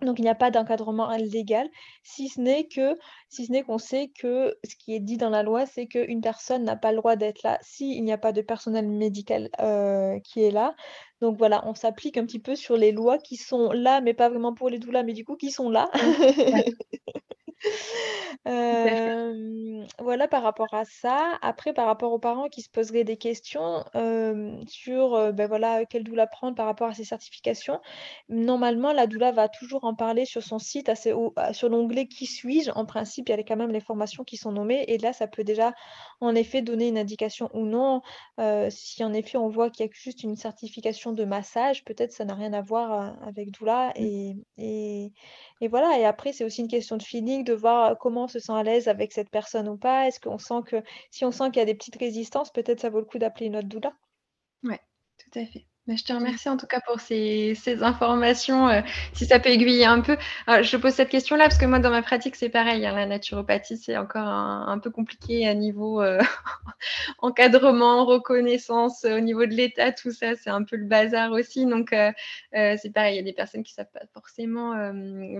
Donc 0.00 0.18
il 0.18 0.22
n'y 0.22 0.28
a 0.28 0.34
pas 0.34 0.50
d'encadrement 0.50 1.08
légal, 1.16 1.68
si 2.02 2.28
ce 2.28 2.40
n'est 2.40 2.66
que 2.66 2.98
si 3.28 3.46
ce 3.46 3.52
n'est 3.52 3.62
qu'on 3.62 3.78
sait 3.78 4.08
que 4.08 4.58
ce 4.64 4.74
qui 4.74 4.94
est 4.94 5.00
dit 5.00 5.16
dans 5.16 5.30
la 5.30 5.42
loi, 5.44 5.64
c'est 5.64 5.86
qu'une 5.86 6.20
personne 6.20 6.64
n'a 6.64 6.76
pas 6.76 6.90
le 6.90 6.98
droit 6.98 7.14
d'être 7.14 7.42
là 7.44 7.58
s'il 7.62 8.02
n'y 8.04 8.12
a 8.12 8.18
pas 8.18 8.32
de 8.32 8.42
personnel 8.42 8.88
médical 8.88 9.48
euh, 9.60 10.18
qui 10.20 10.42
est 10.42 10.50
là. 10.50 10.74
Donc 11.20 11.38
voilà, 11.38 11.62
on 11.66 11.74
s'applique 11.74 12.16
un 12.16 12.26
petit 12.26 12.40
peu 12.40 12.56
sur 12.56 12.76
les 12.76 12.90
lois 12.90 13.18
qui 13.18 13.36
sont 13.36 13.70
là, 13.70 14.00
mais 14.00 14.14
pas 14.14 14.28
vraiment 14.28 14.54
pour 14.54 14.68
les 14.68 14.78
doulas, 14.80 15.04
mais 15.04 15.12
du 15.12 15.24
coup 15.24 15.36
qui 15.36 15.52
sont 15.52 15.70
là. 15.70 15.88
voilà 19.98 20.28
par 20.28 20.42
rapport 20.42 20.72
à 20.72 20.84
ça. 20.84 21.38
Après, 21.42 21.72
par 21.72 21.86
rapport 21.86 22.12
aux 22.12 22.18
parents 22.18 22.48
qui 22.48 22.62
se 22.62 22.70
poseraient 22.70 23.04
des 23.04 23.16
questions 23.16 23.84
sur 24.68 25.32
ben 25.32 25.46
voilà, 25.46 25.84
quelle 25.84 26.04
doula 26.04 26.26
prendre 26.26 26.56
par 26.56 26.66
rapport 26.66 26.88
à 26.88 26.94
ces 26.94 27.04
certifications, 27.04 27.80
normalement, 28.28 28.92
la 28.92 29.06
doula 29.06 29.32
va 29.32 29.48
toujours 29.48 29.84
en 29.84 29.94
parler 29.94 30.24
sur 30.24 30.42
son 30.42 30.58
site, 30.58 30.88
assez 30.88 31.14
sur 31.52 31.68
l'onglet 31.68 32.06
Qui 32.06 32.26
suis-je 32.26 32.70
En 32.70 32.84
principe, 32.84 33.28
il 33.28 33.36
y 33.36 33.38
a 33.38 33.42
quand 33.42 33.56
même 33.56 33.72
les 33.72 33.80
formations 33.80 34.24
qui 34.24 34.36
sont 34.36 34.52
nommées, 34.52 34.84
et 34.88 34.98
là, 34.98 35.12
ça 35.12 35.26
peut 35.26 35.44
déjà 35.44 35.72
en 36.20 36.34
effet 36.34 36.62
donner 36.62 36.88
une 36.88 36.98
indication 36.98 37.50
ou 37.54 37.66
non. 37.66 38.02
si 38.70 39.04
en 39.04 39.12
effet 39.12 39.38
on 39.38 39.48
voit 39.48 39.70
qu'il 39.70 39.86
y 39.86 39.88
a 39.88 39.92
juste 39.92 40.22
une 40.22 40.36
certification 40.36 41.12
de 41.12 41.24
massage, 41.24 41.84
peut-être 41.84 42.12
ça 42.12 42.24
n'a 42.24 42.34
rien 42.34 42.52
à 42.52 42.62
voir 42.62 43.16
avec 43.26 43.50
doula, 43.50 43.88
mmh. 43.90 44.02
et, 44.02 44.36
et, 44.58 45.12
et 45.60 45.68
voilà. 45.68 45.98
Et 45.98 46.04
après, 46.04 46.32
c'est 46.32 46.44
aussi 46.44 46.60
une 46.62 46.68
question 46.68 46.96
de 46.96 47.02
feeling, 47.02 47.44
de 47.44 47.51
voir 47.52 47.98
comment 47.98 48.24
on 48.24 48.28
se 48.28 48.38
sent 48.38 48.52
à 48.52 48.62
l'aise 48.62 48.88
avec 48.88 49.12
cette 49.12 49.30
personne 49.30 49.68
ou 49.68 49.76
pas. 49.76 50.06
Est-ce 50.08 50.20
qu'on 50.20 50.38
sent 50.38 50.62
que 50.66 50.82
si 51.10 51.24
on 51.24 51.30
sent 51.32 51.50
qu'il 51.50 51.58
y 51.58 51.62
a 51.62 51.66
des 51.66 51.74
petites 51.74 51.96
résistances, 51.98 52.50
peut-être 52.52 52.80
ça 52.80 52.90
vaut 52.90 53.00
le 53.00 53.06
coup 53.06 53.18
d'appeler 53.18 53.46
une 53.46 53.56
autre 53.56 53.68
doula? 53.68 53.92
Ouais, 54.64 54.80
tout 55.18 55.38
à 55.38 55.46
fait. 55.46 55.66
Mais 55.88 55.96
je 55.96 56.04
te 56.04 56.12
remercie 56.12 56.48
en 56.48 56.56
tout 56.56 56.68
cas 56.68 56.80
pour 56.86 57.00
ces, 57.00 57.56
informations. 57.82 58.68
Euh, 58.68 58.82
si 59.14 59.26
ça 59.26 59.40
peut 59.40 59.48
aiguiller 59.48 59.84
un 59.84 60.00
peu. 60.00 60.16
je 60.46 60.76
pose 60.76 60.92
cette 60.92 61.08
question-là 61.08 61.44
parce 61.44 61.58
que 61.58 61.66
moi, 61.66 61.80
dans 61.80 61.90
ma 61.90 62.02
pratique, 62.02 62.36
c'est 62.36 62.50
pareil. 62.50 62.86
Hein, 62.86 62.94
la 62.94 63.06
naturopathie, 63.06 63.76
c'est 63.76 63.96
encore 63.96 64.28
un, 64.28 64.78
peu 64.78 64.90
compliqué 64.90 65.48
à 65.48 65.54
niveau 65.54 66.00
euh, 66.00 66.20
encadrement, 67.18 68.04
reconnaissance, 68.04 69.04
au 69.04 69.18
niveau 69.18 69.44
de 69.44 69.54
l'État, 69.54 69.90
tout 69.90 70.12
ça, 70.12 70.36
c'est 70.36 70.50
un 70.50 70.62
peu 70.62 70.76
le 70.76 70.84
bazar 70.84 71.32
aussi. 71.32 71.66
Donc, 71.66 71.92
euh, 71.92 72.12
c'est 72.52 72.92
pareil. 72.92 73.14
Il 73.14 73.16
y 73.16 73.20
a 73.20 73.24
des 73.24 73.32
personnes 73.32 73.64
qui 73.64 73.72
ne 73.72 73.82
savent 73.82 73.92
pas 73.92 74.06
forcément 74.14 74.74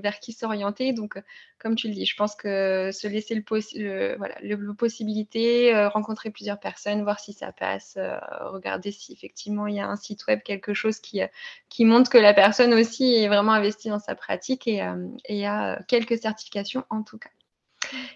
vers 0.01 0.19
qui 0.19 0.33
s'orienter. 0.33 0.93
Donc, 0.93 1.23
comme 1.61 1.77
tu 1.77 1.87
le 1.87 1.95
dis, 1.95 2.05
je 2.05 2.17
pense 2.17 2.35
que 2.35 2.91
se 2.93 3.07
laisser 3.07 3.37
le, 3.37 4.17
voilà, 4.17 4.35
le, 4.43 4.75
possibilité, 4.75 5.87
rencontrer 5.87 6.31
plusieurs 6.31 6.59
personnes, 6.59 7.05
voir 7.05 7.21
si 7.21 7.33
ça 7.33 7.53
passe, 7.53 7.97
regarder 8.41 8.91
si 8.91 9.13
effectivement 9.13 9.69
il 9.69 9.77
y 9.77 9.81
a 9.81 9.87
un 9.87 9.95
site 9.95 10.27
web 10.27 10.32
quelque 10.37 10.75
chose 10.75 10.99
qui, 10.99 11.23
euh, 11.23 11.27
qui 11.69 11.85
montre 11.85 12.11
que 12.11 12.19
la 12.19 12.35
personne 12.35 12.75
aussi 12.75 13.15
est 13.17 13.29
vraiment 13.29 13.53
investie 13.53 13.89
dans 13.89 13.99
sa 13.99 14.15
pratique 14.15 14.67
et, 14.67 14.83
euh, 14.83 15.47
a 15.47 15.83
quelques 15.89 16.19
certifications 16.19 16.85
en 16.91 17.03
tout 17.03 17.19
cas. 17.19 17.31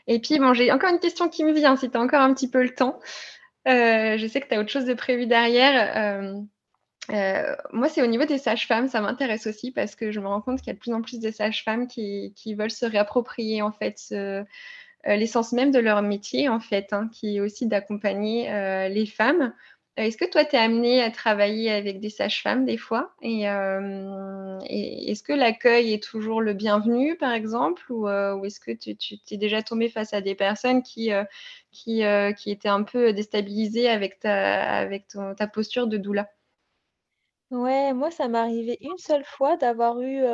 Et 0.07 0.21
puis, 0.21 0.39
bon, 0.39 0.55
j'ai 0.55 0.73
encore 0.73 0.91
une 0.91 1.01
question 1.01 1.29
qui 1.29 1.45
me 1.45 1.53
vient, 1.53 1.77
si 1.77 1.91
tu 1.91 1.97
as 1.97 2.01
encore 2.01 2.23
un 2.23 2.33
petit 2.33 2.49
peu 2.49 2.63
le 2.63 2.75
temps. 2.75 2.99
Euh, 3.69 4.17
je 4.17 4.27
sais 4.27 4.41
que 4.41 4.49
tu 4.49 4.55
as 4.55 4.61
autre 4.61 4.71
chose 4.71 4.85
de 4.85 4.95
prévu 4.95 5.27
derrière. 5.27 6.45
moi, 7.73 7.89
c'est 7.89 8.03
au 8.03 8.07
niveau 8.07 8.25
des 8.25 8.39
sages-femmes, 8.39 8.89
ça 8.89 9.01
m'intéresse 9.01 9.47
aussi 9.47 9.73
parce 9.73 9.97
que 9.97 10.13
je 10.13 10.21
me 10.21 10.29
rends 10.29 10.41
compte 10.41 10.59
qu'il 10.61 10.69
y 10.69 10.71
a 10.71 10.75
de 10.75 10.79
plus 10.79 10.93
en 10.93 11.03
plus 11.03 11.21
de 11.21 11.31
sages-femmes 11.31 11.89
qui, 11.89 12.33
qui, 12.37 12.55
veulent 12.55 12.71
se 12.71 12.87
réapproprier 12.87 13.61
en 13.63 13.73
fait 13.73 13.99
l'essence 15.05 15.53
même 15.53 15.73
de 15.73 15.79
leur 15.79 16.01
métier 16.03 16.49
en 16.49 16.61
fait, 16.61 16.93
hein, 16.93 17.09
qui 17.13 17.37
est 17.37 17.41
aussi 17.41 17.67
d'accompagner 17.67 18.89
les 18.89 19.07
femmes 19.07 19.53
est-ce 19.97 20.17
que 20.17 20.29
toi, 20.31 20.45
tu 20.45 20.57
es 20.57 20.59
amené 20.59 21.03
à 21.03 21.11
travailler 21.11 21.71
avec 21.71 22.01
des 22.01 22.11
sages-femmes 22.11 22.65
des 22.65 22.77
fois? 22.77 23.15
Euh, 23.25 24.59
Et, 24.69 25.11
est-ce 25.11 25.23
que 25.23 25.33
l'accueil 25.33 25.93
est 25.95 26.03
toujours 26.03 26.41
le 26.41 26.53
bienvenu, 26.53 27.17
par 27.17 27.33
exemple? 27.33 27.91
Ou, 27.91 28.09
euh, 28.09 28.43
est-ce 28.43 28.61
que 28.61 28.73
tu, 28.73 28.97
t'es 28.97 29.37
déjà 29.37 29.63
tombé 29.63 29.89
face 29.89 30.13
à 30.13 30.21
des 30.21 30.35
personnes 30.35 30.83
qui, 30.83 31.13
euh, 31.13 31.25
étaient 32.47 32.69
un 32.69 32.83
peu 32.83 33.13
déstabilisées 33.13 33.89
avec 33.89 34.19
ta, 34.21 34.63
avec 34.79 35.07
ta 35.37 35.47
posture 35.47 35.87
de 35.87 35.97
doula? 35.97 36.29
Ouais, 37.51 37.93
moi, 37.93 38.11
ça 38.11 38.29
m'est 38.29 38.39
arrivé 38.39 38.77
une 38.81 38.99
seule 38.99 39.25
fois 39.25 39.57
d'avoir 39.57 40.01
eu 40.01 40.25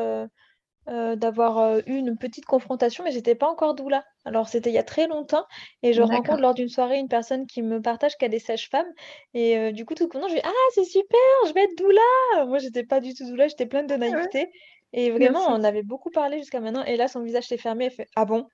d'avoir, 0.87 1.79
eu 1.87 1.95
une 1.97 2.17
petite 2.19 2.45
confrontation, 2.45 3.05
mais 3.05 3.13
j'étais 3.13 3.35
pas 3.35 3.49
encore 3.49 3.75
doula. 3.75 4.05
Alors 4.25 4.49
c'était 4.49 4.71
il 4.71 4.75
y 4.75 4.79
a 4.79 4.83
très 4.83 5.07
longtemps 5.07 5.45
et 5.83 5.93
je 5.93 6.03
rencontre 6.03 6.41
lors 6.43 6.55
d'une 6.55 6.69
soirée 6.69 6.99
une 6.99 7.09
personne 7.09 7.47
qui 7.47 7.63
me 7.63 7.81
partage 7.83 8.17
qu'elle 8.17 8.35
est 8.35 8.39
sage-femme 8.39 8.87
et 9.35 9.73
du 9.73 9.85
coup 9.85 9.95
tout 9.95 10.09
content, 10.09 10.29
je 10.29 10.35
dis: 10.35 10.41
«Ah 10.45 10.51
c'est 10.75 10.85
super, 10.85 11.19
je 11.49 11.53
vais 11.55 11.65
être 11.65 11.77
doula!» 11.79 12.47
moi 12.47 12.59
j'étais 12.59 12.85
pas 12.85 13.01
du 13.01 13.15
tout 13.15 13.25
doula, 13.27 13.49
j'étais 13.49 13.67
pleine 13.67 13.87
de 13.87 13.95
naïveté 13.97 14.51
et 14.93 15.11
vraiment 15.11 15.47
on 15.49 15.63
avait 15.65 15.83
beaucoup 15.83 16.11
parlé 16.11 16.39
jusqu'à 16.39 16.61
maintenant 16.61 16.85
et 16.85 16.97
là 16.97 17.09
son 17.09 17.23
visage 17.23 17.45
s'est 17.49 17.59
fermé, 17.59 17.87
elle 17.87 17.91
fait: 17.93 18.09
«Ah 18.17 18.25
bon?» 18.25 18.47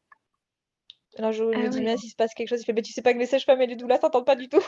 alors 1.16 1.32
je 1.32 1.44
lui 1.44 1.66
ah 1.66 1.68
dis: 1.68 1.80
«Mince, 1.82 2.04
il 2.04 2.10
se 2.10 2.16
passe 2.16 2.34
quelque 2.34 2.48
chose», 2.48 2.60
il 2.62 2.64
fait: 2.64 2.72
«Beh, 2.72 2.82
tu 2.82 2.92
sais 2.92 3.02
pas 3.02 3.12
que 3.14 3.18
les 3.18 3.26
sages-femmes 3.26 3.62
et 3.62 3.66
les 3.66 3.76
doulas 3.76 3.98
s'entendent 4.00 4.26
pas 4.26 4.36
du 4.36 4.48
tout?» 4.48 4.62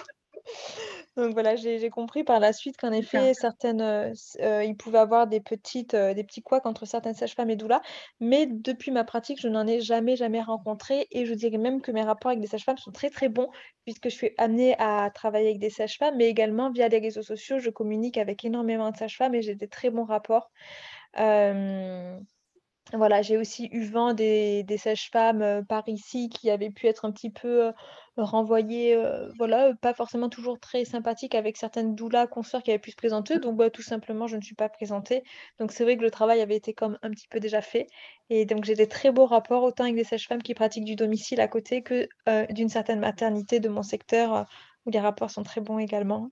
Donc 1.16 1.32
voilà, 1.32 1.56
j'ai 1.56 1.90
compris 1.90 2.22
par 2.22 2.38
la 2.38 2.52
suite 2.52 2.76
qu'en 2.76 2.92
effet, 2.92 3.34
certaines, 3.34 3.80
euh, 3.80 4.12
euh, 4.40 4.62
il 4.64 4.76
pouvait 4.76 4.98
avoir 4.98 5.26
des 5.26 5.40
petites, 5.40 5.94
euh, 5.94 6.14
des 6.14 6.22
petits 6.22 6.40
couacs 6.40 6.66
entre 6.66 6.86
certaines 6.86 7.14
sages-femmes 7.14 7.50
et 7.50 7.56
doulas, 7.56 7.82
mais 8.20 8.46
depuis 8.46 8.92
ma 8.92 9.02
pratique, 9.02 9.40
je 9.40 9.48
n'en 9.48 9.66
ai 9.66 9.80
jamais, 9.80 10.14
jamais 10.14 10.40
rencontré 10.40 11.08
et 11.10 11.26
je 11.26 11.34
dirais 11.34 11.58
même 11.58 11.82
que 11.82 11.90
mes 11.90 12.04
rapports 12.04 12.30
avec 12.30 12.40
des 12.40 12.46
sages-femmes 12.46 12.78
sont 12.78 12.92
très, 12.92 13.10
très 13.10 13.28
bons 13.28 13.48
puisque 13.84 14.04
je 14.08 14.14
suis 14.14 14.30
amenée 14.38 14.76
à 14.78 15.10
travailler 15.12 15.48
avec 15.48 15.58
des 15.58 15.70
sages-femmes, 15.70 16.14
mais 16.16 16.28
également 16.28 16.70
via 16.70 16.86
les 16.88 16.98
réseaux 16.98 17.22
sociaux, 17.22 17.58
je 17.58 17.70
communique 17.70 18.16
avec 18.16 18.44
énormément 18.44 18.90
de 18.92 18.96
sages-femmes 18.96 19.34
et 19.34 19.42
j'ai 19.42 19.56
des 19.56 19.68
très 19.68 19.90
bons 19.90 20.04
rapports. 20.04 20.50
Voilà, 22.92 23.22
j'ai 23.22 23.36
aussi 23.36 23.68
eu 23.70 23.84
vent 23.84 24.14
des 24.14 24.64
des 24.64 24.76
sages-femmes, 24.76 25.64
par 25.66 25.88
ici 25.88 26.28
qui 26.28 26.50
avaient 26.50 26.70
pu 26.70 26.86
être 26.88 27.04
un 27.04 27.12
petit 27.12 27.30
peu, 27.30 27.72
renvoyées, 28.16 29.00
voilà, 29.38 29.72
pas 29.80 29.94
forcément 29.94 30.28
toujours 30.28 30.58
très 30.58 30.84
sympathiques 30.84 31.36
avec 31.36 31.56
certaines 31.56 31.94
doulas 31.94 32.26
consoeurs 32.26 32.62
qui 32.64 32.70
avaient 32.70 32.80
pu 32.80 32.90
se 32.90 32.96
présenter. 32.96 33.38
Donc 33.38 33.56
bah, 33.56 33.70
tout 33.70 33.82
simplement, 33.82 34.26
je 34.26 34.36
ne 34.36 34.42
suis 34.42 34.56
pas 34.56 34.68
présentée. 34.68 35.22
Donc 35.60 35.70
c'est 35.70 35.84
vrai 35.84 35.96
que 35.96 36.02
le 36.02 36.10
travail 36.10 36.40
avait 36.40 36.56
été 36.56 36.74
comme 36.74 36.98
un 37.02 37.10
petit 37.10 37.28
peu 37.28 37.38
déjà 37.38 37.62
fait 37.62 37.86
et 38.28 38.44
donc 38.44 38.64
j'ai 38.64 38.74
des 38.74 38.88
très 38.88 39.12
beaux 39.12 39.26
rapports 39.26 39.62
autant 39.62 39.84
avec 39.84 39.94
des 39.96 40.04
sages-femmes 40.04 40.42
qui 40.42 40.54
pratiquent 40.54 40.84
du 40.84 40.96
domicile 40.96 41.40
à 41.40 41.46
côté 41.48 41.82
que, 41.82 42.08
d'une 42.52 42.68
certaine 42.68 42.98
maternité 43.00 43.60
de 43.60 43.68
mon 43.68 43.82
secteur, 43.82 44.46
où 44.86 44.90
les 44.90 45.00
rapports 45.00 45.30
sont 45.30 45.42
très 45.44 45.60
bons 45.60 45.78
également. 45.78 46.30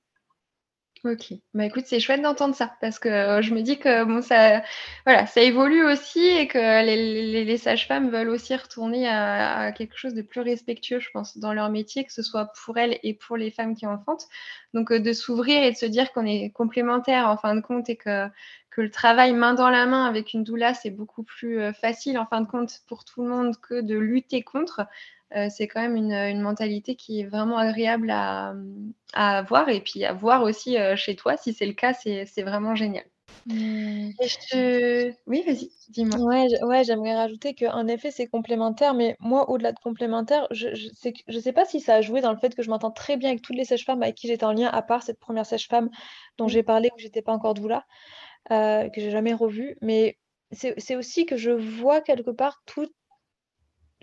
OK. 1.04 1.32
Bah, 1.54 1.64
écoute, 1.64 1.84
c'est 1.86 2.00
chouette 2.00 2.22
d'entendre 2.22 2.54
ça 2.56 2.72
parce 2.80 2.98
que, 2.98 3.08
heu, 3.38 3.42
je 3.42 3.54
me 3.54 3.62
dis 3.62 3.78
que 3.78 4.02
bon 4.04 4.20
ça 4.20 4.62
voilà, 5.06 5.26
ça 5.26 5.40
évolue 5.42 5.84
aussi 5.84 6.18
et 6.26 6.48
que 6.48 6.58
les 6.84 7.56
sages-femmes 7.56 8.10
veulent 8.10 8.28
aussi 8.30 8.54
retourner 8.56 9.06
à 9.08 9.70
quelque 9.72 9.96
chose 9.96 10.14
de 10.14 10.22
plus 10.22 10.40
respectueux, 10.40 10.98
je 10.98 11.08
pense, 11.12 11.38
dans 11.38 11.52
leur 11.52 11.70
métier, 11.70 12.04
que 12.04 12.12
ce 12.12 12.22
soit 12.22 12.52
pour 12.64 12.78
elles 12.78 12.98
et 13.04 13.14
pour 13.14 13.36
les 13.36 13.50
femmes 13.52 13.76
qui 13.76 13.86
enfantent. 13.86 14.26
Donc, 14.74 14.90
heu, 14.90 14.98
de 14.98 15.12
s'ouvrir 15.12 15.62
et 15.62 15.70
de 15.70 15.76
se 15.76 15.86
dire 15.86 16.12
qu'on 16.12 16.26
est 16.26 16.50
complémentaires 16.50 17.28
en 17.28 17.36
fin 17.36 17.54
de 17.54 17.60
compte 17.60 17.88
et 17.88 17.96
que 17.96 18.26
que 18.70 18.80
le 18.82 18.90
travail 18.90 19.32
main 19.32 19.54
dans 19.54 19.70
la 19.70 19.86
main 19.86 20.04
avec 20.04 20.34
une 20.34 20.44
doula, 20.44 20.72
c'est 20.74 20.90
beaucoup 20.90 21.22
plus, 21.24 21.58
heu, 21.60 21.72
facile 21.72 22.18
en 22.18 22.26
fin 22.26 22.40
de 22.42 22.46
compte 22.46 22.70
pour 22.88 23.04
tout 23.04 23.22
le 23.22 23.28
monde 23.30 23.56
que 23.60 23.80
de 23.80 23.96
lutter 23.96 24.42
contre. 24.42 24.82
Heu, 25.34 25.48
c'est 25.50 25.68
quand 25.68 25.80
même 25.82 25.96
une, 25.96 26.12
une 26.12 26.40
mentalité 26.40 26.96
qui 26.96 27.20
est 27.20 27.26
vraiment 27.26 27.58
agréable 27.58 28.10
à, 28.10 28.54
à 29.14 29.38
avoir 29.38 29.68
et 29.68 29.80
puis 29.82 30.04
à 30.04 30.12
voir 30.12 30.42
aussi, 30.42 30.76
heu, 30.78 30.96
chez 30.96 31.16
toi. 31.16 31.36
Si 31.36 31.52
c'est 31.54 31.66
le 31.66 31.74
cas, 31.74 31.92
c'est 31.94 32.42
vraiment 32.42 32.74
génial. 32.74 33.04
Mmh. 33.46 34.12
Et 34.20 34.28
je 34.28 34.36
te 34.48 35.14
oui, 35.26 35.42
vas-y, 35.44 35.70
dis-moi. 35.88 36.20
Ouais, 36.20 36.46
ouais, 36.64 36.84
j'aimerais 36.84 37.14
rajouter 37.14 37.54
qu'en 37.54 37.86
effet, 37.86 38.10
c'est 38.10 38.26
complémentaire, 38.28 38.94
mais 38.94 39.14
moi, 39.20 39.50
au-delà 39.50 39.72
de 39.72 39.78
complémentaire, 39.78 40.46
je 40.50 40.68
que 41.10 41.18
je 41.28 41.38
sais 41.38 41.52
pas 41.52 41.66
si 41.66 41.80
ça 41.80 41.96
a 41.96 42.00
joué 42.00 42.22
dans 42.22 42.32
le 42.32 42.38
fait 42.38 42.54
que 42.54 42.62
je 42.62 42.70
m'entends 42.70 42.90
très 42.90 43.18
bien 43.18 43.28
avec 43.28 43.42
toutes 43.42 43.56
les 43.56 43.66
sages-femmes 43.66 44.02
avec 44.02 44.14
qui 44.16 44.26
j'étais 44.26 44.44
en 44.44 44.52
lien, 44.52 44.68
à 44.68 44.80
part 44.80 45.02
cette 45.02 45.18
première 45.20 45.44
sage-femme 45.44 45.90
dont 46.38 46.46
Mmh. 46.46 46.48
j'ai 46.48 46.62
parlé, 46.62 46.88
où 46.94 46.98
j'étais 46.98 47.20
pas 47.20 47.32
encore 47.32 47.52
doula, 47.54 47.84
heu, 48.52 48.90
que 48.94 49.00
j'ai 49.00 49.10
jamais 49.10 49.34
revue. 49.34 49.76
Mais 49.82 50.18
c'est 50.52 50.96
aussi 50.96 51.26
que 51.26 51.36
je 51.36 51.50
vois 51.52 52.00
quelque 52.02 52.30
part 52.32 52.62
tout 52.66 52.88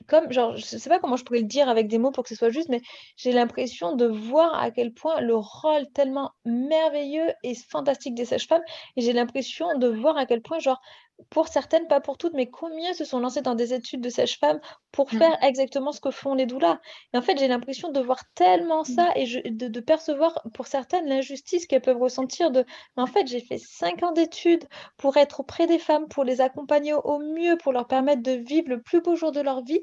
comme 0.07 0.31
genre, 0.31 0.55
je 0.57 0.63
sais 0.63 0.89
pas 0.89 0.99
comment 0.99 1.15
je 1.15 1.23
pourrais 1.23 1.39
le 1.39 1.45
dire 1.45 1.69
avec 1.69 1.87
des 1.87 1.97
mots 1.97 2.11
pour 2.11 2.23
que 2.23 2.29
ce 2.29 2.35
soit 2.35 2.49
juste, 2.49 2.69
mais 2.69 2.81
j'ai 3.17 3.31
l'impression 3.31 3.95
de 3.95 4.05
voir 4.05 4.53
à 4.55 4.71
quel 4.71 4.93
point 4.93 5.21
le 5.21 5.35
rôle 5.35 5.87
tellement 5.93 6.31
merveilleux 6.45 7.31
et 7.43 7.55
fantastique 7.55 8.15
des 8.15 8.25
sages-femmes 8.25 8.63
et 8.97 9.01
j'ai 9.01 9.13
l'impression 9.13 9.77
de 9.77 9.87
voir 9.87 10.17
à 10.17 10.25
quel 10.25 10.41
point, 10.41 10.59
genre, 10.59 10.81
pour 11.29 11.47
certaines, 11.47 11.87
pas 11.87 12.01
pour 12.01 12.17
toutes, 12.17 12.33
mais 12.33 12.49
combien 12.49 12.93
se 12.93 13.05
sont 13.05 13.19
lancées 13.19 13.41
dans 13.41 13.55
des 13.55 13.73
études 13.73 14.01
de 14.01 14.09
sage-femme 14.09 14.59
pour 14.91 15.11
Mmh 15.11 15.31
faire 15.31 15.37
exactement 15.43 15.91
ce 15.91 16.01
que 16.01 16.11
font 16.11 16.33
les 16.35 16.45
doulas. 16.45 16.79
Et 17.13 17.17
en 17.17 17.21
fait, 17.21 17.37
j'ai 17.37 17.47
l'impression 17.47 17.91
de 17.91 17.99
voir 18.01 18.19
tellement 18.35 18.83
mh. 18.87 19.05
ça 19.05 19.11
et 19.15 19.25
je 19.25 19.39
de 19.49 19.67
de 19.67 19.79
percevoir 19.79 20.41
pour 20.53 20.67
certaines 20.67 21.07
l'injustice 21.07 21.67
qu'elles 21.67 21.81
peuvent 21.81 22.01
ressentir 22.01 22.51
de: 22.51 22.65
«Mais 22.97 23.03
en 23.03 23.07
fait, 23.07 23.27
j'ai 23.27 23.39
fait 23.41 23.57
5 23.59 24.03
ans 24.03 24.11
d'études 24.11 24.67
pour 24.97 25.17
être 25.17 25.41
auprès 25.41 25.67
des 25.67 25.79
femmes, 25.79 26.07
pour 26.09 26.23
les 26.23 26.41
accompagner 26.41 26.93
au 26.93 27.19
mieux, 27.19 27.57
pour 27.57 27.71
leur 27.73 27.87
permettre 27.87 28.21
de 28.23 28.31
vivre 28.31 28.69
le 28.69 28.81
plus 28.81 29.01
beau 29.01 29.15
jour 29.15 29.31
de 29.31 29.41
leur 29.41 29.63
vie 29.63 29.81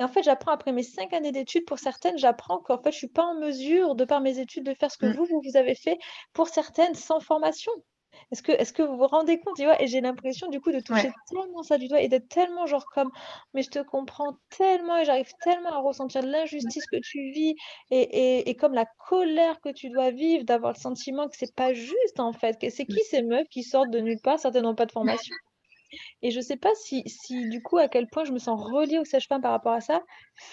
et 0.00 0.04
en 0.04 0.08
fait, 0.08 0.22
j'apprends 0.22 0.52
après 0.52 0.72
mes 0.72 0.82
5 0.82 1.12
années 1.12 1.32
d'études, 1.32 1.64
pour 1.66 1.78
certaines, 1.78 2.16
j'apprends 2.18 2.58
qu'en 2.60 2.78
fait, 2.82 2.92
je 2.92 2.96
suis 2.98 3.08
pas 3.08 3.24
en 3.24 3.34
mesure, 3.38 3.94
de 3.94 4.04
par 4.06 4.20
mes 4.22 4.38
études, 4.38 4.64
de 4.64 4.72
faire 4.74 4.90
ce 4.90 4.96
que 4.98 5.04
Mmh. 5.04 5.16
vous, 5.16 5.24
vous 5.26 5.40
vous 5.44 5.56
avez 5.58 5.74
fait, 5.74 5.98
pour 6.32 6.48
certaines, 6.48 6.94
sans 6.94 7.20
formation. 7.20 7.72
Est-ce 8.32 8.42
que 8.72 8.82
vous 8.82 8.96
vous 8.96 9.06
rendez 9.06 9.38
compte, 9.38 9.54
tu 9.56 9.62
vois? 9.64 9.80
Et 9.80 9.86
j'ai 9.86 10.00
l'impression, 10.00 10.48
du 10.48 10.60
coup, 10.60 10.72
de 10.72 10.80
Ouais. 10.88 11.06
toucher 11.06 11.14
tellement 11.30 11.62
ça 11.62 11.78
du 11.78 11.86
doigt 11.86 12.00
et 12.02 12.08
d'être 12.08 12.28
tellement 12.28 12.66
genre 12.66 12.88
comme: 12.88 13.10
«Mais 13.54 13.62
je 13.62 13.70
te 13.70 13.78
comprends 13.78 14.38
tellement 14.50 14.96
et 14.98 15.04
j'arrive 15.04 15.32
tellement 15.40 15.70
à 15.70 15.78
ressentir 15.80 16.22
l'injustice 16.22 16.88
que 16.88 16.96
tu 17.00 17.30
vis 17.30 17.54
et 17.90 18.00
et 18.00 18.50
et 18.50 18.56
comme 18.56 18.74
la 18.74 18.86
colère 19.08 19.60
que 19.60 19.68
tu 19.72 19.90
dois 19.90 20.10
vivre, 20.10 20.44
d'avoir 20.44 20.72
le 20.72 20.78
sentiment 20.78 21.28
que 21.28 21.36
c'est 21.36 21.54
pas 21.54 21.72
juste, 21.72 22.18
en 22.18 22.32
fait, 22.32 22.58
que 22.60 22.68
c'est 22.68 22.86
qui 22.86 23.00
ces 23.04 23.22
meufs 23.22 23.46
qui 23.48 23.62
sortent 23.62 23.90
de 23.90 24.00
nulle 24.00 24.20
part, 24.20 24.40
certaines 24.40 24.64
n'ont 24.64 24.74
pas 24.74 24.86
de 24.86 24.92
formation?» 24.92 25.36
Et 26.22 26.30
je 26.32 26.40
sais 26.40 26.56
pas 26.58 26.74
si 26.76 27.02
si 27.08 27.46
du 27.48 27.62
coup, 27.62 27.78
à 27.78 27.88
quel 27.88 28.08
point 28.08 28.24
je 28.24 28.32
me 28.32 28.38
sens 28.38 28.60
reliée 28.62 28.98
aux 28.98 29.04
sages-femmes 29.06 29.42
par 29.42 29.52
rapport 29.52 29.72
à 29.74 29.80
ça, 29.82 30.02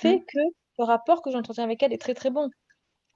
Mmh. 0.02 0.18
fait 0.18 0.24
que 0.28 0.40
le 0.80 0.86
rapport 0.86 1.22
que 1.22 1.32
j'entretiens 1.32 1.66
avec 1.66 1.84
elles 1.84 1.94
est 1.94 2.00
très, 2.02 2.14
très 2.16 2.32
bon. 2.32 2.50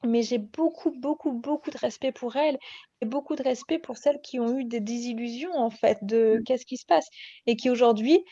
Mais 0.03 0.21
j'ai 0.23 0.37
beaucoup, 0.37 0.91
beaucoup, 0.91 1.31
beaucoup 1.31 1.71
de 1.71 1.77
respect 1.77 2.11
pour 2.11 2.35
elles 2.35 2.57
et 3.01 3.05
beaucoup 3.05 3.35
de 3.35 3.43
respect 3.43 3.79
pour 3.79 3.97
celles 3.97 4.21
qui 4.21 4.39
ont 4.39 4.57
eu 4.57 4.63
des 4.65 4.79
désillusions, 4.79 5.53
en 5.55 5.69
fait, 5.71 5.99
de 6.03 6.39
Mmh. 6.39 6.43
qu'est-ce 6.45 6.65
qui 6.65 6.77
se 6.77 6.85
passe? 6.85 7.07
Et 7.47 7.55
qui 7.55 7.69
aujourd'hui, 7.69 8.23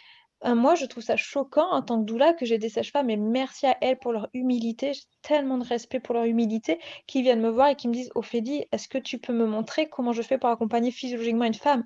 heu, 0.45 0.53
moi, 0.55 0.75
je 0.75 0.85
trouve 0.85 1.03
ça 1.03 1.17
choquant 1.17 1.67
en 1.71 1.81
tant 1.81 1.99
que 1.99 2.05
doula 2.05 2.33
que 2.33 2.45
j'ai 2.45 2.57
des 2.59 2.69
sages-femmes 2.69 3.09
et 3.09 3.17
merci 3.17 3.65
à 3.67 3.77
elles 3.81 3.97
pour 3.99 4.13
leur 4.13 4.29
humilité, 4.33 4.93
j'ai 4.93 5.01
tellement 5.23 5.57
de 5.57 5.65
respect 5.65 5.99
pour 5.99 6.13
leur 6.15 6.25
humilité, 6.25 6.79
qui 7.07 7.21
viennent 7.23 7.41
me 7.41 7.49
voir 7.49 7.69
et 7.69 7.75
qui 7.75 7.87
me 7.87 7.93
disent: 7.93 8.11
«Ophélie, 8.15 8.65
est-ce 8.71 8.87
que 8.87 8.97
tu 8.99 9.17
peux 9.19 9.33
me 9.33 9.45
montrer 9.47 9.89
comment 9.89 10.13
je 10.13 10.21
fais 10.21 10.37
pour 10.37 10.49
accompagner 10.49 10.91
physiologiquement 10.91 11.45
une 11.45 11.53
femme, 11.55 11.83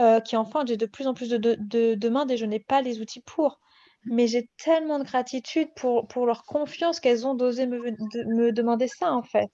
heu, 0.00 0.20
qui 0.24 0.36
enceinte? 0.36 0.68
J'ai 0.68 0.76
de 0.78 0.86
plus 0.86 1.06
en 1.08 1.14
plus 1.14 1.30
de 1.30 1.38
de 1.38 1.56
de 1.60 1.94
demandes 1.96 2.30
et 2.32 2.36
je 2.38 2.46
n'ai 2.46 2.60
pas 2.60 2.82
les 2.82 3.00
outils 3.02 3.22
pour». 3.22 3.60
Mais 4.04 4.26
j'ai 4.26 4.48
tellement 4.58 4.98
de 4.98 5.04
gratitude 5.04 5.68
pour 5.76 6.08
pour 6.08 6.26
leur 6.26 6.44
confiance 6.44 7.00
qu'elles 7.00 7.26
ont 7.26 7.34
d'oser 7.34 7.66
me 7.66 7.92
de 7.92 8.24
me 8.24 8.52
demander 8.52 8.88
ça, 8.88 9.12
en 9.12 9.22
fait. 9.22 9.50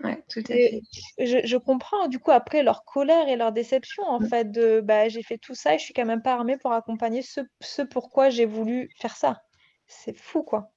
Ouais, 0.00 0.24
tout 0.28 0.42
à 0.50 0.58
Et 0.58 0.70
fait. 0.70 0.82
je 1.18 1.38
je 1.44 1.56
comprends 1.56 2.08
du 2.08 2.18
coup 2.18 2.30
après 2.30 2.62
leur 2.62 2.84
colère 2.84 3.28
et 3.28 3.36
leur 3.36 3.52
déception 3.52 4.04
en 4.04 4.20
Mmh. 4.20 4.28
fait 4.28 4.50
de, 4.50 4.80
bah, 4.80 5.08
j'ai 5.08 5.22
fait 5.22 5.38
tout 5.38 5.54
ça 5.54 5.74
et 5.74 5.78
je 5.78 5.84
suis 5.84 5.94
quand 5.94 6.04
même 6.06 6.22
pas 6.22 6.34
armée 6.34 6.58
pour 6.58 6.72
accompagner 6.72 7.22
ce 7.22 7.40
ce 7.62 7.82
pourquoi 7.82 8.30
j'ai 8.30 8.46
voulu 8.46 8.88
faire 8.98 9.16
ça. 9.16 9.42
C'est 9.86 10.16
fou 10.18 10.42
quoi. 10.44 10.72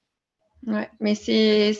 Ouais, 0.66 0.88
mais 1.00 1.16
c'est 1.16 1.72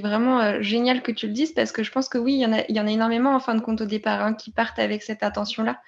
vraiment, 0.00 0.40
heu, 0.42 0.62
génial 0.62 1.00
que 1.02 1.12
tu 1.12 1.28
le 1.28 1.32
dises 1.32 1.52
parce 1.52 1.70
que 1.70 1.84
je 1.84 1.92
pense 1.92 2.08
que 2.08 2.18
oui, 2.18 2.34
il 2.34 2.40
y 2.40 2.46
en 2.46 2.52
a 2.52 2.64
il 2.68 2.74
y 2.74 2.80
en 2.80 2.88
a 2.88 2.90
énormément 2.90 3.34
en 3.36 3.38
fin 3.40 3.54
de 3.54 3.60
compte 3.60 3.80
au 3.82 3.84
départ, 3.86 4.20
hein, 4.20 4.34
qui 4.34 4.50
partent 4.50 4.80
avec 4.80 5.00
cette 5.04 5.22
intention-là, 5.22 5.80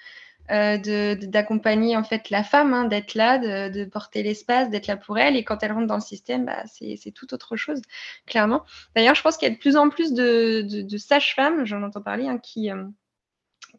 de 0.49 1.15
d'accompagner 1.25 1.97
en 1.97 2.03
fait 2.03 2.29
la 2.29 2.43
femme, 2.43 2.73
hein, 2.73 2.85
d'être 2.85 3.15
là, 3.15 3.37
de 3.39 3.69
de 3.73 3.85
porter 3.85 4.23
l'espace, 4.23 4.69
d'être 4.69 4.87
là 4.87 4.97
pour 4.97 5.17
elle 5.17 5.35
et 5.35 5.43
quand 5.43 5.63
elle 5.63 5.71
rentre 5.71 5.87
dans 5.87 5.95
le 5.95 6.01
système, 6.01 6.45
bah, 6.45 6.63
c'est 6.67 7.11
tout 7.13 7.33
autre 7.33 7.55
chose, 7.55 7.81
clairement. 8.27 8.63
D'ailleurs, 8.95 9.15
je 9.15 9.21
pense 9.23 9.37
qu'il 9.37 9.47
y 9.47 9.51
a 9.51 9.55
de 9.55 9.59
plus 9.59 9.77
en 9.77 9.89
plus 9.89 10.13
de 10.13 10.61
de 10.69 10.81
de 10.81 10.97
sages-femmes, 10.97 11.65
j'en 11.65 11.83
entends 11.83 12.01
parler, 12.01 12.27
hein, 12.27 12.37
qui, 12.37 12.67
hem, 12.67 12.93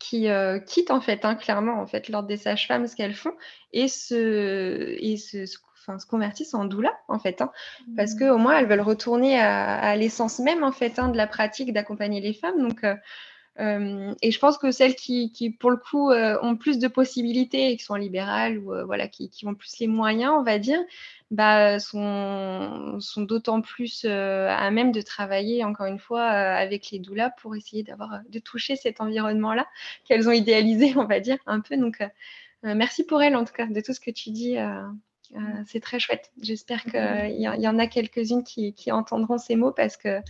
qui, 0.01 0.29
heu, 0.29 0.61
quittent 0.67 0.91
en 0.91 1.01
fait, 1.01 1.25
hein, 1.25 1.35
clairement 1.37 1.81
en 1.81 1.87
fait 1.87 2.09
l'ordre 2.09 2.29
des 2.29 2.37
sages-femmes, 2.37 2.87
ce 2.87 2.97
qu'elles 2.97 3.15
font 3.15 3.35
et 3.73 3.89
se 3.89 4.97
et 5.01 5.17
se 5.17 5.47
se 5.47 5.59
enfin 5.89 5.99
se 5.99 6.07
convertissent 6.07 6.55
en 6.55 6.65
doula 6.65 6.93
en 7.09 7.19
fait, 7.19 7.41
hein. 7.43 7.53
Parce 7.97 8.15
Mmh. 8.15 8.19
qu'au 8.29 8.39
moins 8.39 8.59
elles 8.59 8.67
veulent 8.67 8.81
retourner 8.81 9.39
à 9.41 9.77
à 9.79 9.97
l'essence 9.97 10.39
même 10.41 10.65
en 10.65 10.73
fait, 10.73 10.99
hein, 10.99 11.09
de 11.09 11.17
la 11.17 11.27
pratique 11.27 11.73
d'accompagner 11.73 12.21
les 12.21 12.35
femmes 12.35 12.61
donc 12.61 12.85
hem 13.59 14.15
et 14.23 14.31
je 14.31 14.39
pense 14.39 14.59
que 14.59 14.71
celles 14.71 14.95
qui 14.97 15.33
qui 15.33 15.51
pour 15.51 15.71
le 15.71 15.77
coup, 15.79 16.11
heu, 16.13 16.39
ont 16.45 16.57
plus 16.57 16.79
de 16.79 16.89
possibilités 16.89 17.71
et 17.71 17.77
qui 17.77 17.85
sont 17.85 17.95
libérales 17.97 18.59
ou 18.59 18.73
heu, 18.75 18.85
voilà 18.85 19.09
qui 19.09 19.31
qui 19.31 19.47
ont 19.47 19.55
plus 19.55 19.79
les 19.81 19.87
moyens 19.89 20.33
on 20.39 20.43
va 20.43 20.59
dire, 20.59 20.81
bah, 21.31 21.79
sont 21.81 22.99
sont 23.01 23.23
d'autant 23.23 23.61
plus, 23.63 24.05
à 24.07 24.71
même 24.71 24.93
de 24.93 25.01
travailler 25.03 25.65
encore 25.65 25.87
une 25.87 25.99
fois, 25.99 26.25
avec 26.25 26.91
les 26.91 26.99
doulas 27.01 27.31
pour 27.31 27.57
essayer 27.57 27.83
d'avoir, 27.83 28.21
de 28.29 28.39
toucher 28.39 28.77
cet 28.77 29.01
environnement-là 29.01 29.67
qu'elles 30.05 30.29
ont 30.29 30.33
idéalisé 30.33 30.95
on 30.97 31.05
va 31.07 31.21
dire 31.21 31.39
un 31.47 31.61
peu. 31.61 31.77
Donc 31.77 32.03
merci 32.63 33.05
pour 33.05 33.23
elles 33.23 33.37
en 33.37 33.45
tout 33.45 33.55
cas 33.55 33.67
de 33.67 33.81
tout 33.81 33.93
ce 33.95 34.01
que 34.01 34.11
tu 34.11 34.31
dis, 34.31 34.57
heu, 34.59 34.83
c'est 35.67 35.81
très 35.81 35.99
chouette. 35.99 36.31
J'espère 36.43 36.85
qu'il 36.85 37.41
y 37.41 37.49
en 37.49 37.55
il 37.55 37.63
y 37.63 37.69
en 37.69 37.79
a 37.79 37.87
quelques-unes 37.89 38.45
qui 38.45 38.75
qui 38.75 38.93
entendront 38.93 39.39
ces 39.39 39.57
mots 39.57 39.73
parce 39.73 39.97
que, 39.97 40.21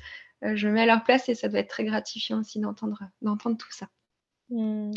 je 0.42 0.68
me 0.68 0.72
mets 0.72 0.82
à 0.82 0.86
leur 0.86 1.04
place 1.04 1.28
et 1.28 1.34
ça 1.34 1.48
doit 1.48 1.60
être 1.60 1.70
très 1.70 1.84
gratifiant 1.84 2.40
aussi 2.40 2.60
d'entendre, 2.60 3.00
d'entendre 3.22 3.56
tout 3.56 3.70
ça. 3.70 3.88
Mmh. 4.50 4.92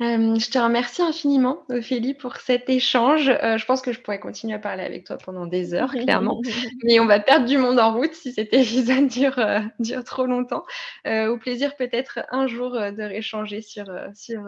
Hem, 0.00 0.40
je 0.40 0.50
te 0.50 0.58
remercie 0.58 1.02
infiniment 1.02 1.64
Ophélie 1.68 2.14
pour 2.14 2.36
cet 2.36 2.68
échange, 2.70 3.28
heu, 3.28 3.58
je 3.58 3.64
pense 3.66 3.82
que 3.82 3.92
je 3.92 4.00
pourrais 4.00 4.18
continuer 4.18 4.54
à 4.54 4.58
parler 4.58 4.82
avec 4.82 5.04
toi 5.04 5.18
pendant 5.18 5.46
des 5.46 5.74
heures 5.74 5.92
clairement, 5.92 6.40
mais 6.82 6.98
on 6.98 7.06
va 7.06 7.20
perdre 7.20 7.46
du 7.46 7.58
monde 7.58 7.78
en 7.78 7.94
route 7.94 8.14
si 8.14 8.32
cet 8.32 8.54
épisode 8.54 9.06
dure, 9.78 10.04
trop 10.04 10.26
longtemps. 10.26 10.64
Au 11.04 11.36
plaisir 11.36 11.76
peut-être 11.76 12.20
un 12.30 12.46
jour, 12.46 12.72
de 12.72 13.02
rééchanger 13.02 13.60
sur, 13.60 13.84
sur, 14.14 14.46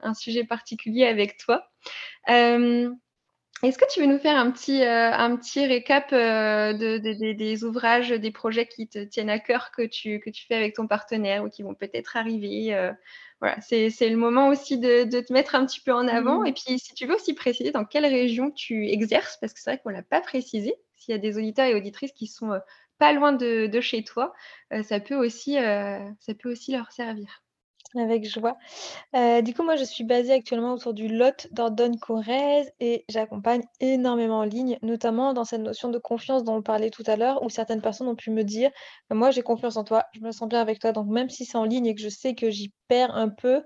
un 0.00 0.14
sujet 0.14 0.44
particulier 0.44 1.04
avec 1.04 1.36
toi. 1.36 1.68
Est-ce 3.62 3.76
que 3.78 3.84
tu 3.92 4.00
veux 4.00 4.06
nous 4.06 4.18
faire 4.18 4.36
un 4.38 4.50
petit, 4.50 4.82
un 4.84 5.36
petit 5.36 5.66
récap, 5.66 6.10
de 6.12 6.96
de 6.98 7.12
des 7.12 7.34
des 7.34 7.64
ouvrages, 7.64 8.08
des 8.08 8.30
projets 8.30 8.66
qui 8.66 8.88
te 8.88 8.98
tiennent 9.04 9.28
à 9.30 9.38
cœur 9.38 9.70
que 9.70 9.82
tu 9.82 10.18
que 10.20 10.30
tu 10.30 10.46
fais 10.46 10.54
avec 10.54 10.74
ton 10.74 10.86
partenaire 10.86 11.44
ou 11.44 11.50
qui 11.50 11.62
vont 11.62 11.74
peut-être 11.74 12.16
arriver, 12.16 12.74
heu, 12.74 12.92
voilà, 13.40 13.60
c'est 13.60 13.90
c'est 13.90 14.08
le 14.08 14.16
moment 14.16 14.48
aussi 14.48 14.78
de 14.78 15.04
de 15.04 15.20
te 15.20 15.32
mettre 15.34 15.54
un 15.54 15.66
petit 15.66 15.80
peu 15.82 15.92
en 15.92 16.08
avant 16.08 16.42
et 16.44 16.52
Mmh. 16.52 16.54
puis 16.54 16.78
si 16.78 16.94
tu 16.94 17.06
veux 17.06 17.14
aussi 17.16 17.34
préciser 17.34 17.70
dans 17.70 17.84
quelle 17.84 18.06
région 18.06 18.50
tu 18.50 18.88
exerces, 18.88 19.36
parce 19.40 19.52
que 19.52 19.60
c'est 19.60 19.70
vrai 19.72 19.80
qu'on 19.82 19.90
l'a 19.90 20.02
pas 20.02 20.22
précisé. 20.22 20.74
S'il 20.96 21.12
y 21.12 21.14
a 21.14 21.18
des 21.18 21.36
auditeurs 21.36 21.66
et 21.66 21.74
auditrices 21.74 22.12
qui 22.12 22.26
sont, 22.28 22.58
pas 22.98 23.12
loin 23.12 23.32
de 23.34 23.66
de 23.66 23.80
chez 23.82 24.04
toi, 24.04 24.32
heu, 24.72 24.82
ça 24.82 25.00
peut 25.00 25.16
aussi, 25.16 25.58
heu, 25.58 25.98
ça 26.20 26.34
peut 26.34 26.50
aussi 26.50 26.72
leur 26.72 26.90
servir. 26.92 27.42
Avec 27.96 28.24
joie. 28.24 28.56
Heu, 29.16 29.42
du 29.42 29.54
coup, 29.54 29.64
moi, 29.64 29.76
je 29.76 29.84
suis 29.84 30.04
basée 30.04 30.32
actuellement 30.32 30.74
autour 30.74 30.94
du 30.94 31.08
Lot, 31.08 31.48
Dordogne-Corrèze 31.52 32.70
et 32.80 33.04
j'accompagne 33.08 33.62
énormément 33.80 34.38
en 34.40 34.44
ligne, 34.44 34.78
notamment 34.82 35.34
dans 35.34 35.44
cette 35.44 35.62
notion 35.62 35.88
de 35.90 35.98
confiance 35.98 36.44
dont 36.44 36.56
on 36.56 36.62
parlait 36.62 36.90
tout 36.90 37.04
à 37.06 37.16
l'heure, 37.16 37.42
où 37.42 37.50
certaines 37.50 37.82
personnes 37.82 38.08
ont 38.08 38.16
pu 38.16 38.30
me 38.30 38.44
dire: 38.44 38.70
«Bah, 39.10 39.16
«Moi, 39.16 39.32
j'ai 39.32 39.42
confiance 39.42 39.76
en 39.76 39.84
toi, 39.84 40.04
je 40.14 40.20
me 40.20 40.32
sens 40.32 40.48
bien 40.48 40.60
avec 40.60 40.78
toi, 40.80 40.92
donc 40.92 41.08
même 41.08 41.30
si 41.30 41.44
c'est 41.46 41.58
en 41.58 41.64
ligne 41.64 41.86
et 41.86 41.94
que 41.96 42.02
je 42.02 42.08
sais 42.10 42.34
que 42.36 42.50
j'y 42.50 42.72
perds 42.88 43.16
un 43.16 43.28
peu, 43.30 43.64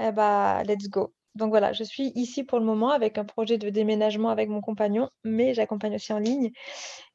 eh 0.00 0.12
bah, 0.12 0.62
let's 0.64 0.88
go». 0.90 1.14
Donc 1.36 1.50
voilà, 1.50 1.72
je 1.72 1.84
suis 1.84 2.12
ici 2.14 2.44
pour 2.44 2.60
le 2.60 2.64
moment 2.66 2.90
avec 2.90 3.18
un 3.18 3.24
projet 3.24 3.58
de 3.58 3.70
déménagement 3.70 4.30
avec 4.30 4.48
mon 4.50 4.60
compagnon, 4.60 5.10
mais 5.24 5.54
j'accompagne 5.54 5.96
aussi 5.96 6.12
en 6.12 6.20
ligne 6.20 6.52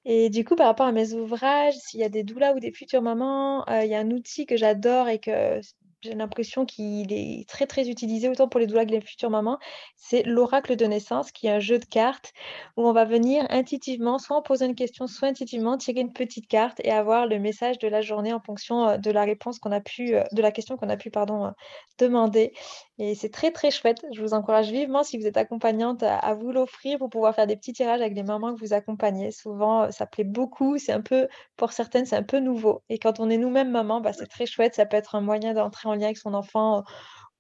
Et 0.05 0.30
du 0.30 0.43
coup, 0.45 0.55
par 0.55 0.68
rapport 0.68 0.86
à 0.88 0.91
mes 0.91 1.14
ouvrages, 1.14 1.76
s'il 1.76 1.99
y 1.99 2.03
a 2.03 2.10
des 2.10 2.24
doulas 2.24 2.53
ou 2.55 2.60
des 2.60 2.72
futures 2.72 3.01
mamans, 3.01 3.62
heu, 3.70 3.84
il 3.84 3.89
y 3.89 3.95
a 3.95 3.99
un 3.99 4.12
outil 4.12 4.45
que 4.45 4.57
j'adore 4.57 5.07
et 5.10 5.20
que 5.20 5.60
j'ai 6.02 6.14
l'impression 6.16 6.66
qu'il 6.66 7.12
est 7.12 7.47
très, 7.50 7.68
très 7.68 7.89
utilisé 7.89 8.30
autant 8.30 8.47
pour 8.47 8.60
les 8.60 8.68
doulas 8.68 8.86
que 8.86 8.91
les 8.91 9.02
futures 9.02 9.30
mamans, 9.30 9.60
c'est 9.97 10.24
l'oracle 10.24 10.76
de 10.78 10.86
naissance 10.86 11.32
qui 11.32 11.47
est 11.47 11.52
un 11.52 11.60
jeu 11.60 11.78
de 11.80 11.86
cartes 11.86 12.34
où 12.78 12.88
on 12.88 12.93
va 12.93 13.06
venir 13.06 13.45
intuitivement, 13.50 14.18
soit 14.18 14.38
en 14.38 14.41
posant 14.41 14.66
une 14.68 14.76
question, 14.76 15.08
soit 15.08 15.28
intuitivement 15.28 15.78
tirer 15.78 16.00
une 16.02 16.14
petite 16.14 16.47
carte 16.47 16.80
et 16.84 16.91
avoir 16.91 17.28
le 17.28 17.38
message 17.39 17.80
de 17.80 17.88
la 17.89 18.02
journée 18.02 18.32
en 18.34 18.39
fonction, 18.39 18.89
heu, 18.91 18.97
de 18.97 19.12
la 19.12 19.24
réponse 19.26 19.60
qu'on 19.60 19.72
a 19.74 19.82
pu, 19.82 20.16
heu, 20.16 20.24
de 20.32 20.41
la 20.41 20.52
question 20.52 20.78
qu'on 20.78 20.89
a 20.89 20.97
pu, 20.97 21.12
pardon, 21.12 21.47
heu, 21.47 21.52
demander. 21.97 22.54
Et 22.97 23.16
c'est 23.16 23.30
très, 23.30 23.52
très 23.52 23.72
chouette. 23.72 24.02
Je 24.14 24.22
vous 24.22 24.34
encourage 24.34 24.72
vivement 24.72 25.04
si 25.04 25.18
vous 25.18 25.26
êtes 25.28 25.38
accompagnante 25.38 26.04
à 26.04 26.18
à 26.20 26.34
vous 26.34 26.52
l'offrir 26.52 26.97
pour 27.00 27.10
pouvoir 27.10 27.34
faire 27.36 27.47
des 27.47 27.56
petits 27.58 27.74
tirages 27.74 28.02
avec 28.02 28.14
les 28.16 28.24
mamans 28.24 28.54
que 28.54 28.60
vous 28.60 28.74
accompagnez. 28.74 29.32
Souvent, 29.32 29.91
ça 29.91 30.06
plaît 30.06 30.24
beaucoup, 30.24 30.78
c'est 30.78 30.91
un 30.91 31.02
peu 31.02 31.28
pour 31.58 31.72
certaines, 31.72 32.06
c'est 32.06 32.16
un 32.18 32.24
peu 32.24 32.39
nouveau. 32.39 32.82
Et 32.89 33.00
quand 33.00 33.20
on 33.20 33.30
est 33.30 33.38
nous-mêmes 33.38 33.72
maman, 33.72 34.02
bah, 34.02 34.14
c'est 34.14 34.28
très 34.28 34.45
chouette, 34.45 34.76
ça 34.76 34.86
peut 34.86 34.97
être 34.97 35.16
un 35.16 35.22
moyen 35.22 35.54
d'entrer 35.54 35.89
en 35.90 35.96
lien 35.96 36.06
avec 36.06 36.18
son 36.18 36.34
enfant, 36.34 36.80
heu, 36.80 36.84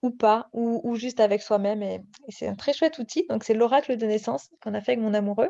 ou 0.03 0.11
pas, 0.11 0.47
ou 0.53 0.95
juste 0.95 1.19
avec 1.19 1.41
soi-même 1.41 1.83
et 1.83 2.01
c'est 2.29 2.47
un 2.47 2.55
très 2.55 2.73
chouette 2.73 2.99
outil. 2.99 3.25
Donc 3.29 3.43
c'est 3.43 3.53
l'oracle 3.53 3.97
de 3.97 4.05
naissance 4.05 4.49
qu'on 4.63 4.73
a 4.73 4.81
fait 4.81 4.93
avec 4.93 5.03
mon 5.03 5.13
amoureux 5.13 5.49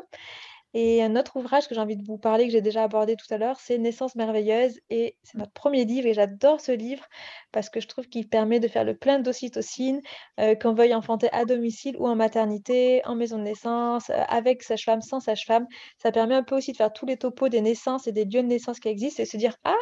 et 0.74 1.02
un 1.02 1.16
autre 1.16 1.36
ouvrage 1.36 1.66
que 1.68 1.74
j'ai 1.74 1.80
envie 1.80 1.96
de 1.96 2.04
vous 2.04 2.18
parler, 2.18 2.46
que 2.46 2.52
j'ai 2.52 2.60
déjà 2.60 2.84
abordé 2.84 3.16
tout 3.16 3.32
à 3.34 3.38
l'heure, 3.38 3.58
c'est 3.60 3.76
Naissance 3.78 4.14
merveilleuse 4.14 4.78
et 4.88 5.16
c'est 5.24 5.36
notre 5.38 5.52
premier 5.52 5.84
livre 5.84 6.06
et 6.06 6.14
j'adore 6.14 6.60
ce 6.60 6.70
livre 6.72 7.04
parce 7.52 7.68
que 7.70 7.80
je 7.80 7.88
trouve 7.88 8.06
qu'il 8.08 8.28
permet 8.28 8.60
de 8.60 8.68
faire 8.68 8.84
le 8.84 8.96
plein 8.96 9.18
d'ocytocine, 9.18 10.00
heu, 10.40 10.54
qu'on 10.60 10.74
veuille 10.74 10.94
enfanter 10.94 11.28
à 11.32 11.44
domicile 11.44 11.96
ou 11.98 12.06
en 12.06 12.14
maternité, 12.16 13.02
en 13.04 13.16
maison 13.16 13.38
de 13.38 13.42
naissance, 13.44 14.10
heu, 14.10 14.14
avec 14.28 14.62
sage-femme, 14.62 15.02
sans 15.02 15.18
sage-femme. 15.20 15.66
Ça 15.98 16.12
permet 16.12 16.34
un 16.36 16.44
peu 16.44 16.56
aussi 16.56 16.70
de 16.72 16.76
faire 16.76 16.92
tous 16.92 17.06
les 17.06 17.16
topos 17.16 17.48
des 17.48 17.60
naissances 17.62 18.06
et 18.06 18.12
des 18.12 18.24
lieux 18.24 18.42
de 18.42 18.48
naissance 18.48 18.78
qui 18.80 18.88
existent 18.88 19.22
et 19.22 19.26
se 19.26 19.36
dire: 19.36 19.56
«Ah! 19.64 19.74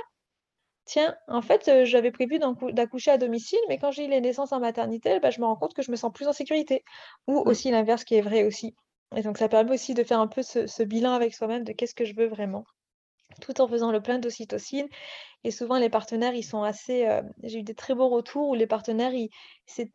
Tiens, 0.88 1.16
en 1.28 1.40
fait, 1.42 1.84
j'avais 1.84 2.10
prévu 2.10 2.40
d'accoucher 2.72 3.12
à 3.12 3.18
domicile, 3.18 3.60
mais 3.68 3.78
quand 3.78 3.92
j'ai 3.92 4.06
eu 4.06 4.08
les 4.10 4.20
naissances 4.20 4.50
en 4.52 4.58
maternité, 4.60 5.20
bah, 5.20 5.30
je 5.30 5.40
me 5.40 5.46
rends 5.46 5.54
compte 5.56 5.72
que 5.74 5.82
je 5.82 5.90
me 5.92 5.96
sens 5.96 6.12
plus 6.12 6.26
en 6.28 6.32
sécurité». 6.32 6.82
Ou 7.28 7.38
Mmh. 7.44 7.52
aussi 7.52 7.70
l'inverse 7.70 8.02
qui 8.04 8.16
est 8.16 8.20
vrai 8.22 8.44
aussi. 8.44 8.74
Et 9.16 9.22
donc 9.22 9.38
ça 9.38 9.48
permet 9.48 9.72
aussi 9.72 9.94
de 9.94 10.02
faire 10.04 10.18
un 10.20 10.26
peu 10.28 10.42
ce 10.42 10.66
ce 10.66 10.82
bilan 10.82 11.12
avec 11.12 11.32
soi-même 11.34 11.62
de 11.64 11.72
qu'est-ce 11.72 11.94
que 11.94 12.04
je 12.04 12.14
veux 12.16 12.26
vraiment? 12.28 12.64
Tout 13.40 13.60
en 13.60 13.68
faisant 13.68 13.92
le 13.92 14.00
plein 14.02 14.18
d'ocytocine 14.18 14.88
et 15.44 15.50
souvent 15.52 15.78
les 15.78 15.90
partenaires, 15.90 16.34
ils 16.34 16.44
sont 16.44 16.62
assez, 16.62 17.06
heu 17.06 17.22
j'ai 17.44 17.60
eu 17.60 17.62
des 17.64 17.74
très 17.74 17.94
beaux 17.94 18.08
retours 18.08 18.48
où 18.48 18.54
les 18.54 18.66
partenaires, 18.68 19.14
ils 19.14 19.30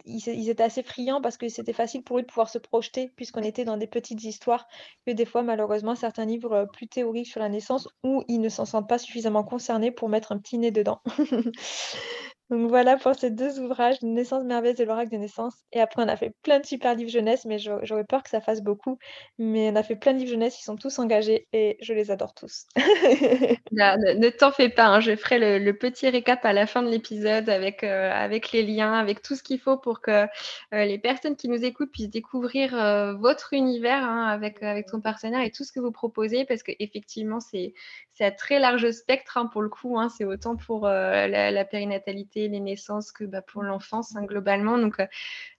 ils 0.06 0.22
ils 0.28 0.50
étaient 0.50 0.64
assez 0.64 0.84
friands 0.84 1.22
parce 1.22 1.38
que 1.38 1.50
c'était 1.50 1.74
facile 1.74 2.04
pour 2.04 2.20
eux 2.20 2.22
de 2.24 2.28
pouvoir 2.28 2.50
se 2.50 2.58
projeter 2.60 3.12
puisqu'on 3.18 3.42
était 3.44 3.66
dans 3.66 3.78
des 3.78 3.88
petites 3.88 4.24
histoires 4.24 4.68
que 5.08 5.12
des 5.14 5.26
fois, 5.26 5.44
malheureusement, 5.44 5.96
certains 5.96 6.26
livres, 6.26 6.56
heu, 6.66 6.68
plus 6.72 6.88
théoriques 6.88 7.28
sur 7.28 7.40
la 7.42 7.50
naissance 7.50 7.88
où 8.04 8.24
ils 8.30 8.40
ne 8.42 8.50
s'en 8.50 8.66
sentent 8.66 8.90
pas 8.90 9.00
suffisamment 9.00 9.44
concernés 9.44 9.92
pour 9.92 10.10
mettre 10.10 10.32
un 10.34 10.40
petit 10.40 10.58
nez 10.60 10.72
dedans. 10.72 11.02
Donc 12.54 12.70
voilà 12.70 12.98
pour 12.98 13.16
ces 13.16 13.32
2 13.32 13.60
ouvrages, 13.60 14.00
Naissance 14.04 14.44
merveilleuse 14.44 14.80
et 14.80 14.86
l'oracle 14.86 15.10
de 15.12 15.18
naissance 15.18 15.56
et 15.72 15.80
après 15.82 16.04
on 16.04 16.08
a 16.08 16.16
fait 16.16 16.34
plein 16.44 16.60
de 16.60 16.66
super 16.68 16.94
livres 16.94 17.10
jeunesse, 17.10 17.46
mais 17.46 17.58
j'au 17.58 17.80
j'aurais 17.82 18.04
peur 18.04 18.22
que 18.22 18.30
ça 18.30 18.42
fasse 18.42 18.62
beaucoup. 18.62 19.00
Mais 19.40 19.72
on 19.72 19.76
a 19.76 19.82
fait 19.82 19.96
plein 19.96 20.14
de 20.14 20.20
livres 20.20 20.30
jeunesse, 20.30 20.60
ils 20.60 20.64
sont 20.64 20.76
tous 20.76 21.00
engagés 21.00 21.48
et 21.52 21.78
je 21.82 21.94
les 21.94 22.12
adore 22.12 22.36
tous. 22.36 22.68
Ne 23.72 24.30
t'en 24.30 24.52
fais 24.52 24.70
pas, 24.70 24.86
hein, 24.86 25.00
je 25.00 25.16
ferai 25.16 25.58
le 25.60 25.74
petit 25.76 26.08
récap 26.08 26.46
à 26.46 26.54
la 26.54 26.68
fin 26.68 26.84
de 26.84 26.90
l'épisode 26.90 27.50
avec, 27.50 27.84
heu, 27.84 27.88
avec 27.90 28.52
les 28.52 28.62
liens, 28.62 28.94
avec 28.94 29.24
tout 29.24 29.36
ce 29.36 29.42
qu'il 29.42 29.60
faut 29.60 29.78
pour 29.78 30.00
que, 30.02 30.26
heu, 30.26 30.28
les 30.72 31.00
personnes 31.00 31.36
qui 31.36 31.50
nous 31.50 31.66
écoutent 31.66 31.92
puissent 31.92 32.10
découvrir, 32.12 32.76
heu, 32.76 33.14
votre 33.20 33.54
univers, 33.54 34.04
hein, 34.04 34.28
avec, 34.28 34.60
ton 34.92 35.02
partenaire 35.02 35.42
et 35.42 35.50
tout 35.50 35.64
ce 35.64 35.72
que 35.72 35.80
vous 35.80 35.92
proposez 35.92 36.46
parce 36.46 36.62
qu'effectivement 36.62 37.40
c'est 37.40 37.74
à 38.20 38.30
très 38.32 38.60
large 38.60 38.92
spectre, 38.92 39.38
hein, 39.38 39.48
pour 39.48 39.64
le 39.64 39.70
coup. 39.70 39.98
C'est 40.16 40.26
autant 40.26 40.56
pour, 40.56 40.86
la 40.86 41.28
la 41.52 41.66
périnatalité, 41.66 42.43
les 42.50 42.60
naissances 42.60 43.12
que, 43.12 43.24
bah, 43.26 43.42
pour 43.42 43.64
l'enfance, 43.64 44.16
hein, 44.16 44.24
globalement 44.26 44.78
donc 44.78 45.00
heu, 45.00 45.08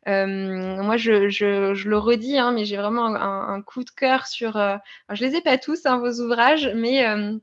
hem, 0.06 0.82
moi 0.82 0.96
je 0.98 1.12
le 1.88 1.98
redis, 1.98 2.38
hein, 2.38 2.52
mais 2.52 2.64
j'ai 2.66 2.76
vraiment 2.78 3.06
un 3.06 3.62
coup 3.62 3.84
de 3.84 3.90
cœur 3.90 4.26
sur, 4.26 4.56
alors 4.56 4.80
je 5.12 5.24
les 5.24 5.36
ai 5.36 5.42
pas 5.42 5.58
tous, 5.58 5.86
hein, 5.86 5.98
vos 5.98 6.20
ouvrages, 6.22 6.70
mais 6.76 6.96
hem, 6.96 7.40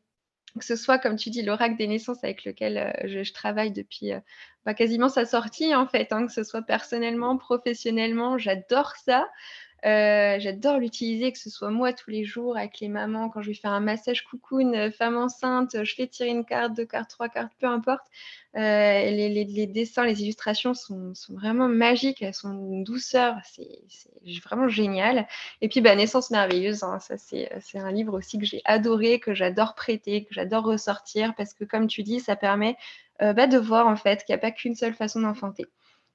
que 0.59 0.65
ce 0.65 0.75
soit 0.75 0.99
comme 0.99 1.15
tu 1.17 1.29
dis 1.31 1.43
l'oracle 1.43 1.77
des 1.77 1.87
naissances 1.87 2.23
avec 2.23 2.45
lequel, 2.45 2.93
je 3.05 3.33
travaille 3.33 3.71
depuis, 3.71 4.11
bah, 4.65 4.73
quasiment 4.73 5.09
sa 5.09 5.25
sortie 5.25 5.75
en 5.75 5.87
fait, 5.87 6.09
que 6.09 6.27
ce 6.33 6.43
soit 6.43 6.63
personnellement, 6.63 7.37
professionnellement, 7.37 8.37
j'adore 8.37 8.93
ça. 9.05 9.27
Heu, 9.83 10.39
j'adore 10.39 10.77
l'utiliser, 10.77 11.31
que 11.31 11.39
ce 11.39 11.49
soit 11.49 11.71
moi 11.71 11.91
tous 11.93 12.11
les 12.11 12.23
jours 12.23 12.55
avec 12.57 12.79
les 12.79 12.87
mamans 12.87 13.29
quand 13.29 13.41
je 13.41 13.47
vais 13.49 13.55
faire 13.55 13.71
un 13.71 13.79
massage 13.79 14.23
cocoon, 14.25 14.73
heu, 14.75 14.91
femme 14.91 15.17
enceinte, 15.17 15.83
je 15.83 15.95
fais 15.95 16.07
tirer 16.07 16.29
une 16.29 16.45
carte, 16.45 16.75
2 16.75 16.85
cartes, 16.85 17.09
3 17.09 17.29
cartes, 17.29 17.51
peu 17.59 17.65
importe. 17.67 18.05
Les 18.53 19.67
dessins, 19.67 20.05
les 20.05 20.21
illustrations 20.23 20.73
sont 20.75 21.13
vraiment 21.29 21.67
magiques, 21.67 22.21
elles 22.21 22.33
sont 22.35 22.53
d'une 22.53 22.83
douceur, 22.83 23.35
c'est 23.45 23.69
vraiment 24.45 24.67
génial 24.67 25.27
et 25.61 25.69
puis, 25.69 25.81
bah, 25.81 25.95
Naissance 25.95 26.29
merveilleuse, 26.31 26.83
hein, 26.83 26.99
ça 26.99 27.17
c'est, 27.17 27.49
un 27.75 27.91
livre 27.91 28.13
aussi 28.17 28.37
que 28.39 28.45
j'ai 28.45 28.61
adoré, 28.65 29.19
que 29.19 29.33
j'adore 29.33 29.73
prêter, 29.75 30.25
que 30.25 30.33
j'adore 30.33 30.63
ressortir 30.65 31.33
parce 31.35 31.53
que 31.53 31.63
comme 31.65 31.87
tu 31.87 32.03
dis, 32.03 32.19
ça 32.19 32.35
permet, 32.35 32.75
bah, 33.19 33.47
de 33.47 33.57
voir 33.57 33.87
en 33.87 33.95
fait 33.95 34.23
qu'il 34.25 34.33
y 34.33 34.35
a 34.35 34.39
pas 34.39 34.51
qu'une 34.51 34.75
seule 34.75 34.93
façon 34.93 35.21
d'enfanter. 35.21 35.65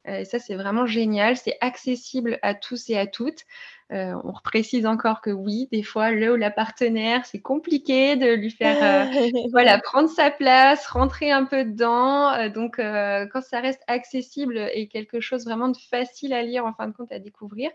Heu, 0.08 0.20
et 0.20 0.24
ça, 0.24 0.38
c'est 0.38 0.54
vraiment 0.56 0.86
génial, 0.86 1.36
c'est 1.36 1.56
accessible 1.60 2.38
à 2.42 2.54
tous 2.54 2.90
et 2.90 2.98
à 2.98 3.06
toutes. 3.06 3.44
Heu, 3.92 4.14
on 4.24 4.32
reprécise 4.32 4.84
encore 4.86 5.20
que 5.20 5.30
oui, 5.30 5.68
des 5.70 5.82
fois, 5.84 6.10
le 6.10 6.32
ou 6.32 6.36
la 6.36 6.50
partenaire, 6.50 7.24
c'est 7.24 7.40
compliqué 7.40 8.16
de 8.16 8.34
lui 8.34 8.50
faire, 8.50 8.76
heu, 8.82 9.06
voilà, 9.52 9.78
prendre 9.78 10.08
sa 10.08 10.30
place, 10.30 10.86
rentrer 10.88 11.30
un 11.30 11.44
peu 11.44 11.64
dedans, 11.64 12.34
heu, 12.36 12.50
donc 12.50 12.76
quand 12.78 13.42
ça 13.42 13.60
reste 13.60 13.82
accessible 13.86 14.58
et 14.74 14.88
quelque 14.88 15.20
chose 15.20 15.44
vraiment 15.44 15.68
de 15.68 15.76
facile 15.76 16.32
à 16.32 16.42
lire, 16.42 16.66
en 16.66 16.72
fin 16.74 16.88
de 16.88 16.92
compte, 16.92 17.12
à 17.12 17.18
découvrir, 17.20 17.70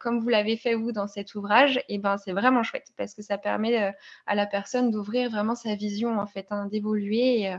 comme 0.00 0.20
vous 0.20 0.28
l'avez 0.28 0.56
fait 0.56 0.74
vous 0.74 0.92
dans 0.92 1.06
cet 1.06 1.34
ouvrage 1.34 1.80
et 1.88 1.98
ben, 1.98 2.16
c'est 2.18 2.32
vraiment 2.32 2.62
chouette 2.62 2.88
parce 2.96 3.14
que 3.14 3.22
ça 3.22 3.38
permet, 3.38 3.92
à 4.26 4.34
la 4.34 4.46
personne 4.46 4.90
d'ouvrir 4.90 5.30
vraiment 5.30 5.54
sa 5.54 5.74
vision 5.76 6.18
en 6.18 6.26
fait, 6.26 6.46
hein, 6.50 6.66
d'évoluer 6.66 7.52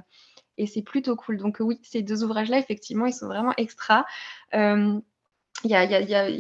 et 0.57 0.68
c'est 0.68 0.84
plutôt 0.84 1.16
cool. 1.16 1.38
Donc 1.38 1.57
oui, 1.59 1.80
ces 1.84 2.01
2 2.01 2.24
ouvrages-là, 2.24 2.57
effectivement, 2.59 3.05
ils 3.05 3.14
sont 3.14 3.28
vraiment 3.28 3.53
extra. 3.57 4.05
Il 5.64 5.70
y 5.72 5.76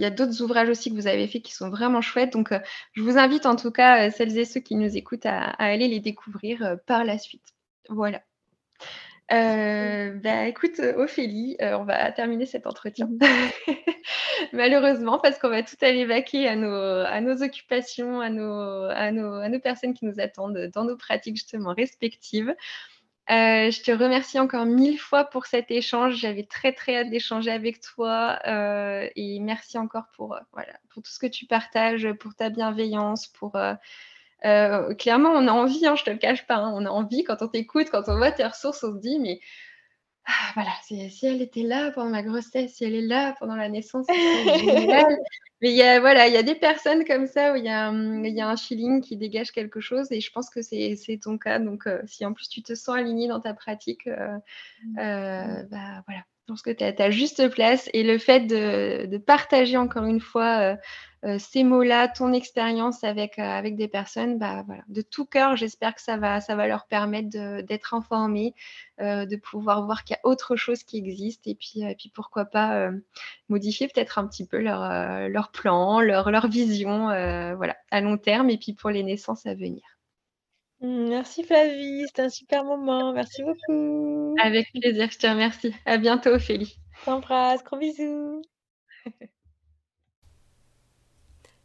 a 0.05 0.09
d'autres 0.09 0.41
ouvrages 0.41 0.69
aussi 0.69 0.89
que 0.89 0.95
vous 0.95 1.07
avez 1.07 1.27
faits 1.27 1.43
qui 1.43 1.53
sont 1.53 1.69
vraiment 1.69 2.01
chouettes 2.01 2.33
donc 2.33 2.51
heu, 2.51 2.59
je 2.93 3.01
vous 3.01 3.17
invite 3.17 3.45
en 3.45 3.55
tout 3.55 3.71
cas, 3.71 4.07
heu, 4.07 4.11
celles 4.11 4.37
et 4.37 4.45
ceux 4.45 4.59
qui 4.59 4.75
nous 4.75 4.97
écoutent 4.97 5.25
à 5.25 5.39
aller 5.51 5.87
les 5.87 5.99
découvrir, 5.99 6.61
heu, 6.63 6.77
par 6.85 7.03
la 7.05 7.17
suite. 7.17 7.53
Voilà. 7.89 8.21
Bah, 9.29 10.47
écoute, 10.47 10.79
Ophélie, 10.97 11.57
on 11.59 11.85
va 11.85 12.11
terminer 12.11 12.45
cet 12.45 12.67
entretien. 12.67 13.09
Malheureusement 14.53 15.19
parce 15.19 15.39
qu'on 15.39 15.49
va 15.49 15.63
tout 15.63 15.77
aller 15.81 16.05
vaquer 16.05 16.47
à 16.47 16.55
nos 16.55 16.71
à 16.73 17.21
nos 17.21 17.41
occupations, 17.41 18.21
à 18.21 18.29
nos 18.29 18.83
à 18.89 19.11
nos 19.11 19.59
personnes 19.59 19.93
qui 19.93 20.05
nous 20.05 20.19
attendent, 20.19 20.69
dans 20.73 20.83
nos 20.83 20.97
pratiques 20.97 21.37
justement 21.37 21.73
respectives. 21.73 22.53
Heu, 23.29 23.71
je 23.71 23.81
te 23.83 23.91
remercie 23.91 24.37
encore 24.39 24.65
1000 24.65 24.99
fois 24.99 25.23
pour 25.23 25.45
cet 25.45 25.71
échange. 25.71 26.15
J'avais 26.17 26.43
très, 26.43 26.73
très 26.73 26.97
hâte 26.97 27.09
d'échanger 27.09 27.51
avec 27.51 27.79
toi, 27.79 28.37
heu 28.45 29.09
et 29.15 29.39
merci 29.39 29.77
encore 29.77 30.05
pour, 30.15 30.35
heu, 30.35 30.39
voilà, 30.51 30.73
pour 30.89 31.01
tout 31.03 31.11
ce 31.11 31.19
que 31.19 31.27
tu 31.27 31.45
partages, 31.45 32.11
pour 32.19 32.35
ta 32.35 32.49
bienveillance, 32.49 33.27
pour, 33.27 33.53
clairement, 34.97 35.29
on 35.31 35.47
a 35.47 35.51
envie, 35.51 35.85
hein, 35.87 35.95
je 35.95 36.03
te 36.03 36.09
le 36.09 36.17
cache 36.17 36.45
pas, 36.47 36.55
hein, 36.55 36.73
on 36.75 36.85
a 36.85 36.89
envie 36.89 37.23
quand 37.23 37.41
on 37.41 37.47
t'écoute, 37.47 37.87
quand 37.91 38.03
on 38.09 38.17
voit 38.17 38.31
tes 38.31 38.45
ressources, 38.45 38.83
on 38.83 38.93
se 38.93 38.99
dit: 38.99 39.19
«Mais 39.19 39.39
ah 40.25 40.51
voilà, 40.55 40.71
si 40.83 41.25
elle 41.25 41.41
était 41.41 41.63
là 41.63 41.91
pendant 41.91 42.09
ma 42.11 42.23
grossesse, 42.23 42.75
si 42.75 42.85
elle 42.85 42.95
est 42.95 43.01
là 43.07 43.35
pendant 43.39 43.55
la 43.55 43.69
naissance, 43.69 44.07
ce 44.07 44.13
serait 44.21 44.45
génial». 44.53 45.17
Mais 45.63 45.71
il 45.71 45.77
y 45.77 45.83
a 45.83 45.99
voilà, 46.01 46.27
il 46.27 46.35
y 46.35 46.37
a 46.37 46.43
des 46.43 46.55
personnes 46.55 47.05
comme 47.05 47.27
ça 47.27 47.53
où 47.53 47.57
il 47.57 47.65
y 47.65 47.69
a, 47.69 47.91
mmh, 47.91 48.25
il 48.27 48.35
y 48.35 48.41
a 48.41 48.49
un 48.49 48.57
feeling 48.57 49.01
qui 49.01 49.17
dégage 49.17 49.51
quelque 49.53 49.81
chose 49.81 50.11
et 50.11 50.21
je 50.21 50.31
pense 50.31 50.49
que 50.51 50.61
c'est 50.61 50.97
ton 51.23 51.39
cas 51.39 51.59
donc 51.59 51.87
heu, 51.87 52.01
si 52.07 52.25
en 52.25 52.33
plus 52.33 52.49
tu 52.49 52.63
te 52.63 52.75
sens 52.75 52.97
alignée 52.97 53.29
dans 53.29 53.41
ta 53.41 53.55
pratique, 53.55 54.07
heu 54.07 54.17
Mmh. 54.83 54.99
heu, 54.99 55.67
bah, 55.71 56.03
voilà, 56.07 56.23
je 56.47 56.51
pense 56.51 56.61
que 56.61 56.71
tu 56.71 56.83
à 56.83 56.91
ta 56.93 57.09
juste 57.09 57.49
place 57.49 57.89
et 57.93 58.03
le 58.03 58.17
fait 58.17 58.41
de 58.41 59.17
partager 59.17 59.77
encore 59.77 60.03
une 60.05 60.19
fois, 60.19 60.73
heu 60.73 60.77
heu, 61.25 61.39
ces 61.39 61.63
mots-là, 61.63 62.09
ton 62.09 62.33
expérience 62.33 63.03
avec, 63.05 63.39
heu, 63.39 63.43
avec 63.43 63.77
des 63.77 63.87
personnes, 63.87 64.37
bah, 64.39 64.63
voilà, 64.67 64.83
de 64.89 65.01
tout 65.01 65.25
cœur, 65.25 65.55
j'espère 65.55 65.95
que 65.95 66.01
ça 66.01 66.17
va 66.17 66.41
ça 66.41 66.55
va 66.57 66.67
leur 66.67 66.85
permettre 66.87 67.29
d'être 67.61 67.93
informées, 67.93 68.53
heu, 69.01 69.25
de 69.25 69.35
pouvoir 69.37 69.85
voir 69.85 70.03
qu'il 70.03 70.15
y 70.15 70.17
a 70.17 70.27
autre 70.29 70.55
chose 70.57 70.83
qui 70.83 70.97
existe 70.97 71.47
et 71.47 71.55
puis, 71.55 71.81
puis 71.97 72.09
pourquoi 72.13 72.43
pas, 72.45 72.89
modifier 73.49 73.87
peut-être 73.87 74.17
un 74.19 74.27
petit 74.27 74.45
peu 74.45 74.59
leur, 74.59 74.81
leur 75.29 75.51
plan, 75.51 76.01
leur 76.01 76.29
leur 76.31 76.47
vision, 76.49 77.05
voilà, 77.55 77.77
à 77.91 78.01
long 78.01 78.17
terme 78.17 78.49
et 78.49 78.57
puis 78.57 78.73
pour 78.73 78.89
les 78.89 79.03
naissances 79.03 79.45
à 79.45 79.53
venir. 79.55 79.92
Merci 80.85 81.45
Flavie, 81.45 82.03
c'était 82.07 82.23
un 82.23 82.29
super 82.29 82.65
moment, 82.65 83.13
merci 83.13 83.41
beaucoup. 83.41 84.35
Avec 84.43 84.69
plaisir, 84.73 85.09
je 85.09 85.17
te 85.17 85.27
remercie. 85.27 85.73
À 85.85 85.97
bientôt 85.97 86.31
Ophélie. 86.31 86.77
T'embrasse, 87.05 87.63
gros 87.63 87.77
bisous. 87.77 88.41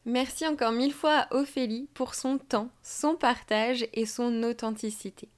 Merci 0.05 0.47
encore 0.47 0.73
mille 0.73 0.93
fois 0.93 1.19
à 1.19 1.35
Ophélie 1.35 1.89
pour 1.95 2.15
son 2.15 2.39
temps, 2.39 2.71
son 2.83 3.17
partage 3.17 3.87
et 3.93 4.07
son 4.07 4.43
authenticité. 4.43 5.29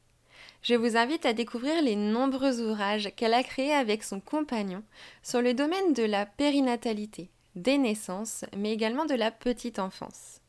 Je 0.63 0.75
vous 0.75 0.97
invite 0.97 1.25
à 1.25 1.33
découvrir 1.33 1.83
les 1.83 1.97
nombreux 1.97 2.61
ouvrages 2.61 3.11
qu'elle 3.17 3.35
a 3.35 3.43
créés 3.43 3.73
avec 3.73 4.05
son 4.05 4.21
compagnon 4.21 4.85
sur 5.23 5.41
le 5.41 5.55
domaine 5.55 5.95
de 5.95 6.05
la 6.05 6.27
périnatalité, 6.27 7.31
des 7.57 7.79
naissances, 7.79 8.45
mais 8.57 8.73
également 8.73 9.07
de 9.07 9.15
la 9.15 9.31
petite 9.31 9.79
enfance. 9.79 10.41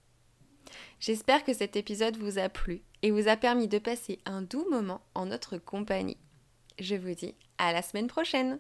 J'espère 0.99 1.43
que 1.43 1.53
cet 1.53 1.75
épisode 1.75 2.17
vous 2.17 2.37
a 2.37 2.47
plu 2.49 2.83
et 3.01 3.11
vous 3.11 3.27
a 3.27 3.35
permis 3.35 3.67
de 3.67 3.79
passer 3.79 4.19
un 4.25 4.41
doux 4.41 4.65
moment 4.69 5.01
en 5.15 5.25
notre 5.25 5.57
compagnie. 5.57 6.17
Je 6.79 6.95
vous 6.95 7.13
dis 7.13 7.35
à 7.57 7.73
la 7.73 7.81
semaine 7.81 8.07
prochaine 8.07 8.59